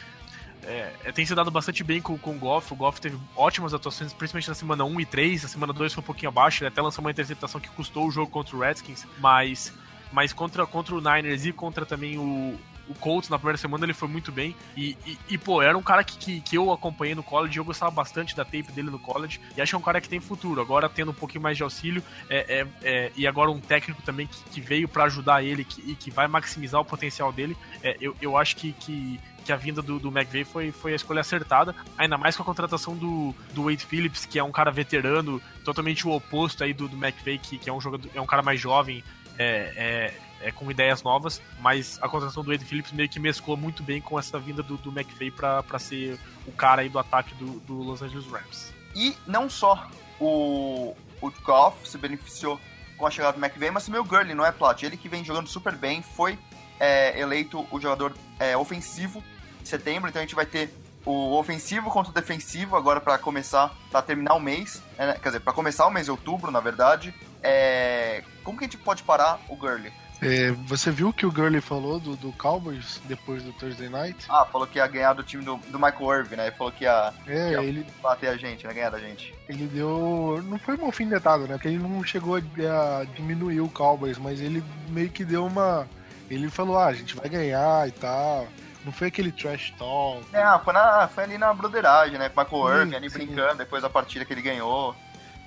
é, 0.64 0.92
é, 1.04 1.12
tem 1.12 1.26
se 1.26 1.34
dado 1.34 1.50
bastante 1.50 1.82
bem 1.82 2.00
com, 2.00 2.16
com 2.16 2.32
o 2.32 2.38
Goff. 2.38 2.72
O 2.72 2.76
Goff 2.76 3.00
teve 3.00 3.18
ótimas 3.36 3.74
atuações, 3.74 4.12
principalmente 4.12 4.48
na 4.48 4.54
semana 4.54 4.84
1 4.84 5.00
e 5.00 5.06
3. 5.06 5.42
Na 5.42 5.48
semana 5.48 5.72
2 5.72 5.92
foi 5.92 6.02
um 6.02 6.06
pouquinho 6.06 6.28
abaixo, 6.28 6.62
ele 6.62 6.68
até 6.68 6.80
lançou 6.80 7.04
uma 7.04 7.10
interceptação 7.10 7.60
que 7.60 7.68
custou 7.70 8.06
o 8.06 8.10
jogo 8.10 8.30
contra 8.30 8.56
o 8.56 8.60
Redskins, 8.60 9.04
mas, 9.18 9.72
mas 10.12 10.32
contra, 10.32 10.66
contra 10.66 10.94
o 10.94 11.00
Niners 11.00 11.44
e 11.46 11.52
contra 11.52 11.84
também 11.84 12.16
o, 12.18 12.58
o 12.88 12.94
Colts 12.94 13.28
na 13.28 13.38
primeira 13.38 13.58
semana 13.58 13.84
ele 13.84 13.92
foi 13.92 14.08
muito 14.08 14.32
bem. 14.32 14.54
E, 14.76 14.96
e, 15.06 15.18
e 15.30 15.38
pô, 15.38 15.62
era 15.62 15.76
um 15.76 15.82
cara 15.82 16.02
que, 16.04 16.16
que, 16.16 16.40
que, 16.40 16.56
eu 16.56 16.72
acompanhei 16.72 17.14
no 17.14 17.22
college, 17.22 17.56
eu 17.56 17.64
gostava 17.64 17.90
bastante 17.90 18.36
da 18.36 18.44
tape 18.44 18.72
dele 18.72 18.90
no 18.90 18.98
college. 18.98 19.40
E 19.56 19.60
acho 19.60 19.70
que 19.70 19.76
é 19.76 19.78
um 19.78 19.82
cara 19.82 20.00
que 20.00 20.08
tem 20.08 20.20
futuro. 20.20 20.60
Agora 20.60 20.88
tendo 20.88 21.10
um 21.10 21.14
pouquinho 21.14 21.42
mais 21.42 21.56
de 21.56 21.62
auxílio 21.62 22.02
é, 22.28 22.60
é, 22.60 22.66
é 22.82 23.12
e 23.16 23.26
agora 23.26 23.50
um 23.50 23.60
técnico 23.60 24.02
também 24.02 24.26
que, 24.26 24.42
que 24.44 24.60
veio 24.60 24.88
para 24.88 25.04
ajudar 25.04 25.42
ele 25.42 25.64
que, 25.64 25.80
e 25.90 25.94
que 25.94 26.10
vai 26.10 26.26
maximizar 26.26 26.80
o 26.80 26.84
potencial 26.84 27.32
dele, 27.32 27.56
é, 27.82 27.96
eu, 28.00 28.16
eu 28.20 28.36
acho 28.36 28.56
que, 28.56 28.72
que 28.72 29.20
que 29.42 29.52
a 29.52 29.56
vinda 29.56 29.82
do, 29.82 29.98
do 29.98 30.08
McVay 30.08 30.44
foi, 30.44 30.70
foi 30.70 30.92
a 30.92 30.96
escolha 30.96 31.20
acertada, 31.20 31.74
ainda 31.98 32.16
mais 32.16 32.36
com 32.36 32.42
a 32.42 32.46
contratação 32.46 32.96
do, 32.96 33.34
do 33.52 33.64
Wade 33.64 33.84
Phillips, 33.84 34.24
que 34.24 34.38
é 34.38 34.44
um 34.44 34.52
cara 34.52 34.70
veterano, 34.70 35.42
totalmente 35.64 36.06
o 36.06 36.12
oposto 36.12 36.62
aí 36.62 36.72
do, 36.72 36.88
do 36.88 36.96
McVay, 36.96 37.38
que, 37.38 37.58
que 37.58 37.68
é 37.68 37.72
um 37.72 37.80
jogador, 37.80 38.08
é 38.14 38.20
um 38.20 38.26
cara 38.26 38.42
mais 38.42 38.60
jovem, 38.60 39.02
é, 39.38 39.72
é, 39.76 40.14
é, 40.42 40.50
com 40.50 40.70
ideias 40.70 41.02
novas, 41.02 41.40
mas 41.60 41.98
a 42.02 42.08
contratação 42.08 42.42
do 42.42 42.52
Ed 42.52 42.64
Phillips 42.64 42.92
meio 42.92 43.08
que 43.08 43.20
mesclou 43.20 43.56
muito 43.56 43.82
bem 43.82 44.00
com 44.00 44.18
essa 44.18 44.38
vinda 44.38 44.62
do, 44.62 44.76
do 44.76 44.90
McVay 44.90 45.30
para 45.30 45.78
ser 45.78 46.18
o 46.46 46.52
cara 46.52 46.82
aí 46.82 46.88
do 46.88 46.98
ataque 46.98 47.34
do, 47.34 47.60
do, 47.60 47.74
Los 47.74 48.02
Angeles 48.02 48.26
Rams. 48.26 48.72
E 48.94 49.16
não 49.26 49.48
só 49.48 49.88
o, 50.20 50.94
o 51.20 51.30
Goff 51.42 51.88
se 51.88 51.96
beneficiou 51.96 52.60
com 52.96 53.06
a 53.06 53.10
chegada 53.10 53.38
do 53.38 53.44
McVay, 53.44 53.70
mas 53.70 53.86
também 53.86 54.00
o 54.00 54.04
Gurley, 54.04 54.34
não 54.34 54.44
é, 54.44 54.52
Plat? 54.52 54.82
Ele 54.82 54.96
que 54.96 55.08
vem 55.08 55.24
jogando 55.24 55.48
super 55.48 55.74
bem, 55.74 56.02
foi 56.02 56.38
é, 56.78 57.18
eleito 57.18 57.66
o 57.70 57.80
jogador 57.80 58.12
é, 58.38 58.56
ofensivo 58.56 59.22
de 59.62 59.68
setembro, 59.68 60.08
então 60.08 60.20
a 60.20 60.24
gente 60.24 60.34
vai 60.34 60.46
ter 60.46 60.72
o 61.04 61.36
ofensivo 61.36 61.90
contra 61.90 62.10
o 62.10 62.14
defensivo 62.14 62.76
agora 62.76 63.00
para 63.00 63.18
começar, 63.18 63.74
para 63.90 64.02
terminar 64.02 64.34
o 64.34 64.40
mês, 64.40 64.82
né? 64.96 65.18
quer 65.20 65.30
dizer, 65.30 65.40
para 65.40 65.52
começar 65.52 65.86
o 65.86 65.90
mês 65.90 66.06
de 66.06 66.10
outubro, 66.12 66.50
na 66.50 66.60
verdade. 66.60 67.14
É... 67.42 68.22
Como 68.44 68.56
que 68.56 68.64
a 68.64 68.68
gente 68.68 68.78
pode 68.78 69.02
parar 69.02 69.40
o 69.48 69.56
Gurley? 69.56 69.92
É, 70.22 70.52
você 70.52 70.88
viu 70.88 71.12
que 71.12 71.26
o 71.26 71.32
Gurley 71.32 71.60
falou 71.60 71.98
do, 71.98 72.14
do 72.14 72.32
Cowboys 72.34 73.00
depois 73.06 73.42
do 73.42 73.52
Thursday 73.54 73.88
Night? 73.88 74.24
Ah, 74.28 74.44
falou 74.44 74.68
que 74.68 74.78
ia 74.78 74.86
ganhar 74.86 75.14
do 75.14 75.24
time 75.24 75.44
do, 75.44 75.56
do 75.56 75.80
Michael 75.80 76.20
Irving, 76.20 76.36
né? 76.36 76.46
Ele 76.46 76.56
falou 76.56 76.72
que 76.72 76.84
ia, 76.84 77.12
é, 77.26 77.50
ia 77.50 77.62
ele, 77.62 77.84
bater 78.00 78.28
a 78.28 78.36
gente, 78.36 78.64
né? 78.64 78.72
Ganhar 78.72 78.90
da 78.90 79.00
gente. 79.00 79.34
Ele 79.48 79.66
deu. 79.66 80.40
Não 80.44 80.60
foi 80.60 80.76
uma 80.76 80.86
alfinetada, 80.86 81.48
né? 81.48 81.54
Porque 81.54 81.66
ele 81.66 81.78
não 81.78 82.04
chegou 82.04 82.36
a 82.36 83.04
diminuir 83.16 83.60
o 83.60 83.68
Cowboys, 83.68 84.16
mas 84.16 84.40
ele 84.40 84.62
meio 84.90 85.10
que 85.10 85.24
deu 85.24 85.44
uma. 85.44 85.88
Ele 86.30 86.48
falou, 86.48 86.78
ah, 86.78 86.86
a 86.86 86.94
gente 86.94 87.16
vai 87.16 87.28
ganhar 87.28 87.88
e 87.88 87.90
tal. 87.90 88.46
Não 88.84 88.92
foi 88.92 89.08
aquele 89.08 89.32
trash 89.32 89.74
talk. 89.76 90.24
É, 90.32 90.58
foi, 90.60 90.72
na, 90.72 91.08
foi 91.08 91.24
ali 91.24 91.36
na 91.36 91.52
broderagem, 91.52 92.16
né? 92.16 92.28
Com 92.28 92.40
o 92.40 92.44
Michael 92.44 92.80
Irving 92.80 92.96
ali 92.96 93.10
sim. 93.10 93.18
brincando 93.18 93.56
depois 93.56 93.82
da 93.82 93.90
partida 93.90 94.24
que 94.24 94.32
ele 94.32 94.42
ganhou. 94.42 94.94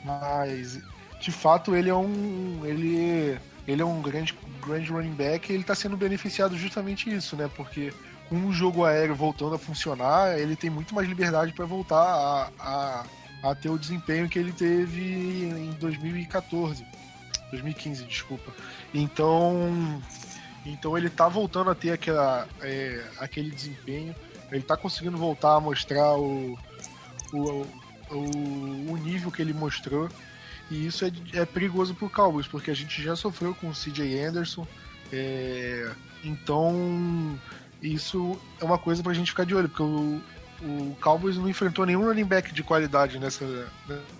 Mas, 0.03 0.81
de 1.21 1.31
fato, 1.31 1.73
ele 1.73 1.89
é 1.89 1.95
um. 1.95 2.59
Ele 2.65 3.39
ele 3.67 3.81
é 3.81 3.85
um 3.85 4.01
grande, 4.01 4.35
grande 4.65 4.91
running 4.91 5.13
back 5.13 5.49
e 5.49 5.55
ele 5.55 5.61
está 5.61 5.73
sendo 5.73 5.97
beneficiado 5.97 6.57
justamente 6.57 7.13
isso, 7.13 7.35
né? 7.35 7.49
Porque 7.55 7.91
com 8.29 8.47
o 8.47 8.53
jogo 8.53 8.85
aéreo 8.85 9.15
voltando 9.15 9.55
a 9.55 9.59
funcionar, 9.59 10.37
ele 10.37 10.55
tem 10.55 10.69
muito 10.69 10.93
mais 10.93 11.07
liberdade 11.07 11.53
para 11.53 11.65
voltar 11.65 12.01
a, 12.01 12.49
a, 12.59 13.05
a, 13.43 13.55
ter 13.55 13.69
o 13.69 13.77
desempenho 13.77 14.29
que 14.29 14.39
ele 14.39 14.51
teve 14.51 15.45
em 15.45 15.71
2014. 15.79 16.85
2015, 17.51 18.03
desculpa. 18.05 18.51
Então, 18.93 20.01
então 20.65 20.97
ele 20.97 21.07
está 21.07 21.27
voltando 21.27 21.69
a 21.69 21.75
ter 21.75 21.91
aquela, 21.91 22.47
é, 22.61 23.03
aquele 23.19 23.51
desempenho. 23.51 24.15
Ele 24.51 24.61
está 24.61 24.77
conseguindo 24.77 25.17
voltar 25.17 25.55
a 25.55 25.59
mostrar 25.59 26.17
o, 26.17 26.57
o, 27.33 27.65
o, 28.11 28.91
o 28.91 28.97
nível 28.97 29.31
que 29.31 29.41
ele 29.41 29.53
mostrou. 29.53 30.09
E 30.69 30.87
isso 30.87 31.05
é, 31.05 31.11
é 31.33 31.45
perigoso 31.45 31.93
pro 31.93 32.09
Cowboys, 32.09 32.47
porque 32.47 32.71
a 32.71 32.75
gente 32.75 33.01
já 33.01 33.15
sofreu 33.15 33.53
com 33.53 33.69
o 33.69 33.73
CJ 33.73 34.19
Anderson. 34.19 34.67
É, 35.11 35.91
então, 36.23 37.39
isso 37.81 38.39
é 38.59 38.65
uma 38.65 38.77
coisa 38.77 39.03
pra 39.03 39.13
gente 39.13 39.31
ficar 39.31 39.45
de 39.45 39.53
olho, 39.53 39.69
porque 39.69 39.83
o, 39.83 40.21
o 40.63 40.97
Cowboys 41.01 41.37
não 41.37 41.47
enfrentou 41.47 41.85
nenhum 41.85 42.05
running 42.05 42.25
back 42.25 42.53
de 42.53 42.63
qualidade 42.63 43.19
nessa, 43.19 43.67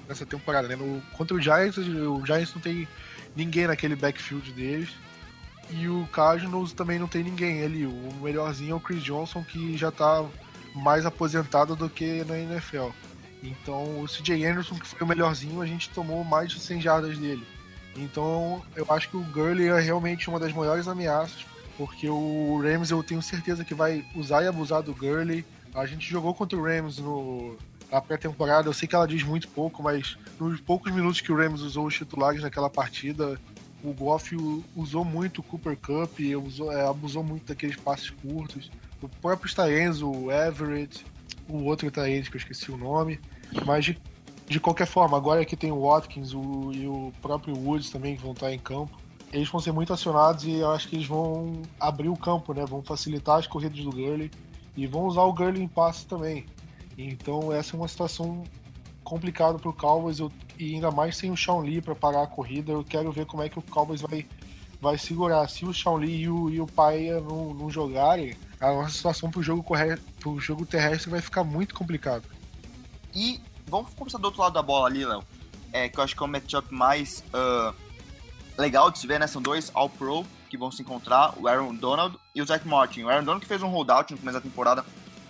nessa 0.08 0.26
temporada. 0.26 0.68
Né? 0.68 0.76
No, 0.76 1.02
contra 1.14 1.36
o 1.36 1.42
Giants, 1.42 1.78
o 1.78 2.26
Giants 2.26 2.54
não 2.54 2.62
tem 2.62 2.88
ninguém 3.36 3.68
naquele 3.68 3.96
backfield 3.96 4.52
deles. 4.52 4.90
E 5.72 5.88
o 5.88 6.08
Cardinals 6.12 6.74
também 6.74 7.00
não 7.00 7.08
tem 7.08 7.24
ninguém 7.24 7.64
ali. 7.64 7.88
O 7.88 8.14
melhorzinho 8.22 8.74
é 8.74 8.76
o 8.76 8.80
Chris 8.80 9.04
Johnson, 9.04 9.44
que 9.44 9.76
já 9.76 9.92
tá 9.92 10.24
mais 10.76 11.06
aposentado 11.06 11.76
do 11.76 11.90
que 11.90 12.24
na 12.26 12.38
NFL. 12.38 12.90
Então, 13.46 14.02
o 14.02 14.08
CJ 14.08 14.46
Anderson, 14.46 14.76
que 14.76 14.88
foi 14.88 15.02
o 15.02 15.08
melhorzinho, 15.08 15.62
a 15.62 15.66
gente 15.66 15.90
tomou 15.90 16.24
mais 16.24 16.52
de 16.52 16.60
100 16.60 16.82
jardas 16.82 17.18
dele. 17.18 17.46
Então, 17.96 18.62
eu 18.76 18.86
acho 18.90 19.10
que 19.10 19.18
o 19.18 19.22
Gurley 19.22 19.68
é 19.68 19.80
realmente 19.80 20.28
uma 20.30 20.40
das 20.40 20.52
maiores 20.52 20.88
ameaças, 20.88 21.46
porque 21.78 22.10
o 22.10 22.62
Rams 22.62 22.92
eu 22.92 23.04
tenho 23.04 23.22
certeza 23.22 23.64
que 23.64 23.74
vai 23.74 24.06
usar 24.16 24.44
e 24.44 24.48
abusar 24.48 24.82
do 24.82 24.94
Gurley. 24.94 25.46
A 25.74 25.86
gente 25.86 26.10
jogou 26.10 26.34
contra 26.34 26.58
o 26.58 26.64
Rams 26.64 27.00
no, 27.00 27.58
na 27.92 28.02
pré-temporada, 28.02 28.68
eu 28.68 28.74
sei 28.74 28.88
que 28.88 28.96
ela 28.96 29.08
diz 29.08 29.24
muito 29.24 29.48
pouco, 29.50 29.82
mas 29.82 30.18
nos 30.40 30.60
poucos 30.60 30.92
minutos 30.92 31.22
que 31.22 31.32
o 31.32 31.38
Rams 31.38 31.62
usou 31.62 31.86
os 31.86 31.96
titulares 31.96 32.42
naquela 32.42 32.70
partida, 32.70 33.40
o 33.84 33.94
Goff 33.94 34.36
usou 34.76 35.06
muito 35.06 35.40
o 35.40 35.44
Cooper 35.44 35.78
Cup, 35.78 36.20
usou, 36.44 36.72
é, 36.72 36.88
abusou 36.88 37.24
muito 37.24 37.46
daqueles 37.46 37.76
passes 37.76 38.10
curtos. 38.10 38.72
O 39.02 39.08
próprio 39.08 39.48
Staenzo, 39.48 40.10
o 40.10 40.32
Everett, 40.32 41.06
o 41.48 41.64
outro 41.64 41.90
Taenzo 41.92 42.30
que 42.30 42.38
eu 42.38 42.40
esqueci 42.40 42.72
o 42.72 42.78
nome. 42.78 43.20
Mas 43.64 43.86
de, 43.86 44.02
de 44.48 44.60
qualquer 44.60 44.88
forma, 44.88 45.16
agora 45.16 45.46
que 45.46 45.56
tem 45.56 45.72
o 45.72 45.88
Watkins 45.88 46.34
o, 46.34 46.72
e 46.74 46.88
o 46.88 47.12
próprio 47.22 47.56
Woods 47.56 47.90
também 47.90 48.16
que 48.16 48.22
vão 48.22 48.32
estar 48.32 48.52
em 48.52 48.60
campo, 48.60 48.98
eles 49.32 49.50
vão 49.50 49.60
ser 49.60 49.72
muito 49.72 49.94
acionados 49.94 50.46
e 50.46 50.54
eu 50.54 50.72
acho 50.72 50.88
que 50.88 50.96
eles 50.96 51.08
vão 51.08 51.62
abrir 51.80 52.10
o 52.10 52.18
campo, 52.18 52.54
né? 52.54 52.66
Vão 52.66 52.82
facilitar 52.82 53.40
as 53.40 53.48
corridas 53.48 53.84
do 53.84 53.92
Gurley 53.92 54.32
e 54.76 54.88
vão 54.88 55.06
usar 55.06 55.24
o 55.24 55.34
Gurley 55.34 55.62
em 55.62 55.68
passe 55.68 56.06
também. 56.06 56.46
Então 56.98 57.52
essa 57.52 57.76
é 57.76 57.78
uma 57.78 57.88
situação 57.88 58.44
complicada 59.04 59.60
para 59.60 59.70
o 59.70 59.74
Cowboys 59.74 60.20
eu, 60.20 60.32
e 60.58 60.76
ainda 60.76 60.90
mais 60.90 61.18
sem 61.18 61.32
o 61.32 61.38
Sean 61.38 61.60
Lee 61.60 61.82
para 61.82 61.96
parar 61.96 62.24
a 62.24 62.28
corrida. 62.28 62.72
Eu 62.72 62.84
quero 62.84 63.12
ver 63.12 63.26
como 63.26 63.44
é 63.44 63.50
que 63.50 63.60
o 63.60 63.62
Cowboys 63.62 64.02
vai, 64.02 64.26
vai 64.82 64.98
segurar. 64.98 65.48
Se 65.50 65.66
o 65.66 65.74
Sean 65.74 65.96
Lee 65.96 66.24
e 66.24 66.30
o, 66.30 66.50
e 66.50 66.62
o 66.62 66.68
Paia 66.68 67.20
não, 67.20 67.54
não 67.54 67.70
jogarem, 67.70 68.36
a 68.60 68.72
nossa 68.74 68.96
situação 68.96 69.30
para 69.30 69.40
o 69.40 69.44
jogo, 69.44 69.66
jogo 70.40 70.66
terrestre 70.66 71.12
vai 71.12 71.22
ficar 71.22 71.44
muito 71.44 71.76
complicada. 71.76 72.24
E 73.16 73.42
vamos 73.68 73.94
começar 73.94 74.18
do 74.18 74.26
outro 74.26 74.42
lado 74.42 74.54
da 74.54 74.62
bola 74.62 74.88
ali, 74.88 75.06
Léo. 75.06 75.24
É, 75.72 75.90
que 75.90 75.98
eu 75.98 76.04
acho 76.04 76.16
que 76.16 76.22
é 76.22 76.26
o 76.26 76.30
matchup 76.30 76.74
mais 76.74 77.24
uh, 77.34 77.74
legal 78.58 78.92
de 78.92 79.00
se 79.00 79.08
ver, 79.08 79.20
né? 79.20 79.28
São 79.28 79.42
dois 79.42 79.72
All-Pro 79.74 80.26
que 80.50 80.58
vão 80.58 80.72
se 80.72 80.82
encontrar, 80.82 81.34
o 81.38 81.48
Aaron 81.48 81.74
Donald 81.76 82.18
e 82.34 82.42
o 82.42 82.46
Zach 82.46 82.66
Martin. 82.68 83.04
O 83.04 83.10
Aaron 83.10 83.24
Donald 83.24 83.42
que 83.42 83.48
fez 83.48 83.62
um 83.62 83.68
holdout 83.68 84.12
no 84.12 84.20
começo 84.20 84.38
da 84.38 84.42
temporada 84.42 84.86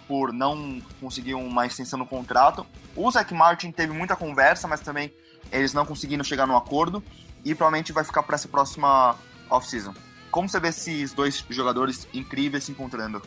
por 0.08 0.32
não 0.32 0.82
conseguir 1.00 1.34
uma 1.34 1.66
extensão 1.66 1.98
no 1.98 2.06
contrato. 2.06 2.66
O 2.96 3.10
Zach 3.10 3.34
Martin 3.34 3.72
teve 3.72 3.94
muita 3.94 4.16
conversa, 4.16 4.68
mas 4.68 4.82
também 4.82 5.12
eles 5.52 5.74
não 5.74 5.86
conseguiram 5.86 6.24
chegar 6.24 6.46
num 6.46 6.56
acordo 6.56 7.04
e 7.44 7.54
provavelmente 7.56 7.92
vai 7.92 8.04
ficar 8.04 8.24
para 8.24 8.36
essa 8.36 8.48
próxima 8.48 9.16
off-season. 9.50 9.94
Como 10.30 10.50
você 10.50 10.60
vê 10.60 10.70
esses 10.70 11.14
dois 11.14 11.46
jogadores 11.50 12.08
incríveis 12.14 12.66
se 12.66 12.72
encontrando? 12.72 13.22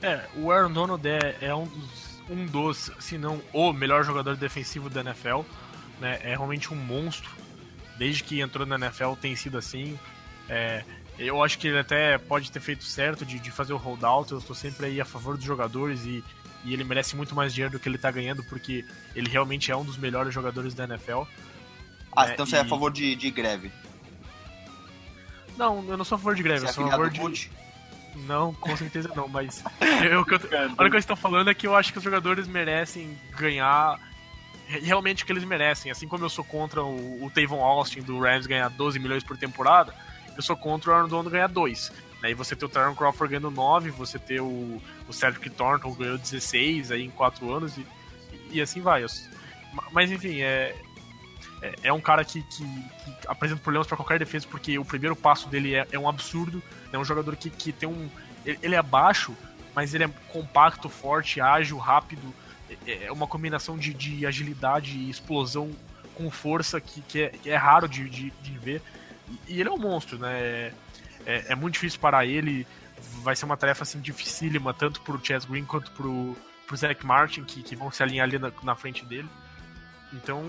É, 0.00 0.26
o 0.36 0.50
Aaron 0.50 0.72
Donald 0.72 1.06
é, 1.06 1.36
é 1.40 1.54
um 1.54 1.64
dos 1.64 2.09
um 2.30 2.46
dos, 2.46 2.90
se 3.00 3.18
não 3.18 3.42
o 3.52 3.72
melhor 3.72 4.04
jogador 4.04 4.36
defensivo 4.36 4.88
da 4.88 5.00
NFL. 5.00 5.40
Né? 6.00 6.20
É 6.22 6.30
realmente 6.30 6.72
um 6.72 6.76
monstro. 6.76 7.30
Desde 7.98 8.22
que 8.24 8.40
entrou 8.40 8.66
na 8.66 8.76
NFL 8.76 9.14
tem 9.20 9.34
sido 9.36 9.58
assim. 9.58 9.98
É, 10.48 10.84
eu 11.18 11.42
acho 11.42 11.58
que 11.58 11.68
ele 11.68 11.78
até 11.78 12.16
pode 12.16 12.50
ter 12.50 12.60
feito 12.60 12.84
certo 12.84 13.26
de, 13.26 13.38
de 13.38 13.50
fazer 13.50 13.72
o 13.72 13.76
holdout. 13.76 14.32
Eu 14.32 14.38
estou 14.38 14.56
sempre 14.56 14.86
aí 14.86 15.00
a 15.00 15.04
favor 15.04 15.36
dos 15.36 15.44
jogadores 15.44 16.04
e, 16.06 16.24
e 16.64 16.72
ele 16.72 16.84
merece 16.84 17.14
muito 17.16 17.34
mais 17.34 17.52
dinheiro 17.52 17.72
do 17.72 17.80
que 17.80 17.88
ele 17.88 17.96
está 17.96 18.10
ganhando, 18.10 18.42
porque 18.44 18.84
ele 19.14 19.28
realmente 19.28 19.70
é 19.70 19.76
um 19.76 19.84
dos 19.84 19.98
melhores 19.98 20.32
jogadores 20.32 20.72
da 20.72 20.84
NFL. 20.84 21.22
Ah, 22.16 22.26
né? 22.26 22.32
então 22.32 22.46
você 22.46 22.56
e... 22.56 22.58
é 22.58 22.62
a 22.62 22.64
favor 22.64 22.90
de, 22.90 23.14
de 23.16 23.30
greve? 23.30 23.70
Não, 25.58 25.84
eu 25.88 25.96
não 25.96 26.04
sou 26.04 26.16
a 26.16 26.18
favor 26.18 26.34
de 26.34 26.42
greve, 26.42 26.60
você 26.60 26.68
eu 26.68 26.72
sou 26.72 26.84
é 26.84 26.88
a 26.88 26.90
favor 26.92 27.10
de. 27.10 27.50
Não, 28.26 28.52
com 28.54 28.76
certeza 28.76 29.10
não, 29.14 29.28
mas 29.28 29.62
eu, 30.04 30.10
eu, 30.10 30.18
a 30.18 30.22
única 30.22 30.76
coisa 30.76 30.76
que 30.76 30.96
eu 30.96 30.98
estou 30.98 31.16
falando 31.16 31.50
é 31.50 31.54
que 31.54 31.66
eu 31.66 31.74
acho 31.74 31.92
que 31.92 31.98
os 31.98 32.04
jogadores 32.04 32.46
merecem 32.46 33.18
ganhar 33.36 33.98
realmente 34.66 35.22
o 35.22 35.26
que 35.26 35.32
eles 35.32 35.44
merecem. 35.44 35.90
Assim 35.90 36.06
como 36.06 36.24
eu 36.24 36.28
sou 36.30 36.44
contra 36.44 36.82
o, 36.82 37.24
o 37.24 37.30
Tavon 37.30 37.62
Austin 37.62 38.02
do 38.02 38.18
Rams 38.18 38.46
ganhar 38.46 38.68
12 38.68 38.98
milhões 38.98 39.24
por 39.24 39.36
temporada, 39.36 39.94
eu 40.36 40.42
sou 40.42 40.56
contra 40.56 40.90
o 40.90 40.94
Aaron 40.94 41.08
Donald 41.08 41.30
ganhar 41.30 41.48
2. 41.48 41.92
Aí 42.22 42.34
você 42.34 42.54
ter 42.54 42.66
o 42.66 42.68
Tyron 42.68 42.94
Crawford 42.94 43.30
ganhando 43.30 43.50
9, 43.50 43.90
você 43.90 44.18
ter 44.18 44.40
o, 44.40 44.80
o 45.08 45.12
Cedric 45.12 45.48
Thornton 45.50 45.92
ganhando 45.94 46.20
16 46.20 46.92
aí 46.92 47.04
em 47.04 47.10
4 47.10 47.52
anos 47.52 47.76
e, 47.78 47.86
e 48.50 48.60
assim 48.60 48.80
vai. 48.80 49.04
Mas 49.90 50.10
enfim, 50.10 50.40
é, 50.40 50.76
é, 51.62 51.74
é 51.84 51.92
um 51.92 52.00
cara 52.00 52.24
que, 52.24 52.42
que, 52.42 52.64
que 52.64 53.14
apresenta 53.26 53.60
problemas 53.62 53.86
para 53.86 53.96
qualquer 53.96 54.18
defesa, 54.18 54.46
porque 54.50 54.78
o 54.78 54.84
primeiro 54.84 55.16
passo 55.16 55.48
dele 55.48 55.74
é, 55.74 55.86
é 55.92 55.98
um 55.98 56.08
absurdo. 56.08 56.62
É 56.92 56.98
um 56.98 57.04
jogador 57.04 57.36
que, 57.36 57.50
que 57.50 57.72
tem 57.72 57.88
um. 57.88 58.08
Ele 58.44 58.74
é 58.74 58.82
baixo, 58.82 59.36
mas 59.74 59.94
ele 59.94 60.04
é 60.04 60.08
compacto, 60.28 60.88
forte, 60.88 61.40
ágil, 61.40 61.78
rápido. 61.78 62.34
É, 62.86 63.04
é 63.04 63.12
uma 63.12 63.26
combinação 63.26 63.76
de, 63.76 63.92
de 63.92 64.26
agilidade 64.26 64.96
e 64.96 65.10
explosão 65.10 65.70
com 66.14 66.30
força 66.30 66.80
que, 66.80 67.00
que, 67.02 67.22
é, 67.22 67.28
que 67.30 67.50
é 67.50 67.56
raro 67.56 67.88
de, 67.88 68.08
de, 68.08 68.30
de, 68.30 68.58
ver. 68.58 68.82
E 69.48 69.60
ele 69.60 69.68
é 69.68 69.72
um 69.72 69.78
monstro, 69.78 70.18
né? 70.18 70.32
É, 70.38 70.72
é, 71.26 71.52
é, 71.52 71.54
muito 71.54 71.74
difícil 71.74 72.00
parar 72.00 72.26
ele. 72.26 72.66
Vai 73.22 73.34
ser 73.34 73.44
uma 73.44 73.56
tarefa 73.56 73.82
assim 73.82 74.00
dificílima, 74.00 74.74
tanto 74.74 75.00
pro 75.00 75.20
Chess 75.24 75.44
Green 75.46 75.64
quanto 75.64 75.90
pro, 75.92 76.36
pro 76.66 76.76
Zach 76.76 77.04
Martin, 77.04 77.44
que, 77.44 77.62
que 77.62 77.74
vão 77.74 77.90
se 77.90 78.02
alinhar 78.02 78.26
ali 78.26 78.38
na, 78.38 78.52
na 78.62 78.74
frente 78.74 79.04
dele. 79.04 79.28
Então 80.12 80.44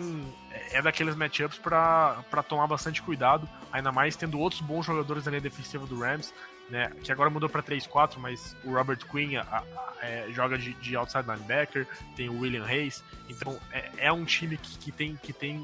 é 0.71 0.82
daqueles 0.82 1.15
matchups 1.15 1.60
para 1.60 2.43
tomar 2.47 2.67
bastante 2.67 3.02
cuidado, 3.02 3.47
ainda 3.71 3.91
mais 3.91 4.15
tendo 4.15 4.39
outros 4.39 4.62
bons 4.62 4.86
jogadores 4.86 5.26
na 5.26 5.32
linha 5.32 5.41
defensiva 5.41 5.86
do 5.86 6.00
Rams, 6.00 6.34
né? 6.69 6.91
Que 7.04 7.12
agora 7.12 7.30
mudou 7.30 7.50
para 7.50 7.62
3-4, 7.62 8.17
mas 8.17 8.56
o 8.63 8.74
Robert 8.74 9.00
Quinn 9.06 9.38
a, 9.38 9.41
a, 9.41 9.65
é, 10.02 10.28
joga 10.32 10.58
de, 10.58 10.74
de, 10.74 10.95
outside 10.95 11.26
linebacker, 11.28 11.88
tem 12.15 12.30
o 12.30 12.39
William 12.39 12.65
Hayes, 12.65 13.04
então 13.30 13.60
é, 13.71 13.91
é 13.97 14.12
um 14.12 14.26
time 14.26 14.58
que, 14.58 14.78
que, 14.80 14.91
tem 14.91 15.15
que 15.15 15.34
tem 15.34 15.58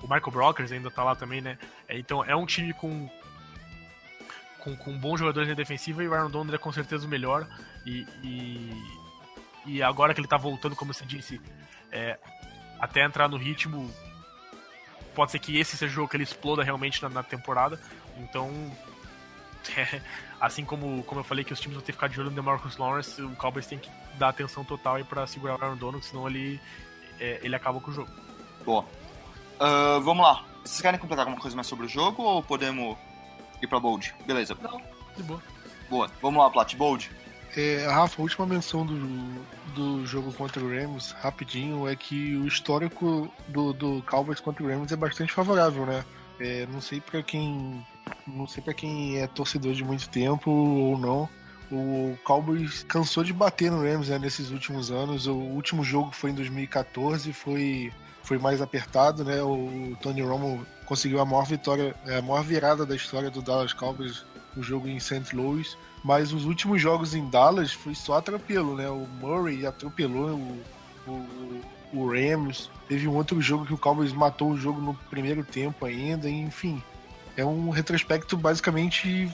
o 0.00 0.02
Michael 0.02 0.30
Brockers 0.30 0.70
ainda 0.70 0.90
tá 0.90 1.02
lá 1.02 1.16
também, 1.16 1.40
né? 1.40 1.58
É, 1.88 1.98
então 1.98 2.24
é 2.24 2.36
um 2.36 2.46
time 2.46 2.72
com 2.74 3.10
com, 4.60 4.76
com 4.76 4.96
bons 4.96 5.18
jogadores 5.18 5.48
na 5.48 5.54
defensiva 5.54 6.04
e 6.04 6.08
o 6.08 6.14
Aaron 6.14 6.30
Donald 6.30 6.54
é 6.54 6.58
com 6.58 6.70
certeza 6.70 7.04
o 7.04 7.08
melhor 7.08 7.48
e, 7.84 8.06
e, 8.22 8.70
e 9.66 9.82
agora 9.82 10.14
que 10.14 10.20
ele 10.20 10.28
tá 10.28 10.36
voltando, 10.36 10.76
como 10.76 10.94
você 10.94 11.04
disse, 11.04 11.40
é, 11.90 12.16
até 12.82 13.04
entrar 13.04 13.28
no 13.28 13.36
ritmo. 13.36 13.88
Pode 15.14 15.30
ser 15.30 15.38
que 15.38 15.56
esse 15.56 15.76
seja 15.76 15.92
o 15.92 15.94
jogo 15.94 16.08
que 16.08 16.16
ele 16.16 16.24
exploda 16.24 16.64
realmente 16.64 17.00
na, 17.00 17.08
na 17.08 17.22
temporada. 17.22 17.80
Então, 18.18 18.50
é, 19.76 20.02
assim 20.40 20.64
como, 20.64 21.04
como 21.04 21.20
eu 21.20 21.24
falei 21.24 21.44
que 21.44 21.52
os 21.52 21.60
times 21.60 21.76
vão 21.76 21.82
ter 21.84 21.92
que 21.92 21.96
ficar 21.96 22.08
de 22.08 22.18
olho 22.18 22.30
no 22.30 22.34
DeMarcus 22.34 22.76
Lawrence, 22.76 23.22
o 23.22 23.36
Cowboys 23.36 23.66
tem 23.66 23.78
que 23.78 23.88
dar 24.18 24.30
atenção 24.30 24.64
total 24.64 24.96
aí 24.96 25.04
para 25.04 25.24
segurar 25.28 25.56
o 25.56 25.64
Aaron 25.64 25.76
Donald, 25.76 26.04
senão 26.04 26.28
ele, 26.28 26.60
é, 27.20 27.38
ele 27.40 27.54
acaba 27.54 27.80
com 27.80 27.92
o 27.92 27.94
jogo. 27.94 28.10
Boa. 28.64 28.82
Uh, 28.82 30.00
vamos 30.00 30.26
lá. 30.26 30.44
Vocês 30.64 30.80
querem 30.80 30.98
completar 30.98 31.24
alguma 31.24 31.40
coisa 31.40 31.54
mais 31.54 31.68
sobre 31.68 31.86
o 31.86 31.88
jogo 31.88 32.22
ou 32.22 32.42
podemos 32.42 32.96
ir 33.60 33.68
pra 33.68 33.78
Bold? 33.78 34.12
Beleza. 34.26 34.56
Não, 34.60 34.82
de 35.16 35.22
boa. 35.22 35.42
Boa. 35.88 36.10
Vamos 36.20 36.42
lá, 36.42 36.50
Plat, 36.50 36.74
Bold. 36.74 37.10
É, 37.54 37.86
Rafa, 37.86 38.20
a 38.20 38.22
última 38.22 38.46
menção 38.46 38.86
do, 38.86 38.96
do 39.74 40.06
jogo 40.06 40.32
contra 40.32 40.62
o 40.62 40.68
Rams, 40.68 41.12
rapidinho, 41.20 41.86
é 41.86 41.94
que 41.94 42.34
o 42.36 42.46
histórico 42.46 43.30
do, 43.48 43.72
do 43.74 44.02
Cowboys 44.02 44.40
contra 44.40 44.64
o 44.64 44.68
Rams 44.68 44.90
é 44.90 44.96
bastante 44.96 45.32
favorável, 45.32 45.84
né? 45.84 46.04
É, 46.40 46.66
não 46.66 46.80
sei 46.80 47.00
para 47.00 47.22
quem 47.22 47.84
não 48.26 48.46
sei 48.46 48.62
para 48.62 48.74
quem 48.74 49.18
é 49.18 49.26
torcedor 49.26 49.74
de 49.74 49.84
muito 49.84 50.08
tempo 50.08 50.50
ou 50.50 50.98
não. 50.98 51.28
O 51.70 52.16
Cowboys 52.24 52.84
cansou 52.84 53.22
de 53.22 53.32
bater 53.32 53.70
no 53.70 53.82
Rams 53.82 54.08
né, 54.08 54.18
nesses 54.18 54.50
últimos 54.50 54.90
anos. 54.90 55.26
O 55.26 55.34
último 55.34 55.84
jogo 55.84 56.10
foi 56.10 56.30
em 56.30 56.34
2014, 56.34 57.32
foi 57.32 57.92
foi 58.22 58.38
mais 58.38 58.62
apertado, 58.62 59.24
né? 59.24 59.42
O 59.42 59.96
Tony 60.00 60.22
Romo 60.22 60.64
conseguiu 60.86 61.20
a 61.20 61.24
maior 61.24 61.44
vitória, 61.44 61.94
a 62.06 62.22
maior 62.22 62.42
virada 62.42 62.86
da 62.86 62.94
história 62.94 63.30
do 63.30 63.42
Dallas 63.42 63.72
Cowboys 63.72 64.24
no 64.56 64.62
jogo 64.62 64.88
em 64.88 64.98
St. 64.98 65.34
Louis. 65.34 65.76
Mas 66.02 66.32
os 66.32 66.44
últimos 66.44 66.80
jogos 66.80 67.14
em 67.14 67.28
Dallas 67.28 67.72
foi 67.72 67.94
só 67.94 68.18
atropelo, 68.18 68.76
né? 68.76 68.88
O 68.88 69.06
Murray 69.20 69.64
atropelou 69.64 70.30
o, 70.30 70.62
o, 71.06 71.60
o 71.92 72.10
Rams. 72.10 72.68
Teve 72.88 73.06
um 73.06 73.14
outro 73.14 73.40
jogo 73.40 73.64
que 73.64 73.74
o 73.74 73.78
Cowboys 73.78 74.12
matou 74.12 74.50
o 74.50 74.56
jogo 74.56 74.80
no 74.80 74.94
primeiro 75.08 75.44
tempo 75.44 75.86
ainda. 75.86 76.28
Enfim, 76.28 76.82
é 77.36 77.44
um 77.44 77.70
retrospecto 77.70 78.36
basicamente 78.36 79.30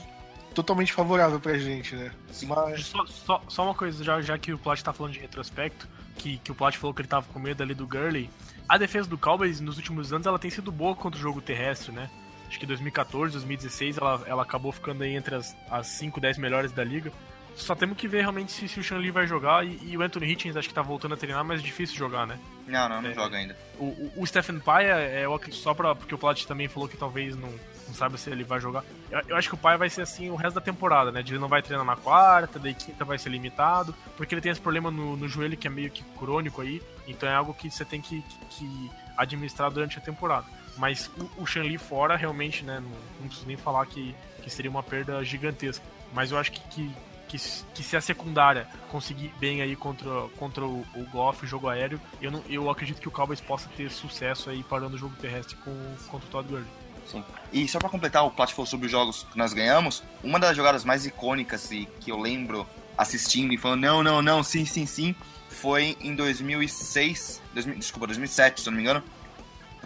totalmente 0.53 0.93
favorável 0.93 1.39
pra 1.39 1.57
gente, 1.57 1.95
né? 1.95 2.11
Mas... 2.43 2.85
Só, 2.85 3.05
só, 3.05 3.41
só, 3.47 3.63
uma 3.63 3.73
coisa, 3.73 4.03
já, 4.03 4.21
já 4.21 4.37
que 4.37 4.53
o 4.53 4.57
Plat 4.57 4.81
tá 4.81 4.91
falando 4.91 5.13
de 5.13 5.19
retrospecto, 5.19 5.87
que, 6.15 6.37
que 6.37 6.51
o 6.51 6.55
Plat 6.55 6.75
falou 6.75 6.93
que 6.93 7.01
ele 7.01 7.07
tava 7.07 7.25
com 7.31 7.39
medo 7.39 7.63
ali 7.63 7.73
do 7.73 7.87
Gurley. 7.87 8.29
A 8.67 8.77
defesa 8.77 9.09
do 9.09 9.17
Cowboys 9.17 9.59
nos 9.59 9.77
últimos 9.77 10.13
anos 10.13 10.27
ela 10.27 10.37
tem 10.37 10.51
sido 10.51 10.71
boa 10.71 10.95
contra 10.95 11.19
o 11.19 11.21
jogo 11.21 11.41
terrestre, 11.41 11.91
né? 11.91 12.09
Acho 12.49 12.59
que 12.59 12.65
2014, 12.65 13.33
2016, 13.33 13.97
ela, 13.97 14.23
ela 14.25 14.41
acabou 14.43 14.71
ficando 14.71 15.03
aí 15.03 15.15
entre 15.15 15.35
as, 15.35 15.55
as 15.69 15.87
5, 15.87 16.19
10 16.19 16.37
melhores 16.39 16.71
da 16.71 16.83
liga. 16.83 17.11
Só 17.55 17.75
temos 17.75 17.97
que 17.97 18.07
ver 18.07 18.21
realmente 18.21 18.51
se, 18.51 18.67
se 18.67 18.79
o 18.79 18.83
Shanli 18.83 19.11
vai 19.11 19.27
jogar 19.27 19.65
e, 19.65 19.79
e, 19.83 19.97
o 19.97 20.01
Anthony 20.01 20.31
Hitchens 20.31 20.55
acho 20.55 20.67
que 20.67 20.73
tá 20.73 20.81
voltando 20.81 21.13
a 21.13 21.17
treinar, 21.17 21.43
mas 21.43 21.59
é 21.59 21.63
difícil 21.63 21.95
jogar, 21.95 22.25
né? 22.25 22.39
Não, 22.65 22.87
não, 22.87 23.01
não 23.01 23.09
é, 23.09 23.13
joga 23.13 23.37
ainda. 23.37 23.57
O, 23.77 23.85
o, 23.85 24.13
o 24.17 24.27
Stephen 24.27 24.59
Paia, 24.59 24.93
é, 24.93 25.25
só 25.51 25.73
pra, 25.73 25.93
porque 25.93 26.15
o 26.15 26.17
Plat 26.17 26.45
também 26.45 26.67
falou 26.67 26.87
que 26.87 26.95
talvez 26.95 27.35
não, 27.35 27.49
não 27.87 27.93
sabe 27.93 28.17
se 28.17 28.29
ele 28.29 28.43
vai 28.43 28.61
jogar. 28.61 28.83
Eu, 29.11 29.21
eu, 29.27 29.35
acho 29.35 29.49
que 29.49 29.55
o 29.55 29.57
Paia 29.57 29.77
vai 29.77 29.89
ser 29.89 30.01
assim 30.01 30.29
o 30.29 30.35
resto 30.35 30.55
da 30.55 30.61
temporada, 30.61 31.11
né? 31.11 31.19
Ele 31.19 31.37
não 31.37 31.49
vai 31.49 31.61
treinar 31.61 31.85
na 31.85 31.97
quarta, 31.97 32.57
daí 32.57 32.73
quinta 32.73 33.03
vai 33.03 33.17
ser 33.17 33.29
limitado, 33.29 33.93
porque 34.15 34.33
ele 34.33 34.41
tem 34.41 34.51
esse 34.51 34.61
problema 34.61 34.89
no, 34.89 35.17
no 35.17 35.27
joelho 35.27 35.57
que 35.57 35.67
é 35.67 35.69
meio 35.69 35.91
que 35.91 36.03
crônico 36.17 36.61
aí, 36.61 36.81
então 37.07 37.27
é 37.27 37.35
algo 37.35 37.53
que 37.53 37.69
você 37.69 37.83
tem 37.83 37.99
que, 37.99 38.21
que, 38.21 38.45
que 38.51 38.91
administrar 39.17 39.69
durante 39.69 39.97
a 39.97 40.01
temporada. 40.01 40.45
Mas 40.79 41.11
o, 41.37 41.43
o 41.43 41.77
fora, 41.77 42.15
realmente, 42.15 42.63
né? 42.63 42.79
Não, 42.79 42.89
não, 43.19 43.27
preciso 43.27 43.45
nem 43.45 43.57
falar 43.57 43.85
que, 43.85 44.15
que 44.41 44.49
seria 44.49 44.71
uma 44.71 44.81
perda 44.81 45.21
gigantesca. 45.25 45.83
Mas 46.13 46.31
eu 46.31 46.37
acho 46.37 46.53
que, 46.53 46.61
que, 46.69 46.91
que, 47.27 47.37
que 47.75 47.83
se 47.83 47.97
a 47.97 48.01
secundária 48.01 48.65
conseguir 48.89 49.33
bem 49.37 49.61
aí 49.61 49.75
contra, 49.75 50.09
contra 50.37 50.65
o, 50.65 50.79
o 50.95 51.03
Goff, 51.11 51.43
o 51.43 51.47
jogo 51.47 51.67
aéreo, 51.67 51.99
eu, 52.21 52.31
não, 52.31 52.41
eu 52.47 52.69
acredito 52.69 53.01
que 53.01 53.09
o 53.09 53.11
Cowboys 53.11 53.41
possa 53.41 53.67
ter 53.75 53.91
sucesso 53.91 54.49
aí 54.49 54.63
parando 54.63 54.95
o 54.95 54.97
jogo 54.97 55.13
terrestre 55.17 55.57
com, 55.57 55.95
contra 56.07 56.27
o 56.27 56.31
Todd 56.31 56.47
Gurley. 56.47 56.67
Sim. 57.05 57.23
E 57.51 57.67
só 57.67 57.77
para 57.77 57.89
completar 57.89 58.25
o 58.25 58.31
Plat 58.31 58.49
sobre 58.65 58.85
os 58.85 58.91
jogos 58.91 59.23
que 59.31 59.37
nós 59.37 59.51
ganhamos, 59.51 60.01
uma 60.23 60.39
das 60.39 60.55
jogadas 60.55 60.85
mais 60.85 61.05
icônicas 61.05 61.69
e 61.71 61.87
que 61.99 62.09
eu 62.09 62.17
lembro 62.17 62.65
assistindo 62.97 63.53
e 63.53 63.57
falando 63.57 63.81
não, 63.81 64.03
não, 64.03 64.21
não, 64.21 64.43
sim, 64.43 64.65
sim, 64.65 64.85
sim, 64.85 65.15
foi 65.49 65.97
em 65.99 66.15
2006, 66.15 67.41
2000, 67.53 67.79
desculpa, 67.79 68.07
2007, 68.07 68.61
se 68.61 68.67
eu 68.67 68.71
não 68.71 68.77
me 68.77 68.83
engano, 68.83 69.03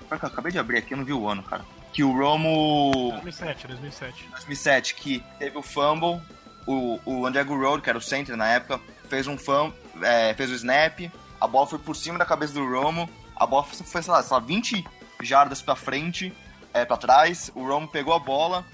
eu 0.09 0.17
acabei 0.17 0.51
de 0.51 0.59
abrir 0.59 0.77
aqui, 0.77 0.93
eu 0.93 0.97
não 0.97 1.05
vi 1.05 1.13
o 1.13 1.27
ano, 1.27 1.43
cara. 1.43 1.65
Que 1.91 2.03
o 2.03 2.11
Romo. 2.11 3.11
2007, 3.11 3.67
2007. 3.67 4.29
2007, 4.31 4.95
que 4.95 5.23
teve 5.37 5.57
o 5.57 5.61
fumble, 5.61 6.21
o, 6.65 6.99
o 7.05 7.25
André 7.25 7.41
Road, 7.43 7.81
que 7.81 7.89
era 7.89 7.97
o 7.97 8.01
center 8.01 8.35
na 8.35 8.47
época, 8.47 8.79
fez 9.09 9.27
um 9.27 9.37
fumble, 9.37 9.73
é, 10.01 10.33
fez 10.33 10.49
o 10.49 10.55
snap, 10.55 11.11
a 11.39 11.47
bola 11.47 11.67
foi 11.67 11.79
por 11.79 11.95
cima 11.95 12.17
da 12.17 12.25
cabeça 12.25 12.53
do 12.53 12.65
Romo, 12.65 13.09
a 13.35 13.45
bola 13.45 13.63
foi, 13.63 14.01
sei 14.01 14.11
lá, 14.11 14.23
sei 14.23 14.33
lá 14.33 14.39
20 14.39 14.85
jardas 15.21 15.61
pra 15.61 15.75
frente, 15.75 16.33
é, 16.73 16.85
pra 16.85 16.97
trás, 16.97 17.51
o 17.53 17.65
Romo 17.65 17.87
pegou 17.87 18.13
a 18.13 18.19
bola, 18.19 18.65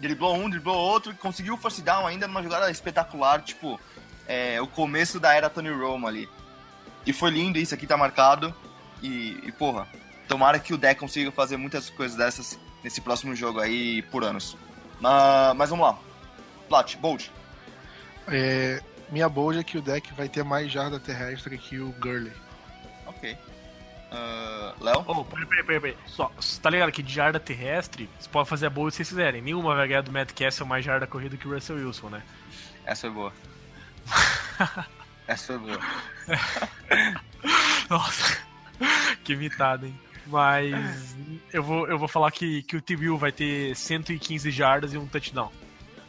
driblou 0.00 0.34
um, 0.34 0.50
driblou 0.50 0.76
outro, 0.76 1.12
e 1.12 1.14
conseguiu 1.14 1.54
o 1.54 1.56
first 1.56 1.80
down 1.80 2.06
ainda 2.06 2.26
numa 2.26 2.42
jogada 2.42 2.70
espetacular, 2.70 3.42
tipo, 3.42 3.78
é, 4.26 4.60
o 4.60 4.66
começo 4.66 5.20
da 5.20 5.34
era 5.34 5.48
Tony 5.48 5.70
Romo 5.70 6.06
ali. 6.06 6.28
E 7.06 7.12
foi 7.12 7.30
lindo, 7.30 7.58
isso 7.58 7.74
aqui 7.74 7.86
tá 7.86 7.96
marcado, 7.96 8.54
e, 9.02 9.40
e 9.44 9.52
porra, 9.52 9.86
tomara 10.28 10.58
que 10.58 10.74
o 10.74 10.78
deck 10.78 10.98
consiga 10.98 11.30
fazer 11.30 11.56
muitas 11.56 11.90
coisas 11.90 12.16
dessas 12.16 12.58
nesse 12.82 13.00
próximo 13.00 13.34
jogo 13.34 13.60
aí 13.60 14.02
por 14.02 14.24
anos. 14.24 14.56
Mas, 15.00 15.56
mas 15.56 15.70
vamos 15.70 15.86
lá. 15.86 15.98
Plat, 16.68 16.96
Bold. 16.96 17.30
É, 18.28 18.82
minha 19.10 19.28
bold 19.28 19.58
é 19.58 19.62
que 19.62 19.78
o 19.78 19.82
deck 19.82 20.12
vai 20.14 20.28
ter 20.28 20.42
mais 20.42 20.70
jarda 20.70 20.98
terrestre 20.98 21.56
que 21.58 21.78
o 21.78 21.92
Gurley. 21.92 22.32
Ok. 23.06 23.36
Uh, 24.12 24.84
Léo? 24.84 25.04
Oh, 25.06 25.24
peraí, 25.24 25.46
peraí, 25.46 25.80
peraí. 25.80 25.96
Só, 26.06 26.30
tá 26.62 26.70
ligado 26.70 26.92
que 26.92 27.02
de 27.02 27.12
jarda 27.12 27.38
terrestre, 27.38 28.08
você 28.18 28.28
pode 28.28 28.48
fazer 28.48 28.66
a 28.66 28.70
bold 28.70 28.92
se 28.92 28.98
vocês 28.98 29.08
quiserem. 29.08 29.42
Nenhuma 29.42 29.74
vai 29.74 29.86
ganhar 29.88 30.02
do 30.02 30.12
Matt 30.12 30.32
Castle 30.32 30.66
mais 30.66 30.84
jarda 30.84 31.06
corrida 31.06 31.36
que 31.36 31.46
o 31.46 31.52
Russell 31.52 31.76
Wilson, 31.76 32.10
né? 32.10 32.22
Essa 32.84 33.02
foi 33.02 33.10
boa. 33.10 33.32
Essa 35.26 35.46
foi 35.46 35.58
boa. 35.58 35.80
Nossa, 37.90 38.38
que 39.24 39.32
imitada, 39.32 39.86
hein? 39.86 39.98
Mas 40.26 41.16
eu 41.52 41.62
vou, 41.62 41.86
eu 41.88 41.98
vou 41.98 42.08
falar 42.08 42.30
que, 42.30 42.62
que 42.62 42.76
o 42.76 42.82
T-Will 42.82 43.16
vai 43.16 43.32
ter 43.32 43.74
115 43.76 44.50
jardas 44.50 44.92
e 44.92 44.98
um 44.98 45.06
touchdown. 45.06 45.50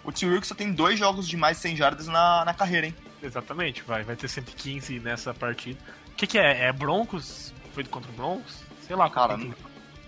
O 0.04 0.12
T-Will 0.12 0.42
só 0.44 0.56
tem 0.56 0.72
dois 0.72 0.98
jogos 0.98 1.28
de 1.28 1.38
mais 1.38 1.58
de 1.58 1.64
100 1.64 1.76
jardas 1.76 2.08
na, 2.08 2.46
na 2.46 2.54
carreira, 2.54 2.88
hein? 2.88 2.96
Exatamente, 3.22 3.84
vai, 3.84 4.04
vai 4.04 4.16
ter 4.16 4.28
115 4.28 5.00
nessa 5.00 5.34
partida. 5.34 5.80
O 6.12 6.16
que, 6.16 6.26
que 6.26 6.38
é? 6.38 6.66
É 6.66 6.72
Broncos? 6.72 7.54
Foi 7.74 7.84
contra 7.84 8.10
o 8.10 8.14
Broncos? 8.14 8.64
Sei 8.82 8.96
lá, 8.96 9.10
cara. 9.10 9.38
Não, 9.38 9.54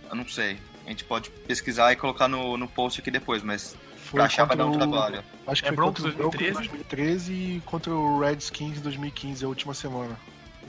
eu 0.09 0.15
não 0.15 0.27
sei. 0.27 0.59
A 0.85 0.89
gente 0.89 1.03
pode 1.03 1.29
pesquisar 1.29 1.91
e 1.91 1.95
colocar 1.95 2.27
no, 2.27 2.57
no 2.57 2.67
post 2.67 2.99
aqui 2.99 3.11
depois, 3.11 3.43
mas 3.43 3.75
foi 3.95 4.17
pra 4.17 4.25
achar 4.25 4.45
vai 4.45 4.57
dar 4.57 4.65
um 4.65 4.71
trabalho. 4.71 5.23
Acho 5.45 5.61
que 5.61 5.69
é 5.69 5.71
Broncos 5.71 6.01
2013? 6.01 6.53
2013 6.53 7.33
e 7.33 7.61
contra 7.65 7.91
o 7.91 8.19
Redskins 8.19 8.81
2015, 8.81 9.45
a 9.45 9.47
última 9.47 9.73
semana. 9.73 10.17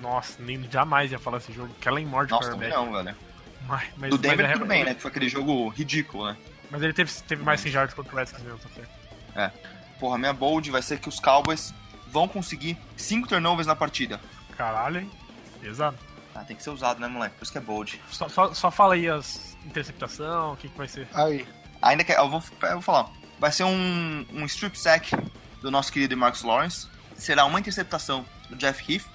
Nossa, 0.03 0.43
nem 0.43 0.69
jamais 0.71 1.13
ia 1.13 1.19
falar 1.19 1.39
esse 1.39 1.53
jogo. 1.53 1.73
Kellen 1.81 2.07
Moore 2.07 2.27
de 2.27 2.33
Nossa, 2.33 2.51
não, 2.51 2.59
velho. 2.59 3.17
Mas, 3.67 3.89
mas, 3.97 4.11
do 4.11 4.19
Denver 4.19 4.47
mas 4.47 4.51
é 4.51 4.53
tudo 4.55 4.67
bem, 4.67 4.85
né? 4.85 4.95
Que 4.95 5.03
foi 5.03 5.11
aquele 5.11 5.29
jogo 5.29 5.69
ridículo, 5.69 6.27
né? 6.27 6.37
Mas 6.71 6.83
ele 6.83 6.93
teve, 6.93 7.13
teve 7.27 7.43
mais 7.43 7.61
100 7.61 7.73
jardas 7.73 7.95
contra 7.95 8.13
o 8.13 8.17
Redskins 8.17 8.43
mesmo, 8.45 8.59
tá. 8.59 9.43
É. 9.43 9.51
Porra, 9.99 10.19
minha 10.19 10.33
bold 10.33 10.71
vai 10.71 10.83
ser 10.83 10.99
que 10.99 11.09
os 11.09 11.21
Cowboys 11.21 11.75
vão 12.09 12.27
conseguir 12.27 12.79
5 12.97 13.29
turnovers 13.29 13.67
na 13.67 13.77
partida. 13.77 14.21
Caralho, 14.57 15.01
hein? 15.01 15.11
Pesado. 15.61 15.99
Ah, 16.35 16.45
tem 16.45 16.57
que 16.57 16.63
ser 16.63 16.71
usado, 16.71 17.01
né, 17.01 17.09
moleque? 17.09 17.37
Por 17.37 17.43
isso 17.43 17.53
que 17.53 17.59
é 17.59 17.61
bold. 17.61 18.01
Só, 18.11 18.29
só, 18.29 18.55
só 18.55 18.71
fala 18.71 18.95
aí 18.95 19.09
as 19.09 19.51
interceptação, 19.65 20.53
o 20.53 20.57
que, 20.57 20.69
que 20.69 20.77
vai 20.77 20.89
ser. 20.89 21.09
Aí. 21.15 21.47
Ainda 21.83 22.05
que. 22.05 22.13
Eu 22.13 22.29
vou, 22.29 22.43
eu 22.63 22.73
vou 22.73 22.83
falar. 22.83 23.11
Vai 23.39 23.53
ser 23.53 23.65
um, 23.65 24.27
um 24.33 24.45
strip 24.47 24.79
sack 24.79 25.11
do 25.61 25.71
nosso 25.71 25.93
querido 25.93 26.17
Marcus 26.17 26.43
Lawrence. 26.43 26.89
Será 27.17 27.45
uma 27.45 27.59
interceptação 27.59 28.25
do 28.49 28.57
Jeff 28.57 28.93
Heath. 28.93 29.07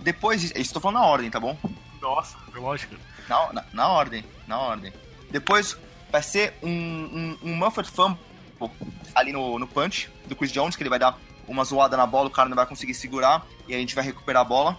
Depois. 0.00 0.50
Estou 0.54 0.80
falando 0.80 1.00
na 1.00 1.06
ordem, 1.06 1.30
tá 1.30 1.38
bom? 1.38 1.56
Nossa, 2.00 2.36
lógico. 2.54 2.96
Na, 3.28 3.52
na, 3.52 3.64
na, 3.72 3.88
ordem, 3.88 4.24
na 4.46 4.58
ordem. 4.58 4.92
Depois 5.30 5.76
vai 6.10 6.22
ser 6.22 6.54
um, 6.62 6.68
um, 6.70 7.38
um 7.42 7.54
Muffet 7.54 7.88
Fumble 7.88 8.18
ali 9.14 9.32
no, 9.32 9.58
no 9.58 9.66
punch 9.66 10.10
do 10.26 10.36
Chris 10.36 10.52
Jones, 10.52 10.76
que 10.76 10.82
ele 10.82 10.90
vai 10.90 10.98
dar 10.98 11.18
uma 11.48 11.64
zoada 11.64 11.96
na 11.96 12.06
bola, 12.06 12.28
o 12.28 12.30
cara 12.30 12.48
não 12.48 12.56
vai 12.56 12.66
conseguir 12.66 12.94
segurar 12.94 13.44
e 13.66 13.74
a 13.74 13.78
gente 13.78 13.94
vai 13.94 14.04
recuperar 14.04 14.42
a 14.42 14.44
bola. 14.44 14.78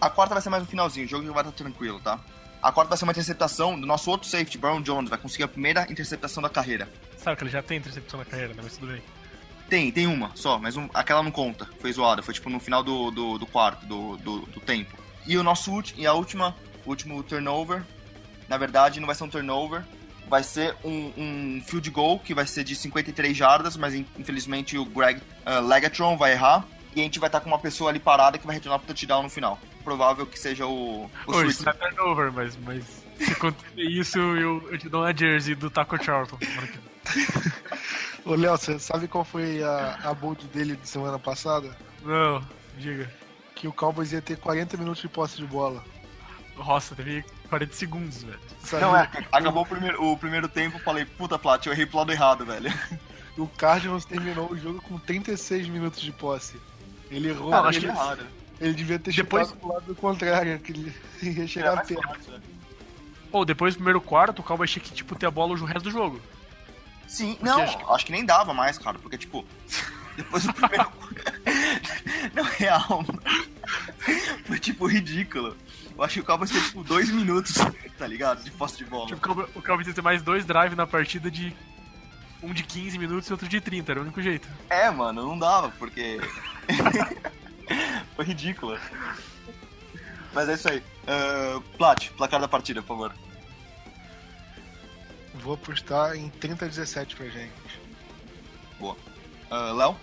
A 0.00 0.10
quarta 0.10 0.34
vai 0.34 0.42
ser 0.42 0.50
mais 0.50 0.62
no 0.62 0.68
finalzinho, 0.68 1.06
o 1.06 1.08
jogo 1.08 1.32
vai 1.32 1.42
estar 1.42 1.52
tranquilo, 1.52 2.00
tá? 2.00 2.20
A 2.62 2.72
quarta 2.72 2.90
vai 2.90 2.98
ser 2.98 3.04
uma 3.04 3.12
interceptação 3.12 3.78
do 3.78 3.86
nosso 3.86 4.10
outro 4.10 4.28
safety, 4.28 4.58
Brown 4.58 4.82
Jones, 4.82 5.08
vai 5.10 5.18
conseguir 5.18 5.44
a 5.44 5.48
primeira 5.48 5.86
interceptação 5.90 6.42
da 6.42 6.48
carreira. 6.48 6.88
Sabe 7.18 7.36
que 7.36 7.44
ele 7.44 7.50
já 7.50 7.62
tem 7.62 7.78
interceptação 7.78 8.18
na 8.18 8.24
carreira, 8.24 8.54
né? 8.54 8.60
Mas 8.62 8.76
tudo 8.76 8.92
bem. 8.92 9.02
Tem, 9.68 9.90
tem 9.90 10.06
uma 10.06 10.30
só, 10.34 10.58
mas 10.58 10.76
um, 10.76 10.88
aquela 10.92 11.22
não 11.22 11.30
conta. 11.30 11.68
Foi 11.80 11.92
zoada, 11.92 12.22
foi 12.22 12.34
tipo 12.34 12.50
no 12.50 12.60
final 12.60 12.82
do, 12.82 13.10
do, 13.10 13.38
do 13.38 13.46
quarto, 13.46 13.86
do, 13.86 14.16
do, 14.18 14.40
do 14.40 14.60
tempo. 14.60 14.96
E 15.26 15.36
o 15.36 15.42
nosso 15.42 15.70
e 15.96 16.06
a 16.06 16.12
última 16.12 16.54
último 16.86 17.22
turnover. 17.22 17.82
Na 18.48 18.56
verdade, 18.56 19.00
não 19.00 19.06
vai 19.06 19.14
ser 19.14 19.24
um 19.24 19.28
turnover, 19.28 19.82
vai 20.28 20.42
ser 20.42 20.76
um, 20.84 21.12
um, 21.16 21.62
field 21.66 21.90
goal 21.90 22.18
que 22.18 22.34
vai 22.34 22.46
ser 22.46 22.64
de 22.64 22.76
53 22.76 23.36
jardas, 23.36 23.76
mas 23.76 23.94
infelizmente 23.94 24.76
o 24.76 24.84
Greg 24.84 25.20
uh, 25.46 25.66
Legatron 25.66 26.16
vai 26.16 26.32
errar. 26.32 26.66
E 26.94 27.00
a 27.00 27.02
gente 27.02 27.18
vai 27.18 27.28
estar 27.28 27.40
com 27.40 27.48
uma 27.48 27.58
pessoa 27.58 27.90
ali 27.90 27.98
parada 27.98 28.38
que 28.38 28.46
vai 28.46 28.54
retornar 28.54 28.78
pro 28.78 28.86
touchdown 28.86 29.24
no 29.24 29.28
final. 29.28 29.58
Provável 29.82 30.24
que 30.26 30.38
seja 30.38 30.64
o. 30.66 31.10
o 31.26 31.32
Ô, 31.32 31.42
isso 31.42 31.64
não 31.64 31.72
é 31.72 31.74
turnover, 31.74 32.32
mas, 32.32 32.56
mas 32.58 32.84
se 33.18 33.32
acontecer 33.32 33.82
isso, 33.82 34.18
eu, 34.18 34.68
eu 34.70 34.78
te 34.78 34.88
dou 34.88 35.02
uma 35.02 35.16
jersey 35.16 35.54
do 35.54 35.70
Taco 35.70 36.02
Charlton. 36.02 36.38
Ô, 38.24 38.34
Léo, 38.34 38.56
você 38.56 38.78
sabe 38.78 39.06
qual 39.06 39.24
foi 39.24 39.62
a, 39.62 39.98
a 40.04 40.14
bold 40.14 40.46
dele 40.46 40.76
de 40.76 40.88
semana 40.88 41.18
passada? 41.18 41.76
Não, 42.02 42.42
diga. 42.78 43.10
Que 43.54 43.68
o 43.68 43.72
Cowboys 43.72 44.12
ia 44.12 44.22
ter 44.22 44.38
40 44.38 44.76
minutos 44.76 45.02
de 45.02 45.08
posse 45.08 45.36
de 45.36 45.46
bola. 45.46 45.84
Nossa, 46.56 46.94
teve 46.94 47.24
40 47.48 47.74
segundos, 47.74 48.22
velho. 48.22 48.38
Não, 48.80 48.96
é, 48.96 49.08
acabou 49.32 49.62
o 49.62 49.66
primeiro, 49.66 50.02
o 50.12 50.16
primeiro 50.16 50.48
tempo, 50.48 50.78
falei, 50.78 51.04
puta, 51.04 51.38
Plat, 51.38 51.64
eu 51.66 51.72
errei 51.72 51.84
pro 51.86 51.98
lado 51.98 52.12
errado, 52.12 52.46
velho. 52.46 52.72
o 53.36 53.46
Cardinals 53.48 54.04
terminou 54.04 54.50
o 54.50 54.56
jogo 54.56 54.80
com 54.82 54.98
36 54.98 55.68
minutos 55.68 56.00
de 56.00 56.12
posse. 56.12 56.60
Ele 57.10 57.28
errou. 57.30 57.50
Não, 57.50 57.58
ele, 57.58 57.68
acho 57.68 57.80
que 57.80 57.86
é 57.86 57.90
raro. 57.92 58.26
ele 58.60 58.72
devia 58.72 58.98
ter 58.98 59.12
Depois- 59.12 59.48
chutado 59.48 59.60
pro 59.60 59.72
lado 59.74 59.94
contrário, 59.96 60.58
que 60.60 60.72
ele 60.72 60.94
ia 61.22 61.46
chegar 61.46 61.74
mais 61.76 61.88
perto. 61.88 62.02
forte, 62.06 62.30
né? 62.30 62.40
Ou 63.32 63.44
depois 63.44 63.74
do 63.74 63.78
primeiro 63.78 64.00
quarto, 64.00 64.38
o 64.38 64.42
Cowboys 64.44 64.70
tinha 64.70 64.82
que, 64.82 64.92
tipo, 64.92 65.16
ter 65.16 65.26
a 65.26 65.30
bola 65.30 65.52
o 65.54 65.64
resto 65.64 65.82
do 65.84 65.90
jogo. 65.90 66.20
Sim, 67.08 67.32
Porque 67.34 67.44
não, 67.44 67.60
acho 67.62 67.78
acho 67.90 67.98
que- 67.98 68.04
que... 68.06 68.12
nem 68.12 68.24
dava 68.24 68.54
mais, 68.54 68.78
cara, 68.78 68.96
porque, 68.98 69.18
tipo, 69.18 69.44
depois 70.16 70.44
do 70.44 70.52
primeiro. 70.54 70.86
não, 72.32 72.44
real. 72.44 73.04
Foi, 74.46 74.58
tipo, 74.58 74.86
ridículo. 74.86 75.56
Eu 75.96 76.02
acho 76.02 76.14
que 76.14 76.20
o 76.20 76.24
Cowboys 76.24 76.50
fez, 76.50 76.66
tipo, 76.66 76.82
dois 76.82 77.10
minutos, 77.10 77.54
tá 77.96 78.06
ligado? 78.06 78.42
De 78.42 78.50
posse 78.50 78.76
de 78.78 78.84
bola. 78.84 79.06
Tipo, 79.06 79.18
o 79.54 79.62
Cowboys- 79.62 79.94
ter 79.94 80.02
mais 80.02 80.22
dois 80.22 80.44
drives 80.44 80.76
na 80.76 80.86
partida 80.86 81.30
de. 81.30 81.54
Um 82.42 82.52
de 82.52 82.62
15 82.62 82.98
minutos 82.98 83.28
e 83.28 83.32
outro 83.32 83.48
de 83.48 83.58
30, 83.60 83.92
era 83.92 84.00
o 84.00 84.02
único 84.02 84.20
jeito. 84.20 84.46
É, 84.68 84.90
mano, 84.90 85.26
não 85.26 85.38
dava, 85.38 85.70
porque. 85.78 86.18
Foi 88.14 88.24
ridículo. 88.24 88.78
Mas 90.32 90.48
é 90.48 90.54
isso 90.54 90.68
aí. 90.68 90.82
Uh, 91.04 91.60
Plat, 91.78 92.10
placar 92.10 92.40
da 92.40 92.48
partida, 92.48 92.82
por 92.82 92.88
favor. 92.88 93.14
Vou 95.34 95.54
apostar 95.54 96.16
em 96.16 96.28
30 96.28 96.64
a 96.64 96.68
17 96.68 97.16
pra 97.16 97.26
gente. 97.28 97.52
Uh, 98.80 99.72
Léo, 99.74 99.96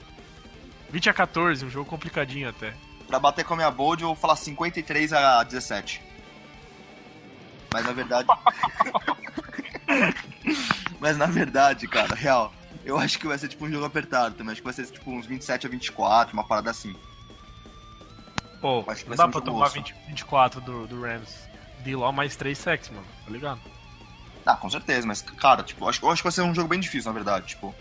20 0.90 1.10
a 1.10 1.14
14, 1.14 1.66
um 1.66 1.70
jogo 1.70 1.90
complicadinho 1.90 2.50
até. 2.50 2.74
Pra 3.12 3.20
bater 3.20 3.44
com 3.44 3.54
a 3.54 3.58
minha 3.58 3.70
bold, 3.70 4.02
eu 4.02 4.08
vou 4.08 4.16
falar 4.16 4.38
53 4.38 5.12
a 5.12 5.44
17. 5.44 6.02
Mas 7.74 7.86
na 7.86 7.92
verdade. 7.92 8.28
Mas 11.00 11.18
na 11.18 11.26
verdade, 11.26 11.88
cara, 11.90 12.16
real. 12.16 12.54
Eu 12.86 12.98
acho 12.98 13.20
que 13.20 13.28
vai 13.28 13.38
ser 13.38 13.50
tipo 13.50 13.66
um 13.66 13.72
jogo 13.72 13.86
apertado 13.86 14.36
também. 14.36 14.54
Acho 14.54 14.62
que 14.62 14.66
vai 14.66 14.74
ser 14.74 14.86
tipo 14.88 15.12
uns 15.12 15.26
27 15.26 15.68
a 15.68 15.70
24, 15.70 16.34
uma 16.34 16.48
parada 16.48 16.72
assim. 16.72 16.96
Pô, 18.62 18.86
Acho 18.88 19.04
que 19.04 19.10
não 19.10 19.18
vai 19.18 19.18
dá 19.18 19.30
um 19.30 19.32
pra 19.32 19.42
tomar 19.42 19.66
osso. 19.66 19.74
20, 19.74 19.94
24 20.08 20.62
do, 20.62 20.88
do 20.88 21.02
Rams. 21.02 21.36
De 21.84 21.96
lá 21.96 22.12
mais 22.12 22.36
3 22.36 22.58
sacks, 22.58 22.90
mano, 22.90 23.06
tá 23.26 23.32
ligado? 23.32 23.60
Ah, 24.46 24.56
com 24.56 24.70
certeza, 24.70 25.06
mas, 25.06 25.22
cara, 25.22 25.64
tipo, 25.64 25.88
acho, 25.88 26.04
eu 26.04 26.10
acho 26.10 26.22
que 26.22 26.28
vai 26.28 26.32
ser 26.32 26.42
um 26.44 26.56
jogo 26.56 26.70
bem 26.70 26.80
difícil, 26.80 27.12
na 27.12 27.14
verdade. 27.14 27.48
Tipo, 27.48 27.76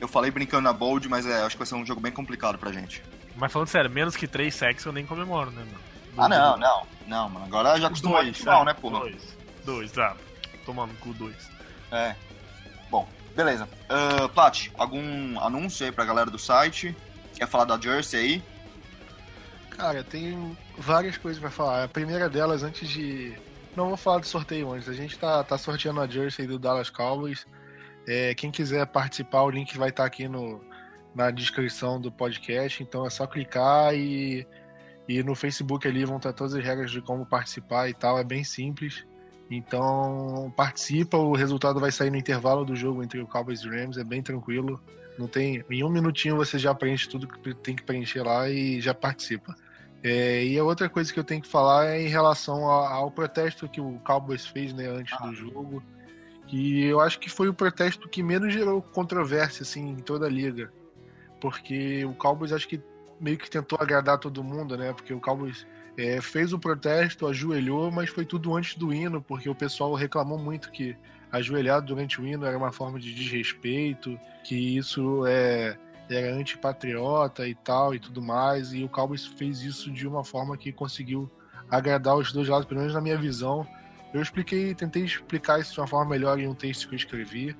eu 0.00 0.08
falei 0.08 0.30
brincando 0.30 0.62
na 0.62 0.72
bold, 0.72 1.08
mas 1.08 1.26
é, 1.26 1.42
acho 1.42 1.50
que 1.50 1.58
vai 1.58 1.66
ser 1.66 1.74
um 1.74 1.86
jogo 1.86 2.00
bem 2.00 2.12
complicado 2.12 2.58
pra 2.58 2.72
gente. 2.72 3.02
Mas 3.36 3.52
falando 3.52 3.68
sério, 3.68 3.90
menos 3.90 4.16
que 4.16 4.26
3 4.26 4.54
sacks 4.54 4.84
eu 4.84 4.92
nem 4.92 5.06
comemoro, 5.06 5.50
né, 5.50 5.64
mano? 5.64 5.92
Ah, 6.16 6.28
não, 6.28 6.56
não. 6.56 6.86
Não, 7.06 7.28
mano. 7.28 7.46
Agora 7.46 7.80
já 7.80 7.86
acostumou 7.86 8.18
a 8.18 8.24
gente 8.24 8.44
mal, 8.44 8.64
né, 8.64 8.74
porra? 8.74 9.00
Dois. 9.00 9.36
Dois, 9.64 9.92
tá. 9.92 10.16
Tomando 10.64 10.94
cu 11.00 11.12
dois. 11.14 11.50
É. 11.90 12.14
Bom, 12.90 13.08
beleza. 13.34 13.68
Uh, 13.88 14.28
Plat, 14.28 14.68
algum 14.76 15.38
anúncio 15.40 15.86
aí 15.86 15.92
pra 15.92 16.04
galera 16.04 16.30
do 16.30 16.38
site? 16.38 16.94
Quer 17.34 17.46
falar 17.48 17.64
da 17.64 17.80
Jersey 17.80 18.20
aí? 18.20 18.42
Cara, 19.70 20.04
tem 20.04 20.56
várias 20.76 21.16
coisas 21.16 21.40
pra 21.40 21.50
falar. 21.50 21.84
A 21.84 21.88
primeira 21.88 22.28
delas, 22.28 22.62
antes 22.62 22.88
de. 22.88 23.34
Não 23.74 23.88
vou 23.88 23.96
falar 23.96 24.18
do 24.18 24.26
sorteio 24.26 24.70
antes. 24.70 24.88
A 24.88 24.92
gente 24.92 25.18
tá, 25.18 25.42
tá 25.42 25.56
sorteando 25.56 26.00
a 26.00 26.06
jersey 26.06 26.46
do 26.46 26.58
Dallas 26.58 26.90
Cowboys. 26.90 27.46
É, 28.06 28.34
quem 28.34 28.50
quiser 28.50 28.86
participar, 28.86 29.42
o 29.42 29.50
link 29.50 29.76
vai 29.78 29.88
estar 29.88 30.04
aqui 30.04 30.28
no, 30.28 30.62
na 31.14 31.30
descrição 31.30 32.00
do 32.00 32.10
podcast. 32.10 32.82
Então 32.82 33.06
é 33.06 33.10
só 33.10 33.26
clicar 33.26 33.94
e, 33.94 34.46
e 35.08 35.22
no 35.22 35.34
Facebook 35.34 35.86
ali 35.86 36.04
vão 36.04 36.16
estar 36.16 36.32
todas 36.32 36.54
as 36.54 36.64
regras 36.64 36.90
de 36.90 37.00
como 37.00 37.26
participar 37.26 37.88
e 37.88 37.94
tal. 37.94 38.18
É 38.18 38.24
bem 38.24 38.44
simples. 38.44 39.04
Então 39.50 40.52
participa, 40.56 41.16
o 41.16 41.34
resultado 41.34 41.78
vai 41.78 41.92
sair 41.92 42.10
no 42.10 42.16
intervalo 42.16 42.64
do 42.64 42.74
jogo 42.74 43.02
entre 43.02 43.20
o 43.20 43.26
Cowboys 43.26 43.60
e 43.60 43.68
o 43.68 43.70
Rams. 43.70 43.98
É 43.98 44.04
bem 44.04 44.22
tranquilo. 44.22 44.82
Não 45.18 45.28
tem, 45.28 45.62
em 45.70 45.84
um 45.84 45.90
minutinho 45.90 46.36
você 46.36 46.58
já 46.58 46.74
preenche 46.74 47.08
tudo 47.08 47.28
que 47.28 47.54
tem 47.56 47.76
que 47.76 47.82
preencher 47.82 48.22
lá 48.22 48.48
e 48.48 48.80
já 48.80 48.94
participa. 48.94 49.54
É, 50.02 50.44
e 50.44 50.58
a 50.58 50.64
outra 50.64 50.88
coisa 50.88 51.12
que 51.12 51.18
eu 51.20 51.22
tenho 51.24 51.42
que 51.42 51.48
falar 51.48 51.86
é 51.86 52.02
em 52.02 52.08
relação 52.08 52.64
ao, 52.64 52.84
ao 52.86 53.10
protesto 53.10 53.68
que 53.68 53.80
o 53.80 54.00
Cowboys 54.00 54.46
fez 54.46 54.72
né, 54.72 54.86
antes 54.88 55.14
Ah. 55.20 55.26
do 55.26 55.34
jogo. 55.34 55.82
Que 56.48 56.84
eu 56.84 57.00
acho 57.00 57.18
que 57.20 57.30
foi 57.30 57.48
o 57.48 57.54
protesto 57.54 58.08
que 58.08 58.22
menos 58.22 58.52
gerou 58.52 58.82
controvérsia 58.82 59.62
assim, 59.62 59.90
em 59.90 59.96
toda 59.96 60.26
a 60.26 60.28
liga. 60.30 60.72
Porque 61.42 62.04
o 62.04 62.14
Cowboys 62.14 62.52
acho 62.52 62.68
que 62.68 62.80
meio 63.20 63.36
que 63.36 63.50
tentou 63.50 63.76
agradar 63.80 64.16
todo 64.16 64.44
mundo, 64.44 64.76
né? 64.76 64.92
Porque 64.92 65.12
o 65.12 65.20
Cowboys 65.20 65.66
é, 65.98 66.20
fez 66.20 66.52
o 66.52 66.58
protesto, 66.58 67.26
ajoelhou, 67.26 67.90
mas 67.90 68.08
foi 68.10 68.24
tudo 68.24 68.54
antes 68.54 68.76
do 68.76 68.94
hino, 68.94 69.20
porque 69.20 69.48
o 69.48 69.54
pessoal 69.54 69.92
reclamou 69.94 70.38
muito 70.38 70.70
que 70.70 70.96
ajoelhar 71.32 71.82
durante 71.82 72.20
o 72.20 72.26
hino 72.26 72.46
era 72.46 72.56
uma 72.56 72.70
forma 72.70 73.00
de 73.00 73.12
desrespeito, 73.12 74.16
que 74.44 74.76
isso 74.76 75.26
é, 75.26 75.76
era 76.08 76.32
antipatriota 76.32 77.48
e 77.48 77.56
tal 77.56 77.92
e 77.92 77.98
tudo 77.98 78.22
mais, 78.22 78.72
e 78.72 78.84
o 78.84 78.88
Cowboys 78.88 79.26
fez 79.26 79.62
isso 79.62 79.90
de 79.90 80.06
uma 80.06 80.22
forma 80.22 80.56
que 80.56 80.70
conseguiu 80.72 81.28
agradar 81.68 82.16
os 82.16 82.32
dois 82.32 82.48
lados, 82.48 82.66
pelo 82.66 82.78
menos 82.78 82.94
na 82.94 83.00
minha 83.00 83.18
visão. 83.18 83.66
Eu 84.14 84.22
expliquei, 84.22 84.76
tentei 84.76 85.02
explicar 85.02 85.58
isso 85.58 85.72
de 85.74 85.80
uma 85.80 85.88
forma 85.88 86.08
melhor 86.08 86.38
em 86.38 86.46
um 86.46 86.54
texto 86.54 86.86
que 86.86 86.94
eu 86.94 86.98
escrevi. 86.98 87.56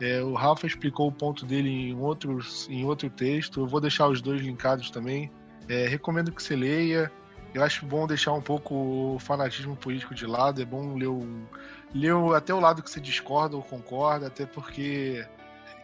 É, 0.00 0.22
o 0.22 0.34
Rafa 0.34 0.66
explicou 0.66 1.08
o 1.08 1.12
ponto 1.12 1.44
dele 1.44 1.68
em, 1.68 1.96
outros, 1.96 2.66
em 2.70 2.84
outro 2.84 3.10
texto. 3.10 3.60
Eu 3.60 3.66
vou 3.66 3.80
deixar 3.80 4.08
os 4.08 4.20
dois 4.22 4.40
linkados 4.40 4.90
também. 4.90 5.30
É, 5.68 5.86
recomendo 5.86 6.32
que 6.32 6.42
você 6.42 6.56
leia. 6.56 7.10
Eu 7.52 7.62
acho 7.64 7.84
bom 7.84 8.06
deixar 8.06 8.32
um 8.32 8.40
pouco 8.40 8.74
o 9.14 9.18
fanatismo 9.18 9.76
político 9.76 10.14
de 10.14 10.24
lado. 10.26 10.62
É 10.62 10.64
bom 10.64 10.94
ler, 10.96 11.08
o, 11.08 11.46
ler 11.94 12.14
o- 12.14 12.32
até 12.34 12.54
o 12.54 12.60
lado 12.60 12.82
que 12.82 12.90
você 12.90 13.00
discorda 13.00 13.56
ou 13.56 13.62
concorda, 13.62 14.28
até 14.28 14.46
porque 14.46 15.26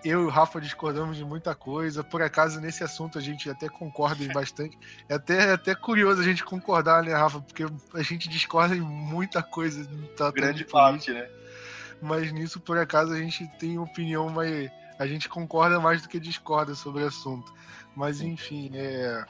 eu 0.05 0.23
e 0.23 0.25
o 0.25 0.29
Rafa 0.29 0.61
discordamos 0.61 1.17
de 1.17 1.25
muita 1.25 1.55
coisa. 1.55 2.05
Por 2.05 2.23
acaso, 2.23 2.61
nesse 2.61 2.85
assunto, 2.85 3.19
a 3.19 3.21
gente 3.21 3.51
até 3.51 3.69
concorda 3.69 4.23
em 4.23 4.29
bastante. 4.29 4.79
É 5.09 5.15
até, 5.15 5.49
é 5.49 5.53
até 5.53 5.75
curioso 5.75 6.21
a 6.21 6.25
gente 6.25 6.45
concordar, 6.45 7.03
né, 7.03 7.13
Rafa? 7.13 7.41
Porque 7.41 7.65
a 7.93 8.03
gente 8.03 8.29
discorda 8.29 8.75
em 8.77 8.81
muita 8.81 9.43
coisa. 9.43 9.85
Tá, 10.17 10.31
Grande 10.31 10.65
parte, 10.65 11.13
né? 11.13 11.29
Mas 12.01 12.33
nisso 12.33 12.61
por 12.61 12.79
acaso 12.79 13.13
a 13.13 13.19
gente 13.19 13.47
tem 13.59 13.79
opinião, 13.79 14.29
mas 14.29 14.71
a 14.99 15.07
gente 15.07 15.29
concorda 15.29 15.79
mais 15.81 16.03
do 16.03 16.09
que 16.09 16.19
discorda 16.19 16.75
sobre 16.75 17.03
o 17.03 17.07
assunto. 17.07 17.53
Mas 17.95 18.21
enfim, 18.21 18.71
é, 18.75 19.25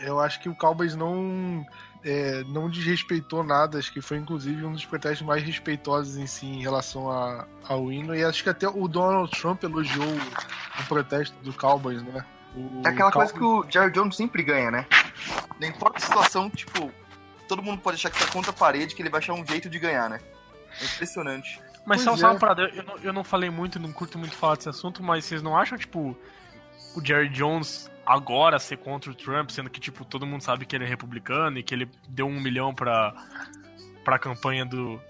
eu 0.00 0.20
acho 0.20 0.40
que 0.40 0.48
o 0.48 0.54
Cowboys 0.54 0.94
não 0.94 1.64
é, 2.04 2.42
não 2.44 2.68
desrespeitou 2.68 3.44
nada, 3.44 3.78
acho 3.78 3.92
que 3.92 4.00
foi 4.00 4.18
inclusive 4.18 4.64
um 4.64 4.72
dos 4.72 4.84
protestos 4.84 5.26
mais 5.26 5.42
respeitosos 5.42 6.16
em 6.16 6.26
si 6.26 6.46
em 6.46 6.62
relação 6.62 7.10
a, 7.10 7.46
ao 7.64 7.92
hino, 7.92 8.14
e 8.14 8.24
acho 8.24 8.42
que 8.42 8.50
até 8.50 8.68
o 8.68 8.88
Donald 8.88 9.30
Trump 9.30 9.62
elogiou 9.62 10.04
o, 10.04 10.80
o 10.82 10.86
protesto 10.86 11.36
do 11.42 11.52
Cowboys, 11.52 12.02
né? 12.02 12.24
O 12.54 12.82
É 12.84 12.90
aquela 12.90 13.10
coisa 13.10 13.32
que 13.32 13.42
o 13.42 13.64
Jerry 13.68 13.92
Jones 13.92 14.16
sempre 14.16 14.42
ganha, 14.42 14.70
né? 14.70 14.86
Não 15.58 15.68
importa 15.68 15.98
a 15.98 16.00
situação, 16.00 16.50
tipo, 16.50 16.92
todo 17.48 17.62
mundo 17.62 17.80
pode 17.80 17.96
achar 17.96 18.10
que 18.10 18.18
tá 18.18 18.30
contra 18.30 18.50
a 18.50 18.54
parede, 18.54 18.94
que 18.94 19.00
ele 19.02 19.08
vai 19.08 19.20
achar 19.20 19.34
um 19.34 19.46
jeito 19.46 19.70
de 19.70 19.78
ganhar, 19.78 20.10
né? 20.10 20.20
É 20.80 20.84
impressionante. 20.84 21.60
Mas 21.84 22.04
Pois 22.04 22.04
só, 22.04 22.14
é. 22.14 22.16
só 22.16 22.30
uma 22.30 22.38
parada, 22.38 22.70
eu 22.74 22.82
não, 22.82 22.96
eu 22.98 23.12
não 23.12 23.24
falei 23.24 23.50
muito, 23.50 23.78
não 23.78 23.92
curto 23.92 24.18
muito 24.18 24.34
falar 24.34 24.56
desse 24.56 24.68
assunto, 24.68 25.02
mas 25.02 25.24
vocês 25.24 25.42
não 25.42 25.56
acham, 25.56 25.76
tipo, 25.76 26.16
o 26.94 27.04
Jerry 27.04 27.28
Jones 27.28 27.90
agora 28.06 28.58
ser 28.58 28.78
contra 28.78 29.10
o 29.10 29.14
Trump, 29.14 29.50
sendo 29.50 29.70
que, 29.70 29.80
tipo, 29.80 30.04
todo 30.04 30.26
mundo 30.26 30.42
sabe 30.42 30.64
que 30.64 30.76
ele 30.76 30.84
é 30.84 30.88
republicano 30.88 31.58
e 31.58 31.62
que 31.62 31.74
ele 31.74 31.88
deu 32.08 32.26
um 32.26 32.40
milhão 32.40 32.74
pra, 32.74 33.14
pra 34.04 34.18
campanha 34.18 34.64
do, 34.64 35.00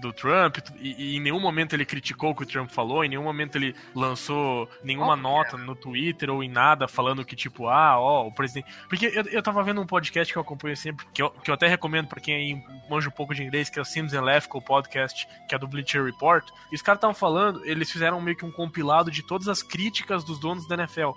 do 0.00 0.12
Trump, 0.12 0.58
e, 0.80 1.12
e 1.14 1.16
em 1.16 1.20
nenhum 1.20 1.40
momento 1.40 1.72
ele 1.72 1.84
criticou 1.84 2.30
o 2.30 2.34
que 2.34 2.42
o 2.42 2.46
Trump 2.46 2.70
falou, 2.70 3.04
em 3.04 3.08
nenhum 3.08 3.22
momento 3.22 3.56
ele 3.56 3.74
lançou 3.94 4.68
nenhuma 4.82 5.16
nota 5.16 5.56
no 5.56 5.74
Twitter 5.74 6.30
ou 6.30 6.42
em 6.42 6.48
nada 6.48 6.86
falando 6.86 7.24
que, 7.24 7.34
tipo, 7.34 7.68
ah, 7.68 7.98
ó, 7.98 8.26
o 8.26 8.32
presidente. 8.32 8.66
Porque 8.88 9.06
eu, 9.06 9.22
eu 9.24 9.42
tava 9.42 9.62
vendo 9.62 9.80
um 9.80 9.86
podcast 9.86 10.32
que 10.32 10.38
eu 10.38 10.42
acompanho 10.42 10.76
sempre, 10.76 11.06
que 11.14 11.22
eu, 11.22 11.30
que 11.30 11.50
eu 11.50 11.54
até 11.54 11.66
recomendo 11.66 12.06
pra 12.08 12.20
quem 12.20 12.34
aí 12.34 12.62
manja 12.90 13.08
um 13.08 13.12
pouco 13.12 13.34
de 13.34 13.42
inglês, 13.42 13.70
que 13.70 13.78
é 13.78 13.82
o 13.82 13.84
Sims 13.84 14.12
and 14.12 14.22
Lefko 14.22 14.60
podcast, 14.60 15.26
que 15.48 15.54
é 15.54 15.58
do 15.58 15.66
Bleacher 15.66 16.04
Report. 16.04 16.46
E 16.70 16.74
os 16.74 16.82
caras 16.82 16.98
estavam 16.98 17.14
falando, 17.14 17.64
eles 17.64 17.90
fizeram 17.90 18.20
meio 18.20 18.36
que 18.36 18.44
um 18.44 18.52
compilado 18.52 19.10
de 19.10 19.22
todas 19.22 19.48
as 19.48 19.62
críticas 19.62 20.22
dos 20.24 20.38
donos 20.38 20.66
da 20.68 20.74
NFL. 20.74 21.10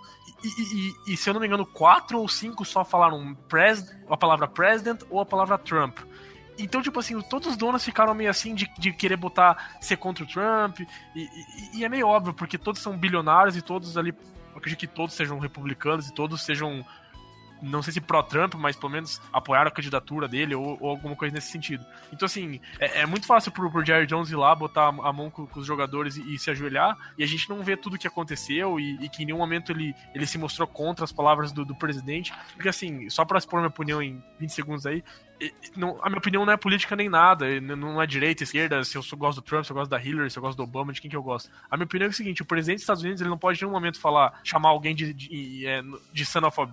E, 0.44 0.48
e- 0.48 0.88
e- 1.08 1.14
e, 1.14 1.18
se 1.18 1.30
eu 1.30 1.34
não 1.34 1.42
me 1.42 1.48
engano, 1.48 1.66
quatro 1.66 2.20
ou 2.20 2.28
cinco 2.28 2.64
só 2.64 2.86
falaram 2.86 3.34
pres, 3.50 3.84
a 4.10 4.16
palavra 4.16 4.48
president 4.48 5.02
ou 5.10 5.20
a 5.20 5.26
palavra 5.26 5.58
Trump. 5.58 5.98
Então, 6.58 6.82
tipo 6.82 7.00
assim, 7.00 7.20
todos 7.22 7.48
os 7.50 7.58
donos 7.58 7.84
ficaram 7.84 8.14
meio 8.14 8.30
assim 8.30 8.56
de, 8.56 8.70
de 8.78 8.92
querer 8.92 9.18
botar 9.18 9.78
ser 9.80 9.98
contra 9.98 10.24
o 10.24 10.28
Trump. 10.28 10.80
E, 11.16 11.22
e- 11.22 11.78
e 11.80 11.86
é 11.86 11.90
meio 11.90 12.08
óbvio, 12.08 12.34
porque 12.34 12.58
todos 12.58 12.82
são 12.82 12.98
bilionários 12.98 13.56
e 13.56 13.62
todos 13.62 13.98
ali. 13.98 14.14
Acredito 14.56 14.80
que 14.80 14.88
todos 14.88 15.14
sejam 15.14 15.38
republicanos 15.40 16.08
e 16.08 16.14
todos 16.14 16.42
sejam 16.42 16.84
não 17.62 17.82
sei 17.82 17.94
se 17.94 18.02
pró-Trump, 18.02 18.54
mas 18.56 18.76
pelo 18.76 18.92
menos 18.92 19.22
apoiaram 19.32 19.68
a 19.68 19.72
candidatura 19.72 20.28
dele 20.28 20.56
ou, 20.56 20.78
ou 20.80 20.90
alguma 20.90 21.16
coisa 21.16 21.34
nesse 21.34 21.52
sentido. 21.52 21.86
Então, 22.12 22.26
assim, 22.26 22.60
é, 22.80 23.02
é 23.02 23.06
muito 23.06 23.26
fácil 23.26 23.52
pro, 23.52 23.70
pro 23.72 23.86
Jerry 23.86 24.06
Jones 24.06 24.30
ir 24.30 24.36
lá, 24.36 24.54
botar 24.54 24.88
a 24.88 25.14
mão 25.14 25.30
com, 25.30 25.46
com 25.48 25.60
os 25.60 25.66
jogadores 25.66 26.18
e, 26.18 26.36
e, 26.36 26.40
se 26.40 26.50
ajoelhar, 26.52 26.96
e 27.18 27.24
a 27.24 27.28
gente 27.28 27.50
não 27.50 27.64
vê 27.64 27.76
tudo 27.76 27.96
o 27.96 28.00
que 28.00 28.08
aconteceu 28.08 28.80
e, 28.80 29.04
e, 29.04 29.10
que 29.10 29.24
em 29.24 29.26
nenhum 29.26 29.40
momento 29.40 29.72
ele, 29.72 29.96
ele 30.14 30.26
se 30.26 30.38
mostrou 30.38 30.68
contra 30.68 31.04
as 31.04 31.12
palavras 31.12 31.52
do, 31.52 31.66
do 31.66 31.76
presidente. 31.76 32.34
Porque, 32.54 32.70
assim, 32.70 33.10
só 33.10 33.26
pra 33.26 33.38
expor 33.38 33.60
minha 33.60 33.70
opinião 33.70 34.02
em 34.02 34.24
20 34.40 34.50
segundos 34.52 34.86
aí, 34.86 35.04
não, 35.76 36.00
a 36.02 36.10
minha 36.10 36.18
opinião 36.18 36.46
não 36.46 36.54
é 36.54 36.58
política 36.58 36.96
nem 36.96 37.08
nada, 37.08 37.60
não 37.62 38.02
é 38.02 38.08
direita, 38.08 38.44
esquerda, 38.44 38.84
se 38.84 38.98
eu 38.98 39.04
gosto 39.16 39.40
do 39.40 39.44
Trump, 39.44 39.64
se 39.64 39.72
eu 39.72 39.76
gosto 39.76 39.90
da 39.90 40.02
Hillary, 40.02 40.32
se 40.32 40.38
eu 40.38 40.42
gosto 40.42 40.58
do 40.58 40.64
Obama, 40.64 40.92
de 40.92 41.00
quem 41.00 41.10
que 41.10 41.16
eu 41.16 41.22
gosto. 41.22 41.50
A 41.70 41.78
minha 41.78 41.86
opinião 41.86 42.08
é 42.08 42.10
o 42.10 42.14
seguinte: 42.14 42.42
o 42.42 42.46
presidente 42.46 42.78
dos 42.78 42.84
Estados 42.84 43.04
Unidos 43.04 43.22
ele 43.22 43.30
não 43.30 43.38
pode 43.38 43.60
em 43.60 43.62
nenhum 43.62 43.74
momento 43.74 44.00
falar, 44.00 44.40
chamar 44.44 44.70
alguém 44.70 44.96
de, 44.96 45.14
de, 45.14 45.28
de, 45.28 45.68
é, 45.68 45.82
de 46.12 46.26
son 46.26 46.46
of 46.46 46.60
a 46.60 46.68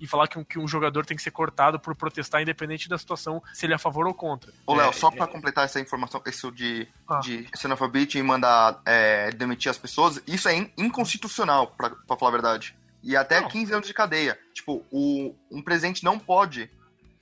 e 0.00 0.06
falar 0.06 0.28
que 0.28 0.38
um, 0.38 0.44
que 0.44 0.58
um 0.58 0.66
jogador 0.66 1.04
tem 1.04 1.16
que 1.16 1.22
ser 1.22 1.30
cortado 1.30 1.78
por 1.78 1.94
protestar, 1.94 2.40
independente 2.40 2.88
da 2.88 2.96
situação, 2.96 3.42
se 3.52 3.66
ele 3.66 3.74
é 3.74 3.76
a 3.76 3.78
favor 3.78 4.06
ou 4.06 4.14
contra. 4.14 4.52
Ô, 4.66 4.74
Léo, 4.74 4.90
é, 4.90 4.92
só 4.92 5.10
pra 5.10 5.24
é... 5.24 5.28
completar 5.28 5.64
essa 5.64 5.80
informação, 5.80 6.22
isso 6.26 6.50
de, 6.50 6.86
ah. 7.08 7.20
de 7.20 7.48
son 7.54 7.72
of 7.72 7.82
a 7.82 7.88
bitch 7.88 8.14
e 8.14 8.22
mandar 8.22 8.80
é, 8.84 9.30
demitir 9.30 9.70
as 9.70 9.78
pessoas, 9.78 10.22
isso 10.26 10.48
é 10.48 10.70
inconstitucional, 10.76 11.68
pra, 11.68 11.90
pra 11.90 12.16
falar 12.16 12.30
a 12.30 12.32
verdade. 12.32 12.76
E 13.02 13.16
até 13.16 13.40
não. 13.40 13.48
15 13.48 13.72
anos 13.72 13.86
de 13.86 13.94
cadeia. 13.94 14.38
Tipo, 14.52 14.84
o, 14.90 15.34
um 15.50 15.62
presidente 15.62 16.04
não 16.04 16.18
pode 16.18 16.70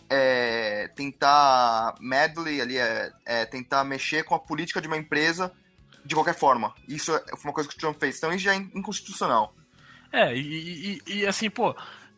é, 0.08 0.88
tentar 0.94 1.94
medley 2.00 2.60
ali, 2.60 2.78
é, 2.78 3.12
é, 3.24 3.44
tentar 3.44 3.84
mexer 3.84 4.24
com 4.24 4.34
a 4.34 4.38
política 4.38 4.80
de 4.80 4.86
uma 4.86 4.96
empresa 4.96 5.52
de 6.04 6.14
qualquer 6.14 6.34
forma. 6.34 6.74
Isso 6.88 7.14
é, 7.14 7.22
foi 7.36 7.50
uma 7.50 7.52
coisa 7.52 7.68
que 7.68 7.76
o 7.76 7.78
Trump 7.78 7.98
fez. 7.98 8.16
Então 8.16 8.32
isso 8.32 8.44
já 8.44 8.54
é 8.54 8.56
inconstitucional. 8.56 9.54
É, 10.12 10.34
e, 10.34 11.00
e, 11.06 11.18
e 11.18 11.26
assim, 11.26 11.50
pô, 11.50 11.74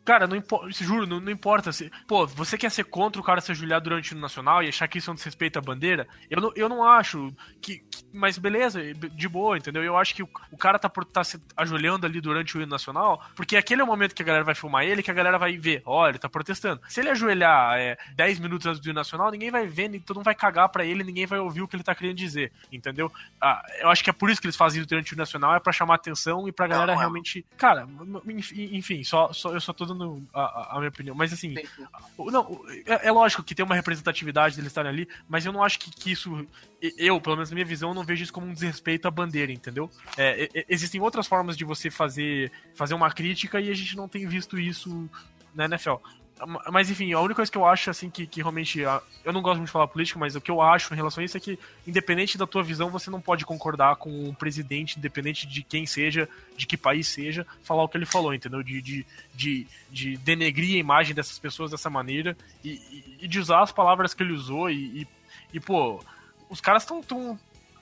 Cara, 0.09 0.27
não 0.27 0.37
importa, 0.37 0.71
juro, 0.71 1.07
não, 1.07 1.21
não, 1.21 1.31
importa. 1.31 1.71
Se, 1.71 1.93
pô, 2.07 2.27
você 2.27 2.57
quer 2.57 2.71
ser 2.71 2.85
contra 2.85 3.21
o 3.21 3.25
cara 3.25 3.43
se 3.43 3.53
ajoelhar 3.53 3.79
durante 3.79 4.15
o 4.15 4.19
Nacional 4.19 4.63
e 4.63 4.69
achar 4.69 4.89
que 4.89 4.97
isso 4.97 5.11
é 5.11 5.13
um 5.13 5.15
desrespeito 5.15 5.59
à 5.59 5.61
bandeira? 5.61 6.09
Eu 6.31 6.41
não, 6.41 6.53
eu 6.57 6.67
não 6.67 6.83
acho. 6.83 7.31
Que, 7.61 7.81
que 7.81 8.07
mas 8.11 8.39
beleza, 8.39 8.81
de 8.95 9.29
boa, 9.29 9.59
entendeu? 9.59 9.85
Eu 9.85 9.99
acho 9.99 10.15
que 10.15 10.23
o, 10.23 10.29
o 10.51 10.57
cara 10.57 10.79
tá, 10.79 10.89
por, 10.89 11.05
tá 11.05 11.23
se 11.23 11.39
ajoelhando 11.55 12.07
ali 12.07 12.23
durante 12.23 12.57
o 12.57 12.63
hino 12.63 12.71
nacional, 12.71 13.23
porque 13.37 13.55
aquele 13.55 13.83
é 13.83 13.85
o 13.85 13.87
momento 13.87 14.15
que 14.15 14.23
a 14.23 14.25
galera 14.25 14.45
vai 14.45 14.55
filmar 14.55 14.83
ele, 14.83 15.03
que 15.03 15.11
a 15.11 15.15
galera 15.15 15.37
vai 15.37 15.59
ver, 15.59 15.83
ó, 15.85 16.05
oh, 16.05 16.09
ele 16.09 16.19
tá 16.19 16.27
protestando. 16.27 16.81
Se 16.89 17.01
ele 17.01 17.11
ajoelhar 17.11 17.79
é, 17.79 17.99
10 18.17 18.39
minutos 18.39 18.67
antes 18.67 18.81
do 18.81 18.87
hino 18.87 18.95
nacional, 18.95 19.31
ninguém 19.31 19.51
vai 19.51 19.67
ver, 19.67 19.91
todo 20.01 20.17
mundo 20.17 20.25
vai 20.25 20.35
cagar 20.35 20.71
para 20.71 20.87
ele, 20.87 21.05
ninguém 21.05 21.27
vai 21.27 21.39
ouvir 21.39 21.61
o 21.61 21.69
que 21.69 21.77
ele 21.77 21.83
tá 21.83 21.95
querendo 21.95 22.17
dizer, 22.17 22.51
entendeu? 22.73 23.13
Ah, 23.39 23.63
eu 23.79 23.91
acho 23.91 24.03
que 24.03 24.09
é 24.09 24.15
por 24.15 24.31
isso 24.31 24.41
que 24.41 24.47
eles 24.47 24.57
fazem 24.57 24.81
isso 24.81 24.89
durante 24.89 25.13
o 25.13 25.19
nacional, 25.19 25.55
é 25.55 25.61
para 25.61 25.71
chamar 25.71 25.97
atenção 25.97 26.49
e 26.49 26.53
pra 26.53 26.67
galera 26.67 26.93
não, 26.93 26.99
realmente. 26.99 27.45
Cara, 27.59 27.87
enfim, 28.57 29.05
só, 29.05 29.35
só, 29.35 29.53
eu 29.53 29.61
só 29.61 29.75
tô 29.75 29.85
dando 29.85 29.98
a, 30.33 30.77
a 30.77 30.79
minha 30.79 30.89
opinião. 30.89 31.15
Mas 31.15 31.33
assim, 31.33 31.55
sim, 31.55 31.67
sim. 31.77 31.87
não, 32.31 32.61
é, 32.87 33.09
é, 33.09 33.11
lógico 33.11 33.43
que 33.43 33.55
tem 33.55 33.65
uma 33.65 33.75
representatividade 33.75 34.57
deles 34.57 34.71
estarem 34.71 34.91
ali, 34.91 35.09
mas 35.29 35.45
eu 35.45 35.53
não 35.53 35.63
acho 35.63 35.79
que, 35.79 35.91
que 35.91 36.13
isso. 36.13 36.47
Eu, 36.81 37.21
pelo 37.21 37.37
menos 37.37 37.51
na 37.51 37.55
minha 37.55 37.67
visão, 37.67 37.93
não 37.93 38.05
vejo 38.05 38.23
isso 38.23 38.33
como 38.33 38.47
um 38.47 38.53
desrespeito 38.53 39.09
à 39.09 39.11
bandeira, 39.11 39.53
entendeu? 39.53 39.91
É, 40.17 40.49
é, 40.55 40.65
existem 40.69 41.01
outras 41.01 41.27
formas 41.27 41.57
de 41.57 41.65
você 41.65 41.91
fazer, 41.91 42.53
fazer 42.75 42.95
uma 42.95 43.11
crítica 43.11 43.61
e 43.61 43.71
a 43.71 43.75
gente 43.75 43.97
não 43.97 44.09
tem 44.09 44.27
visto 44.27 44.59
isso 44.59 45.09
na 45.55 45.65
NFL. 45.65 45.97
Mas 46.71 46.91
enfim, 46.91 47.13
a 47.13 47.21
única 47.21 47.37
coisa 47.37 47.51
que 47.51 47.59
eu 47.59 47.67
acho, 47.67 47.91
assim, 47.91 48.09
que, 48.11 48.27
que 48.27 48.41
realmente. 48.41 48.81
Eu 49.25 49.33
não 49.33 49.43
gosto 49.43 49.57
muito 49.57 49.69
de 49.69 49.73
falar 49.73 49.89
política, 49.89 50.19
mas 50.19 50.37
o 50.37 50.41
que 50.41 50.51
eu 50.51 50.63
acho 50.63 50.93
em 50.93 50.97
relação 50.97 51.21
a 51.21 51.25
isso 51.25 51.37
é 51.37 51.41
que, 51.41 51.59
independente 51.87 52.39
da 52.39 52.47
tua 52.47 52.63
visão, 52.63 52.91
você 52.91 53.11
não 53.11 53.21
pode 53.21 53.45
concordar 53.45 53.97
com 53.97 54.29
o 54.29 54.35
presidente, 54.35 54.99
independente 54.99 55.47
de 55.47 55.63
quem 55.63 55.87
seja, 55.87 56.29
de 56.57 56.67
que 56.67 56.77
país 56.77 57.09
seja, 57.09 57.47
falar 57.63 57.83
o 57.83 57.89
que 57.89 57.97
ele 57.97 58.07
falou, 58.07 58.33
entendeu? 58.33 58.63
De, 58.63 58.81
de, 58.81 59.07
de, 59.35 59.67
de 59.91 60.17
denegrir 60.19 60.77
a 60.77 60.79
imagem 60.79 61.15
dessas 61.15 61.39
pessoas 61.39 61.71
dessa 61.71 61.91
maneira 61.91 62.37
e, 62.65 63.17
e 63.21 63.29
de 63.29 63.39
usar 63.39 63.63
as 63.63 63.73
palavras 63.73 64.15
que 64.15 64.23
ele 64.23 64.33
usou 64.33 64.71
e, 64.71 65.03
e, 65.03 65.09
e 65.55 65.61
pô, 65.61 66.01
os 66.49 66.61
caras 66.61 66.83
estão 66.83 67.03
tão, 67.03 67.39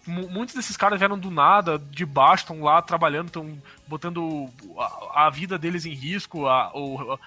muitos 0.07 0.55
desses 0.55 0.77
caras 0.77 0.99
vieram 0.99 1.19
do 1.19 1.31
nada, 1.31 1.79
de 1.79 2.07
baixo, 2.07 2.45
estão 2.45 2.63
lá 2.63 2.81
trabalhando, 2.81 3.27
estão 3.27 3.59
botando 3.87 4.49
a, 4.79 5.27
a, 5.27 5.31
vida 5.31 5.59
deles 5.59 5.85
em 5.85 5.93
risco, 5.93 6.47
a, 6.47 6.67
a, 6.67 7.19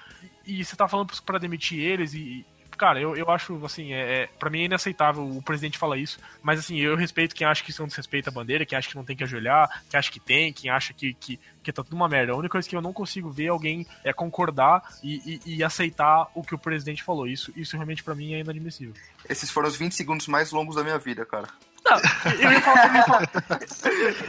e 0.50 0.66
você 0.66 0.76
tá 0.76 0.88
falando 0.88 1.12
para 1.24 1.38
demitir 1.38 1.80
eles 1.80 2.14
e. 2.14 2.46
Cara, 2.78 3.02
eu, 3.02 3.14
eu 3.14 3.30
acho, 3.30 3.60
assim, 3.66 3.92
é, 3.92 4.22
é, 4.22 4.28
pra 4.40 4.50
mim 4.50 4.62
é 4.62 4.66
inaceitável 4.66 5.22
o 5.22 5.42
presidente 5.42 5.78
falar 5.78 5.98
isso, 5.98 6.18
mas 6.42 6.60
assim, 6.60 6.78
eu 6.78 6.96
respeito 6.96 7.36
quem 7.36 7.46
acha 7.46 7.62
que 7.62 7.72
isso 7.72 7.82
não 7.82 7.90
desrespeita 7.90 8.30
a 8.30 8.34
bandeira, 8.34 8.66
quem 8.66 8.78
acha 8.78 8.88
que 8.88 8.96
não 8.96 9.04
tem 9.04 9.18
que 9.18 9.24
ajoelhar, 9.24 9.84
quem 9.90 9.98
acha 9.98 10.10
que 10.10 10.20
tem, 10.20 10.54
quem 10.54 10.72
acha 10.72 10.94
que, 10.94 11.14
que, 11.16 11.38
que 11.62 11.74
tá 11.74 11.84
tudo 11.84 11.98
uma 11.98 12.08
merda. 12.08 12.32
A 12.32 12.38
única 12.38 12.54
coisa 12.54 12.70
que 12.70 12.74
eu 12.74 12.82
não 12.82 12.94
consigo 12.94 13.30
ver 13.30 13.46
é 13.46 13.50
alguém 13.50 13.86
é 14.02 14.14
concordar 14.14 14.82
e, 15.04 15.42
e, 15.46 15.58
e 15.58 15.64
aceitar 15.64 16.32
o 16.34 16.42
que 16.42 16.56
o 16.56 16.58
presidente 16.58 17.04
falou. 17.04 17.28
Isso, 17.28 17.52
isso 17.54 17.76
realmente 17.76 18.02
para 18.02 18.16
mim 18.16 18.34
é 18.34 18.40
inadmissível. 18.40 18.94
Esses 19.28 19.50
foram 19.50 19.68
os 19.68 19.76
20 19.76 19.94
segundos 19.94 20.28
mais 20.28 20.54
longos 20.54 20.78
da 20.78 20.84
minha 20.84 20.98
vida, 20.98 21.26
cara. 21.26 21.50
Não, 21.86 21.98
eu 22.40 22.52
ia 22.52 22.62
falar, 22.62 22.88
eu 22.88 22.96
ia 22.96 23.04
falar, 23.04 23.30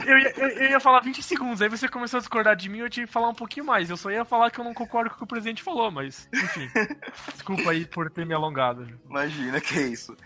eu 0.07 0.19
ia, 0.19 0.31
eu 0.39 0.71
ia 0.71 0.81
falar 0.81 1.01
20 1.01 1.23
segundos, 1.23 1.61
aí 1.61 1.69
você 1.69 1.89
começou 1.89 2.19
a 2.19 2.21
discordar 2.21 2.57
de 2.57 2.69
mim, 2.69 2.79
eu 2.79 2.91
tinha 2.91 3.07
que 3.07 3.13
falar 3.13 3.29
um 3.29 3.35
pouquinho 3.35 3.67
mais. 3.67 3.91
Eu 3.91 3.97
só 3.97 4.11
ia 4.11 4.25
falar 4.25 4.51
que 4.51 4.59
eu 4.59 4.65
não 4.65 4.73
concordo 4.73 5.11
com 5.11 5.17
o 5.17 5.19
que 5.19 5.25
o 5.25 5.27
presidente 5.27 5.63
falou, 5.63 5.91
mas, 5.91 6.29
enfim. 6.33 6.71
Desculpa 7.33 7.71
aí 7.71 7.85
por 7.85 8.11
ter 8.11 8.25
me 8.25 8.35
alongado. 8.35 8.87
Imagina, 9.09 9.61
que 9.61 9.81
isso. 9.81 10.17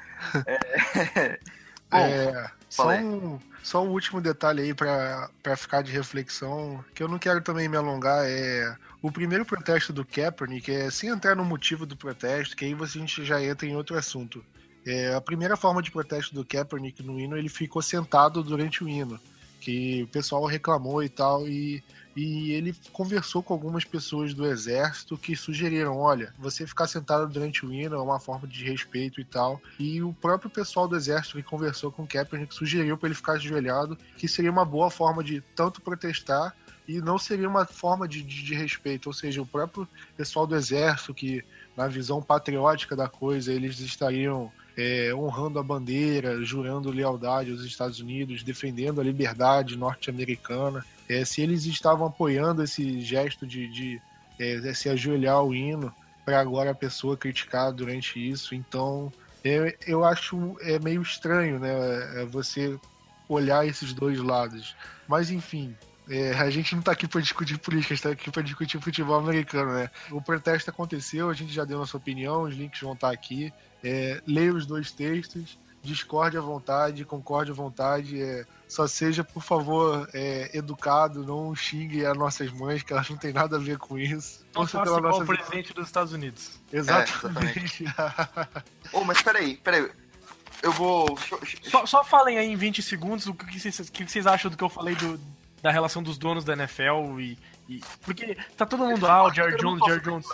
É... 0.47 1.39
Bom, 1.91 1.99
é, 1.99 2.51
só, 2.69 2.89
um, 2.89 3.39
só 3.63 3.85
um 3.85 3.91
último 3.91 4.21
detalhe 4.21 4.63
aí 4.63 4.75
para 4.75 5.57
ficar 5.57 5.83
de 5.83 5.93
reflexão, 5.93 6.85
que 6.93 7.03
eu 7.03 7.09
não 7.09 7.19
quero 7.19 7.41
também 7.41 7.69
me 7.69 7.77
alongar, 7.77 8.25
é 8.25 8.77
o 9.01 9.13
primeiro 9.13 9.45
protesto 9.45 9.93
do 9.93 10.05
Kaepernick, 10.05 10.73
é 10.73 10.91
sem 10.91 11.11
entrar 11.11 11.37
no 11.37 11.45
motivo 11.45 11.87
do 11.87 11.97
protesto, 11.97 12.57
que 12.57 12.65
aí 12.65 12.75
você, 12.75 12.99
a 12.99 13.01
gente 13.01 13.25
já 13.25 13.41
entra 13.41 13.67
em 13.67 13.77
outro 13.77 13.97
assunto. 13.97 14.45
É, 14.87 15.15
a 15.15 15.21
primeira 15.21 15.57
forma 15.57 15.83
de 15.83 15.91
protesto 15.91 16.35
do 16.35 16.45
Kaepernick 16.45 17.03
no 17.03 17.19
hino, 17.19 17.37
ele 17.37 17.49
ficou 17.49 17.81
sentado 17.81 18.43
durante 18.43 18.85
o 18.85 18.89
hino, 18.89 19.19
que 19.61 20.03
o 20.03 20.09
pessoal 20.09 20.45
reclamou 20.45 21.03
e 21.03 21.09
tal, 21.09 21.49
e, 21.49 21.83
e 22.15 22.53
ele 22.53 22.77
conversou 22.93 23.43
com 23.43 23.55
algumas 23.55 23.85
pessoas 23.85 24.35
do 24.35 24.47
exército 24.47 25.17
que 25.17 25.35
sugeriram, 25.35 25.97
olha, 25.97 26.35
você 26.39 26.67
ficar 26.67 26.87
sentado 26.87 27.27
durante 27.27 27.65
o 27.65 27.73
hino 27.73 27.97
é 27.97 27.99
uma 27.99 28.21
forma 28.21 28.47
de 28.47 28.63
respeito 28.63 29.23
e 29.23 29.25
tal, 29.25 29.59
e 29.79 30.03
o 30.03 30.13
próprio 30.13 30.51
pessoal 30.51 30.87
do 30.87 30.97
exército 30.97 31.39
que 31.39 31.43
conversou 31.43 31.91
com 31.91 32.03
o 32.03 32.07
Kaepernick 32.07 32.55
sugeriu 32.55 32.99
para 32.99 33.09
ele 33.09 33.17
ficar 33.17 33.33
ajoelhado, 33.33 33.97
que 34.19 34.29
seria 34.29 34.51
uma 34.51 34.67
boa 34.67 34.91
forma 34.91 35.25
de 35.25 35.41
tanto 35.57 35.81
protestar 35.81 36.55
e 36.87 37.01
não 37.01 37.19
seria 37.19 37.49
uma 37.49 37.65
forma 37.65 38.07
de, 38.07 38.23
de, 38.23 38.43
de 38.43 38.55
respeito, 38.55 39.07
ou 39.07 39.15
seja, 39.15 39.41
o 39.41 39.47
próprio 39.47 39.89
pessoal 40.15 40.47
do 40.47 40.55
exército 40.55 41.15
que 41.15 41.43
na 41.75 41.89
visão 41.89 42.23
patriótica 42.23 42.95
da 42.95 43.09
coisa, 43.09 43.51
eles 43.51 43.81
estariam 43.81 44.53
é, 44.77 45.15
honrando 45.15 45.59
a 45.59 45.63
bandeira, 45.63 46.43
jurando 46.45 46.91
lealdade 46.91 47.51
aos 47.51 47.63
Estados 47.63 48.01
Unidos, 48.01 48.43
defendendo 48.43 49.01
a 49.01 49.05
liberdade 49.05 49.77
norte-americana. 49.77 50.85
É, 51.09 51.25
se 51.25 51.43
eles 51.43 51.65
estavam 51.67 52.07
apoiando 52.07 52.63
esse 52.63 53.01
gesto 53.01 53.47
de, 53.47 53.69
de 53.69 54.03
é, 54.39 54.73
se 54.75 54.89
ajoelhar 54.89 55.35
ao 55.35 55.55
hino 55.55 55.95
para 56.25 56.41
agora 56.41 56.71
a 56.71 56.75
pessoa 56.75 57.17
criticar 57.17 57.73
durante 57.73 58.19
isso, 58.19 58.55
então 58.55 59.13
é, 59.45 59.77
eu 59.87 60.05
acho 60.05 60.57
é 60.63 60.79
meio 60.79 61.03
estranho, 61.03 61.59
né? 61.59 62.23
É 62.23 62.25
você 62.25 62.79
olhar 63.29 63.67
esses 63.67 63.93
dois 63.93 64.19
lados. 64.19 64.75
Mas 65.07 65.31
enfim, 65.31 65.77
é, 66.09 66.33
a 66.33 66.51
gente 66.51 66.73
não 66.73 66.81
está 66.81 66.93
aqui 66.93 67.07
para 67.07 67.21
discutir 67.21 67.59
política, 67.59 67.95
está 67.95 68.11
aqui 68.11 68.31
para 68.31 68.43
discutir 68.43 68.81
futebol 68.81 69.19
americano, 69.19 69.75
né? 69.75 69.91
O 70.11 70.21
protesto 70.21 70.71
aconteceu, 70.71 71.29
a 71.29 71.35
gente 71.35 71.53
já 71.53 71.65
deu 71.65 71.79
nossa 71.79 71.97
opinião, 71.97 72.43
os 72.43 72.55
links 72.55 72.81
vão 72.81 72.95
estar 72.95 73.09
tá 73.09 73.13
aqui. 73.13 73.53
É, 73.85 74.23
leia 74.27 74.55
os 74.55 74.67
dois 74.67 74.91
textos, 74.91 75.59
discorde 75.83 76.39
à 76.39 76.41
vontade, 76.41 77.05
concorde 77.05 77.51
à 77.51 77.55
vontade. 77.55 78.21
É, 78.21 78.47
só 78.67 78.87
seja, 78.87 79.23
por 79.23 79.43
favor, 79.43 80.09
é, 80.13 80.57
educado, 80.57 81.23
não 81.23 81.55
xingue 81.55 82.05
as 82.05 82.17
nossas 82.17 82.51
mães, 82.51 82.83
que 82.83 82.93
elas 82.93 83.09
não 83.09 83.17
têm 83.17 83.33
nada 83.33 83.57
a 83.57 83.61
ver 83.61 83.79
com 83.79 83.99
isso. 83.99 84.45
Não 84.55 84.67
faça 84.67 84.89
igual 84.89 85.03
nossa... 85.03 85.23
o 85.23 85.27
presidente 85.27 85.73
dos 85.75 85.87
Estados 85.87 86.13
Unidos. 86.13 86.59
Exatamente. 86.73 87.85
É, 87.87 88.63
oh, 88.93 89.05
mas 89.05 89.21
peraí, 89.23 89.57
peraí. 89.59 89.89
Eu 90.63 90.73
vou. 90.73 91.19
Só, 91.63 91.85
só 91.85 92.03
falem 92.03 92.39
aí 92.39 92.47
em 92.47 92.57
20 92.57 92.83
segundos 92.83 93.27
o 93.27 93.35
que 93.35 93.61
vocês, 93.61 93.91
que 93.91 94.09
vocês 94.09 94.27
acham 94.27 94.51
do 94.51 94.57
que 94.57 94.65
eu 94.65 94.71
falei 94.71 94.95
do, 94.95 95.21
da 95.63 95.71
relação 95.71 96.03
dos 96.03 96.17
donos 96.17 96.43
da 96.43 96.55
NFL 96.55 97.21
e. 97.21 97.39
e 97.69 97.81
porque 98.01 98.37
tá 98.57 98.65
todo 98.65 98.85
mundo, 98.85 99.07
ah, 99.07 99.25
o 99.25 99.33
Jared 99.33 99.61
Jones, 99.61 99.81
Jared 99.87 100.05
Jones. 100.05 100.27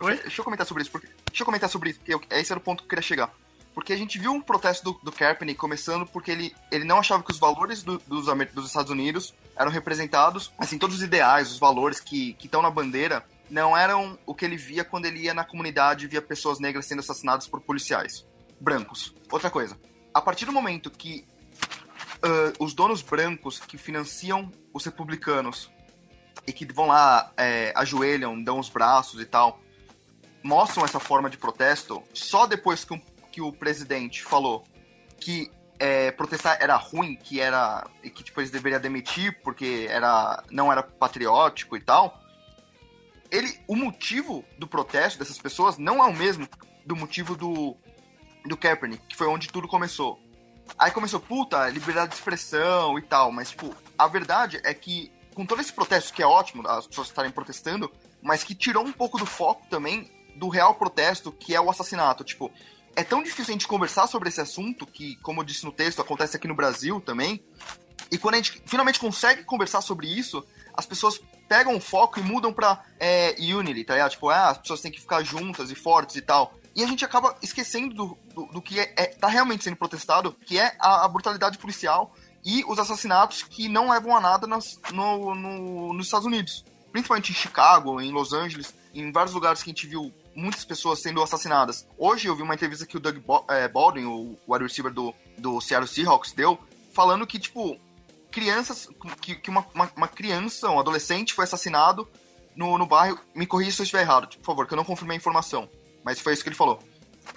Oi? 0.00 0.16
Deixa 0.16 0.40
eu 0.40 0.44
comentar 0.44 0.66
sobre 0.66 0.82
isso, 0.82 0.90
porque. 0.90 1.08
Deixa 1.36 1.42
eu 1.42 1.46
comentar 1.48 1.68
sobre 1.68 1.90
isso, 1.90 1.98
porque 1.98 2.14
eu, 2.14 2.20
esse 2.30 2.50
era 2.50 2.58
o 2.58 2.62
ponto 2.62 2.78
que 2.78 2.84
eu 2.86 2.88
queria 2.88 3.02
chegar. 3.02 3.30
Porque 3.74 3.92
a 3.92 3.96
gente 3.96 4.18
viu 4.18 4.32
um 4.32 4.40
protesto 4.40 4.82
do, 4.82 4.98
do 5.02 5.12
Kaepernick 5.12 5.60
começando 5.60 6.06
porque 6.06 6.30
ele, 6.30 6.56
ele 6.72 6.86
não 6.86 6.98
achava 6.98 7.22
que 7.22 7.30
os 7.30 7.38
valores 7.38 7.82
do, 7.82 7.98
dos, 8.06 8.24
dos 8.54 8.66
Estados 8.66 8.90
Unidos 8.90 9.34
eram 9.54 9.70
representados, 9.70 10.50
assim, 10.56 10.78
todos 10.78 10.96
os 10.96 11.02
ideais, 11.02 11.52
os 11.52 11.58
valores 11.58 12.00
que 12.00 12.34
estão 12.42 12.62
na 12.62 12.70
bandeira, 12.70 13.22
não 13.50 13.76
eram 13.76 14.18
o 14.24 14.34
que 14.34 14.46
ele 14.46 14.56
via 14.56 14.82
quando 14.82 15.04
ele 15.04 15.24
ia 15.24 15.34
na 15.34 15.44
comunidade 15.44 16.06
e 16.06 16.08
via 16.08 16.22
pessoas 16.22 16.58
negras 16.58 16.86
sendo 16.86 17.00
assassinadas 17.00 17.46
por 17.46 17.60
policiais 17.60 18.24
brancos. 18.58 19.14
Outra 19.30 19.50
coisa, 19.50 19.78
a 20.14 20.22
partir 20.22 20.46
do 20.46 20.52
momento 20.52 20.90
que 20.90 21.26
uh, 22.24 22.64
os 22.64 22.72
donos 22.72 23.02
brancos 23.02 23.60
que 23.60 23.76
financiam 23.76 24.50
os 24.72 24.86
republicanos 24.86 25.70
e 26.46 26.52
que 26.54 26.64
vão 26.72 26.86
lá, 26.86 27.30
é, 27.36 27.74
ajoelham, 27.76 28.42
dão 28.42 28.58
os 28.58 28.70
braços 28.70 29.20
e 29.20 29.26
tal, 29.26 29.60
mostram 30.46 30.84
essa 30.84 31.00
forma 31.00 31.28
de 31.28 31.36
protesto 31.36 32.02
só 32.14 32.46
depois 32.46 32.84
que, 32.84 32.94
um, 32.94 33.00
que 33.32 33.42
o 33.42 33.52
presidente 33.52 34.22
falou 34.22 34.64
que 35.18 35.50
é, 35.78 36.10
protestar 36.12 36.56
era 36.60 36.76
ruim, 36.76 37.16
que 37.16 37.40
era 37.40 37.86
que 38.02 38.22
tipo 38.22 38.40
eles 38.40 38.50
deveriam 38.50 38.80
demitir 38.80 39.40
porque 39.42 39.86
era 39.90 40.42
não 40.50 40.70
era 40.70 40.82
patriótico 40.82 41.76
e 41.76 41.80
tal. 41.80 42.22
Ele, 43.30 43.60
o 43.66 43.74
motivo 43.74 44.44
do 44.56 44.68
protesto 44.68 45.18
dessas 45.18 45.36
pessoas 45.36 45.76
não 45.76 46.02
é 46.02 46.06
o 46.06 46.14
mesmo 46.14 46.48
do 46.86 46.94
motivo 46.94 47.36
do 47.36 47.76
do 48.44 48.56
Kaepernick, 48.56 49.04
que 49.08 49.16
foi 49.16 49.26
onde 49.26 49.48
tudo 49.48 49.66
começou. 49.66 50.20
Aí 50.78 50.92
começou, 50.92 51.18
puta, 51.18 51.68
liberdade 51.68 52.10
de 52.10 52.16
expressão 52.16 52.96
e 52.98 53.02
tal, 53.02 53.32
mas 53.32 53.50
tipo, 53.50 53.74
a 53.98 54.06
verdade 54.06 54.60
é 54.64 54.72
que 54.72 55.12
com 55.34 55.44
todo 55.44 55.60
esse 55.60 55.72
protesto 55.72 56.14
que 56.14 56.22
é 56.22 56.26
ótimo, 56.26 56.66
as 56.66 56.86
pessoas 56.86 57.08
estarem 57.08 57.30
protestando, 57.30 57.92
mas 58.22 58.42
que 58.42 58.54
tirou 58.54 58.84
um 58.84 58.92
pouco 58.92 59.18
do 59.18 59.26
foco 59.26 59.66
também 59.68 60.10
do 60.36 60.48
real 60.48 60.74
protesto, 60.74 61.32
que 61.32 61.54
é 61.54 61.60
o 61.60 61.70
assassinato. 61.70 62.24
Tipo, 62.24 62.50
é 62.94 63.04
tão 63.04 63.22
difícil 63.22 63.52
a 63.52 63.52
gente 63.52 63.68
conversar 63.68 64.06
sobre 64.06 64.28
esse 64.28 64.40
assunto, 64.40 64.86
que, 64.86 65.16
como 65.16 65.40
eu 65.40 65.44
disse 65.44 65.64
no 65.64 65.72
texto, 65.72 66.00
acontece 66.00 66.36
aqui 66.36 66.48
no 66.48 66.54
Brasil 66.54 67.00
também. 67.00 67.42
E 68.10 68.18
quando 68.18 68.34
a 68.34 68.38
gente 68.38 68.62
finalmente 68.66 69.00
consegue 69.00 69.44
conversar 69.44 69.80
sobre 69.80 70.06
isso, 70.06 70.44
as 70.74 70.86
pessoas 70.86 71.20
pegam 71.48 71.76
o 71.76 71.80
foco 71.80 72.18
e 72.18 72.22
mudam 72.22 72.52
pra 72.52 72.84
é, 72.98 73.34
unity, 73.38 73.84
tá 73.84 73.94
ligado? 73.94 74.10
Tipo, 74.12 74.30
ah, 74.30 74.50
as 74.50 74.58
pessoas 74.58 74.80
têm 74.80 74.92
que 74.92 75.00
ficar 75.00 75.22
juntas 75.22 75.70
e 75.70 75.74
fortes 75.74 76.16
e 76.16 76.22
tal. 76.22 76.54
E 76.74 76.84
a 76.84 76.86
gente 76.86 77.04
acaba 77.04 77.36
esquecendo 77.42 77.94
do, 77.94 78.18
do, 78.34 78.46
do 78.52 78.62
que 78.62 78.78
é, 78.78 78.92
é, 78.96 79.06
tá 79.06 79.28
realmente 79.28 79.64
sendo 79.64 79.76
protestado, 79.76 80.36
que 80.44 80.58
é 80.58 80.76
a, 80.78 81.04
a, 81.04 81.08
brutalidade 81.08 81.56
policial 81.56 82.14
e 82.44 82.62
os 82.68 82.78
assassinatos 82.78 83.42
que 83.42 83.68
não 83.68 83.90
levam 83.90 84.14
a 84.14 84.20
nada 84.20 84.46
nas, 84.46 84.78
no, 84.92 85.34
no, 85.34 85.92
nos 85.94 86.06
Estados 86.06 86.26
Unidos. 86.26 86.64
Principalmente 86.92 87.32
em 87.32 87.34
Chicago, 87.34 88.00
em 88.00 88.12
Los 88.12 88.32
Angeles, 88.32 88.74
em 88.94 89.10
vários 89.10 89.34
lugares 89.34 89.62
que 89.62 89.70
a 89.70 89.72
gente 89.72 89.86
viu 89.86 90.12
muitas 90.36 90.64
pessoas 90.64 91.00
sendo 91.00 91.22
assassinadas. 91.22 91.88
Hoje 91.98 92.28
eu 92.28 92.36
vi 92.36 92.42
uma 92.42 92.54
entrevista 92.54 92.86
que 92.86 92.96
o 92.96 93.00
Doug 93.00 93.16
é, 93.48 93.66
Baldwin, 93.66 94.04
o 94.04 94.36
wide 94.46 94.64
receiver 94.64 94.92
do, 94.92 95.14
do 95.38 95.60
Seattle 95.60 95.88
Seahawks, 95.88 96.32
deu, 96.32 96.58
falando 96.92 97.26
que, 97.26 97.38
tipo, 97.38 97.80
crianças, 98.30 98.88
que, 99.20 99.34
que 99.34 99.48
uma, 99.48 99.66
uma, 99.74 99.90
uma, 99.96 100.08
criança, 100.08 100.70
um 100.70 100.78
adolescente 100.78 101.32
foi 101.32 101.44
assassinado 101.44 102.06
no, 102.54 102.76
no 102.76 102.86
bairro. 102.86 103.18
Me 103.34 103.46
corrija 103.46 103.72
se 103.72 103.80
eu 103.80 103.84
estiver 103.84 104.02
errado, 104.02 104.28
por 104.36 104.44
favor, 104.44 104.66
que 104.66 104.74
eu 104.74 104.76
não 104.76 104.84
confirmei 104.84 105.16
a 105.16 105.18
informação. 105.18 105.68
Mas 106.04 106.20
foi 106.20 106.34
isso 106.34 106.42
que 106.42 106.50
ele 106.50 106.56
falou. 106.56 106.78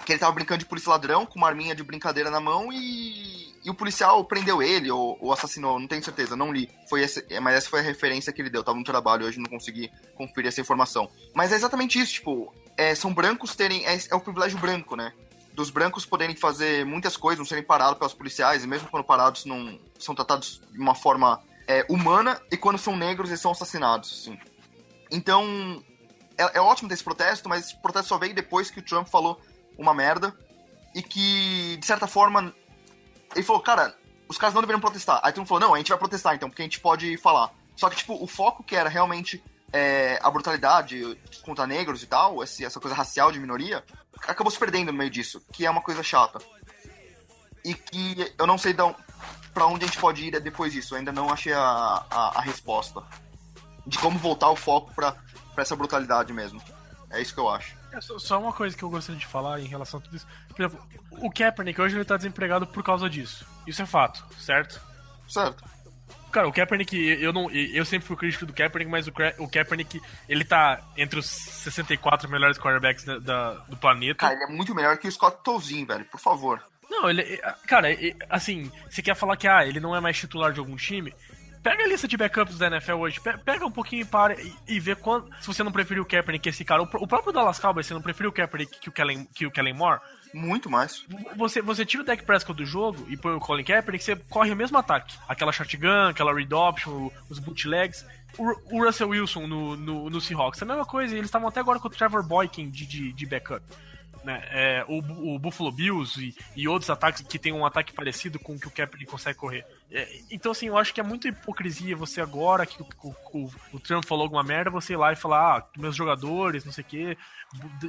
Que 0.05 0.11
ele 0.11 0.19
tava 0.19 0.33
brincando 0.33 0.59
de 0.59 0.65
polícia 0.65 0.91
ladrão, 0.91 1.25
com 1.25 1.39
uma 1.39 1.47
arminha 1.47 1.73
de 1.73 1.83
brincadeira 1.83 2.29
na 2.29 2.39
mão 2.39 2.71
e, 2.71 3.55
e 3.63 3.69
o 3.69 3.73
policial 3.73 4.23
prendeu 4.25 4.61
ele 4.61 4.91
ou, 4.91 5.17
ou, 5.19 5.33
assassinou, 5.33 5.79
não 5.79 5.87
tenho 5.87 6.03
certeza, 6.03 6.35
não 6.35 6.51
li. 6.51 6.69
Foi 6.89 7.01
esse, 7.01 7.25
mas 7.39 7.55
essa 7.55 7.69
foi 7.69 7.79
a 7.79 7.83
referência 7.83 8.31
que 8.31 8.41
ele 8.41 8.49
deu. 8.49 8.63
Tava 8.63 8.77
no 8.77 8.83
trabalho 8.83 9.25
hoje, 9.25 9.39
não 9.39 9.49
consegui 9.49 9.89
conferir 10.15 10.49
essa 10.49 10.61
informação. 10.61 11.09
Mas 11.33 11.51
é 11.51 11.55
exatamente 11.55 11.99
isso, 11.99 12.13
tipo, 12.13 12.53
é, 12.79 12.95
são 12.95 13.13
brancos 13.13 13.57
terem. 13.57 13.85
É, 13.85 13.99
é 14.09 14.15
o 14.15 14.21
privilégio 14.21 14.57
branco, 14.57 14.95
né? 14.95 15.11
Dos 15.53 15.69
brancos 15.69 16.05
poderem 16.05 16.33
fazer 16.33 16.85
muitas 16.85 17.17
coisas, 17.17 17.37
não 17.37 17.45
serem 17.45 17.63
parados 17.63 17.99
pelos 17.99 18.13
policiais, 18.13 18.63
e 18.63 18.67
mesmo 18.67 18.87
quando 18.87 19.03
parados 19.03 19.43
não 19.43 19.77
são 19.99 20.15
tratados 20.15 20.61
de 20.71 20.79
uma 20.79 20.95
forma 20.95 21.43
é, 21.67 21.85
humana, 21.89 22.41
e 22.49 22.55
quando 22.55 22.77
são 22.77 22.95
negros 22.95 23.29
eles 23.29 23.41
são 23.41 23.51
assassinados, 23.51 24.21
assim. 24.21 24.39
Então, 25.11 25.83
é, 26.37 26.57
é 26.57 26.61
ótimo 26.61 26.87
ter 26.87 26.93
esse 26.93 27.03
protesto, 27.03 27.49
mas 27.49 27.65
esse 27.65 27.81
protesto 27.81 28.07
só 28.07 28.17
veio 28.17 28.33
depois 28.33 28.71
que 28.71 28.79
o 28.79 28.81
Trump 28.81 29.09
falou 29.09 29.41
uma 29.77 29.93
merda, 29.93 30.33
e 30.95 31.03
que, 31.03 31.75
de 31.77 31.85
certa 31.85 32.07
forma, 32.07 32.55
ele 33.35 33.43
falou, 33.43 33.61
cara, 33.61 33.93
os 34.29 34.37
caras 34.37 34.53
não 34.53 34.61
deveriam 34.61 34.79
protestar. 34.79 35.19
Aí 35.21 35.33
todo 35.33 35.39
mundo 35.39 35.49
falou, 35.49 35.67
não, 35.67 35.73
a 35.75 35.77
gente 35.79 35.89
vai 35.89 35.97
protestar 35.97 36.33
então, 36.33 36.49
porque 36.49 36.61
a 36.61 36.65
gente 36.65 36.79
pode 36.79 37.17
falar. 37.17 37.51
Só 37.75 37.89
que, 37.89 37.97
tipo, 37.97 38.13
o 38.23 38.25
foco 38.25 38.63
que 38.63 38.75
era 38.75 38.87
realmente 38.87 39.43
é, 39.71 40.19
a 40.21 40.29
brutalidade 40.29 41.17
contra 41.43 41.67
negros 41.67 42.03
e 42.03 42.07
tal, 42.07 42.43
essa 42.43 42.79
coisa 42.79 42.95
racial 42.95 43.31
de 43.31 43.39
minoria, 43.39 43.83
acabou 44.27 44.51
se 44.51 44.59
perdendo 44.59 44.91
no 44.91 44.97
meio 44.97 45.09
disso, 45.09 45.41
que 45.53 45.65
é 45.65 45.69
uma 45.69 45.81
coisa 45.81 46.03
chata. 46.03 46.39
E 47.63 47.73
que 47.73 48.33
eu 48.37 48.47
não 48.47 48.57
sei 48.57 48.73
para 48.73 48.95
pra 49.53 49.65
onde 49.65 49.83
a 49.83 49.87
gente 49.87 49.99
pode 49.99 50.25
ir 50.25 50.39
depois 50.39 50.71
disso, 50.71 50.93
eu 50.93 50.99
ainda 50.99 51.11
não 51.11 51.29
achei 51.29 51.53
a, 51.53 52.05
a, 52.09 52.31
a 52.35 52.41
resposta. 52.41 53.03
De 53.85 53.97
como 53.97 54.19
voltar 54.19 54.49
o 54.49 54.55
foco 54.55 54.93
pra 54.93 55.15
essa 55.57 55.75
brutalidade 55.75 56.31
mesmo. 56.31 56.61
É 57.09 57.21
isso 57.21 57.33
que 57.33 57.39
eu 57.39 57.49
acho. 57.49 57.75
É, 57.91 57.99
só 58.01 58.39
uma 58.39 58.53
coisa 58.53 58.77
que 58.77 58.83
eu 58.83 58.89
gostaria 58.89 59.19
de 59.19 59.25
falar 59.25 59.59
em 59.59 59.65
relação 59.65 59.99
a 59.99 60.03
tudo 60.03 60.15
isso. 60.15 60.27
Por 60.49 60.63
exemplo, 60.63 60.87
o 61.11 61.31
Kaepernick 61.31 61.81
hoje 61.81 61.95
ele 61.95 62.05
tá 62.05 62.15
desempregado 62.15 62.67
por 62.67 62.83
causa 62.83 63.09
disso. 63.09 63.45
Isso 63.65 63.81
é 63.81 63.85
fato, 63.85 64.23
certo? 64.39 64.79
Certo. 65.27 65.63
Cara, 66.31 66.47
o 66.47 66.53
Kaepernick, 66.53 66.95
eu 66.95 67.33
não, 67.33 67.49
eu 67.51 67.83
sempre 67.83 68.07
fui 68.07 68.15
crítico 68.15 68.45
do 68.45 68.53
Kaepernick, 68.53 68.91
mas 68.91 69.07
o, 69.07 69.13
o 69.39 69.49
Kaepernick, 69.49 70.01
ele 70.27 70.43
tá 70.43 70.79
entre 70.95 71.19
os 71.19 71.25
64 71.25 72.29
melhores 72.29 72.57
quarterbacks 72.57 73.03
da, 73.03 73.17
da, 73.17 73.53
do 73.67 73.77
planeta. 73.77 74.19
Cara, 74.19 74.33
ele 74.33 74.43
é 74.43 74.47
muito 74.47 74.75
melhor 74.75 74.97
que 74.97 75.07
o 75.07 75.11
Scott 75.11 75.37
Tolzien, 75.43 75.85
velho, 75.85 76.05
por 76.05 76.19
favor. 76.19 76.61
Não, 76.89 77.09
ele, 77.09 77.37
cara, 77.67 77.87
assim, 78.29 78.71
você 78.89 79.01
quer 79.01 79.15
falar 79.15 79.37
que 79.37 79.47
ah, 79.47 79.65
ele 79.65 79.79
não 79.79 79.95
é 79.95 79.99
mais 79.99 80.17
titular 80.17 80.51
de 80.51 80.59
algum 80.59 80.75
time? 80.75 81.13
Pega 81.61 81.83
a 81.83 81.87
lista 81.87 82.07
de 82.07 82.15
backups 82.15 82.57
da 82.57 82.67
NFL 82.67 82.93
hoje, 82.93 83.19
pega 83.43 83.65
um 83.65 83.71
pouquinho 83.71 84.03
e 84.03 84.05
para 84.05 84.33
e, 84.41 84.53
e 84.67 84.79
vê 84.79 84.95
quando, 84.95 85.29
se 85.41 85.47
você 85.47 85.61
não 85.61 85.71
preferiu 85.71 86.03
o 86.03 86.05
Kaepernick 86.05 86.43
que 86.43 86.49
esse 86.49 86.63
cara. 86.63 86.81
O, 86.81 86.85
o 86.85 87.07
próprio 87.07 87.33
Dallas 87.33 87.59
Cowboys, 87.59 87.85
você 87.85 87.93
não 87.93 88.01
preferiu 88.01 88.29
o 88.29 88.33
Kaepernick 88.33 88.79
que 88.79 88.87
o 88.87 88.91
Kellen, 88.91 89.25
que 89.25 89.45
o 89.45 89.51
Kellen 89.51 89.73
Moore? 89.73 89.99
Muito 90.33 90.69
mais. 90.69 91.05
Você, 91.35 91.61
você 91.61 91.85
tira 91.85 92.03
o 92.03 92.05
deck 92.05 92.23
Prescott 92.23 92.55
do 92.55 92.65
jogo 92.65 93.05
e 93.09 93.17
põe 93.17 93.33
o 93.33 93.39
Colin 93.39 93.63
Kaepernick, 93.63 94.03
você 94.03 94.15
corre 94.15 94.51
o 94.51 94.55
mesmo 94.55 94.77
ataque. 94.77 95.17
Aquela 95.27 95.51
shotgun, 95.51 96.09
aquela 96.09 96.33
read 96.33 96.53
option, 96.53 97.09
os 97.29 97.39
bootlegs. 97.39 98.05
O, 98.37 98.77
o 98.77 98.85
Russell 98.85 99.09
Wilson 99.09 99.47
no, 99.47 99.75
no, 99.75 100.09
no 100.09 100.21
Seahawks, 100.21 100.61
a 100.61 100.65
mesma 100.65 100.85
coisa. 100.85 101.13
Eles 101.13 101.25
estavam 101.25 101.49
até 101.49 101.59
agora 101.59 101.79
com 101.79 101.87
o 101.87 101.91
Trevor 101.91 102.23
Boykin 102.23 102.69
de, 102.69 102.85
de, 102.85 103.11
de 103.11 103.25
backup. 103.25 103.63
Né? 104.23 104.43
É, 104.51 104.85
o, 104.87 105.35
o, 105.35 105.39
Buffalo 105.39 105.71
Bills 105.71 106.21
e, 106.21 106.35
e, 106.53 106.67
outros 106.67 106.89
ataques 106.89 107.21
que 107.21 107.39
tem 107.39 107.53
um 107.53 107.65
ataque 107.65 107.93
parecido 107.93 108.37
com 108.37 108.53
o 108.53 108.59
que 108.59 108.67
o 108.67 108.71
Kaepernick 108.71 109.09
consegue 109.09 109.37
correr. 109.37 109.65
É, 109.89 110.19
então, 110.29 110.51
assim, 110.51 110.67
eu 110.67 110.77
acho 110.77 110.93
que 110.93 110.99
é 110.99 111.03
muita 111.03 111.29
hipocrisia 111.29 111.95
você 111.95 112.19
agora 112.19 112.65
que 112.65 112.81
o, 112.81 112.87
o, 113.33 113.49
o, 113.73 113.79
Trump 113.79 114.03
falou 114.03 114.23
alguma 114.23 114.43
merda, 114.43 114.69
você 114.69 114.93
ir 114.93 114.97
lá 114.97 115.13
e 115.13 115.15
falar, 115.15 115.57
ah, 115.57 115.65
meus 115.77 115.95
jogadores, 115.95 116.65
não 116.65 116.71
sei 116.71 116.83
o 116.83 116.87
quê, 116.87 117.17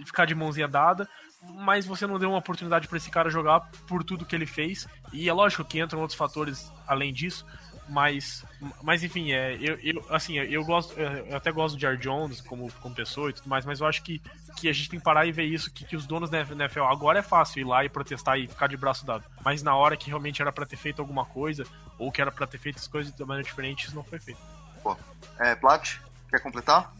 ficar 0.04 0.24
de 0.24 0.34
mãozinha 0.34 0.68
dada, 0.68 1.08
mas 1.42 1.84
você 1.84 2.06
não 2.06 2.18
deu 2.18 2.30
uma 2.30 2.38
oportunidade 2.38 2.86
para 2.86 2.96
esse 2.96 3.10
cara 3.10 3.28
jogar 3.28 3.60
por 3.88 4.04
tudo 4.04 4.24
que 4.24 4.36
ele 4.36 4.46
fez. 4.46 4.86
E 5.12 5.28
é 5.28 5.32
lógico 5.32 5.64
que 5.64 5.80
entram 5.80 6.00
outros 6.00 6.18
fatores 6.18 6.72
além 6.86 7.12
disso, 7.12 7.44
mas, 7.90 8.44
mas 8.82 9.02
enfim, 9.02 9.32
é, 9.32 9.56
eu, 9.60 9.78
eu, 9.82 10.04
assim, 10.10 10.38
eu 10.38 10.64
gosto, 10.64 10.98
eu 10.98 11.36
até 11.36 11.50
gosto 11.50 11.74
do 11.74 11.80
Jar 11.80 11.96
Jones 11.96 12.40
como, 12.40 12.72
como 12.74 12.94
pessoa 12.94 13.30
e 13.30 13.32
tudo 13.32 13.48
mais, 13.48 13.66
mas 13.66 13.80
eu 13.80 13.86
acho 13.86 14.02
que, 14.02 14.22
que 14.56 14.68
a 14.68 14.72
gente 14.72 14.88
tem 14.88 14.98
que 14.98 15.04
parar 15.04 15.26
e 15.26 15.32
ver 15.32 15.44
isso, 15.44 15.70
que, 15.70 15.84
que 15.84 15.96
os 15.96 16.06
donos 16.06 16.30
da 16.30 16.40
NFL, 16.40 16.84
agora 16.84 17.18
é 17.18 17.22
fácil 17.22 17.60
ir 17.60 17.64
lá 17.64 17.84
e 17.84 17.88
protestar 17.88 18.38
e 18.38 18.46
ficar 18.46 18.68
de 18.68 18.76
braço 18.76 19.04
dado, 19.04 19.24
mas 19.44 19.62
na 19.62 19.74
hora 19.74 19.96
que 19.96 20.08
realmente 20.08 20.40
era 20.40 20.52
para 20.52 20.64
ter 20.64 20.76
feito 20.76 21.02
alguma 21.02 21.26
coisa, 21.26 21.64
ou 21.98 22.12
que 22.12 22.20
era 22.20 22.30
para 22.30 22.46
ter 22.46 22.58
feito 22.58 22.78
as 22.78 22.86
coisas 22.86 23.12
de 23.12 23.24
maneira 23.24 23.48
diferente, 23.48 23.86
isso 23.86 23.94
não 23.94 24.04
foi 24.04 24.18
feito. 24.18 24.40
Pô, 24.82 24.96
é, 25.38 25.54
Plat, 25.54 25.96
quer 26.30 26.40
completar? 26.40 26.94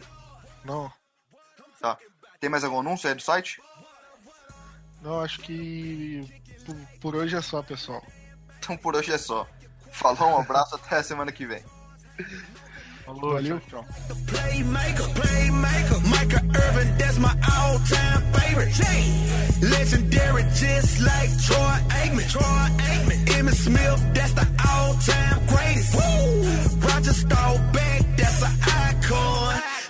Não. 0.64 0.93
Tá. 1.80 1.97
Tem 2.38 2.51
mais 2.51 2.64
algum 2.64 2.80
anúncio 2.80 3.09
aí 3.09 3.14
do 3.14 3.22
site? 3.22 3.62
Não, 5.01 5.20
acho 5.20 5.41
que 5.41 6.43
por, 6.66 6.76
por 7.01 7.16
hoje 7.16 7.36
é 7.36 7.41
só, 7.41 7.62
pessoal. 7.62 8.05
Então 8.59 8.76
por 8.76 8.95
hoje 8.95 9.12
é 9.12 9.18
só. 9.18 9.47
Falou, 9.91 10.36
um 10.36 10.41
abraço, 10.41 10.74
até 10.76 10.97
a 10.97 11.03
semana 11.03 11.32
que 11.32 11.47
vem. 11.47 11.62
Falou, 13.05 13.34
Valeu. 13.34 13.61
tchau. 13.68 13.84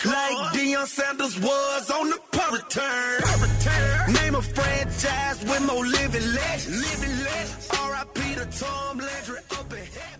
like 0.04 0.52
Deion 0.54 0.86
Sanders 0.86 1.38
was 1.40 1.90
on 1.90 2.10
the 2.10 2.18
punt 2.32 2.52
return. 2.52 4.14
Name 4.14 4.34
a 4.34 4.42
franchise 4.42 5.42
with 5.42 5.66
more 5.66 5.84
living 5.84 6.26
legends. 6.34 6.68
Living 6.68 7.24
legends. 7.24 7.68
R.I.P. 7.72 8.34
to 8.34 8.46
Tom 8.58 8.98
Landry 8.98 9.38
up 9.52 9.72
in 9.72 9.78
heaven. 9.78 10.19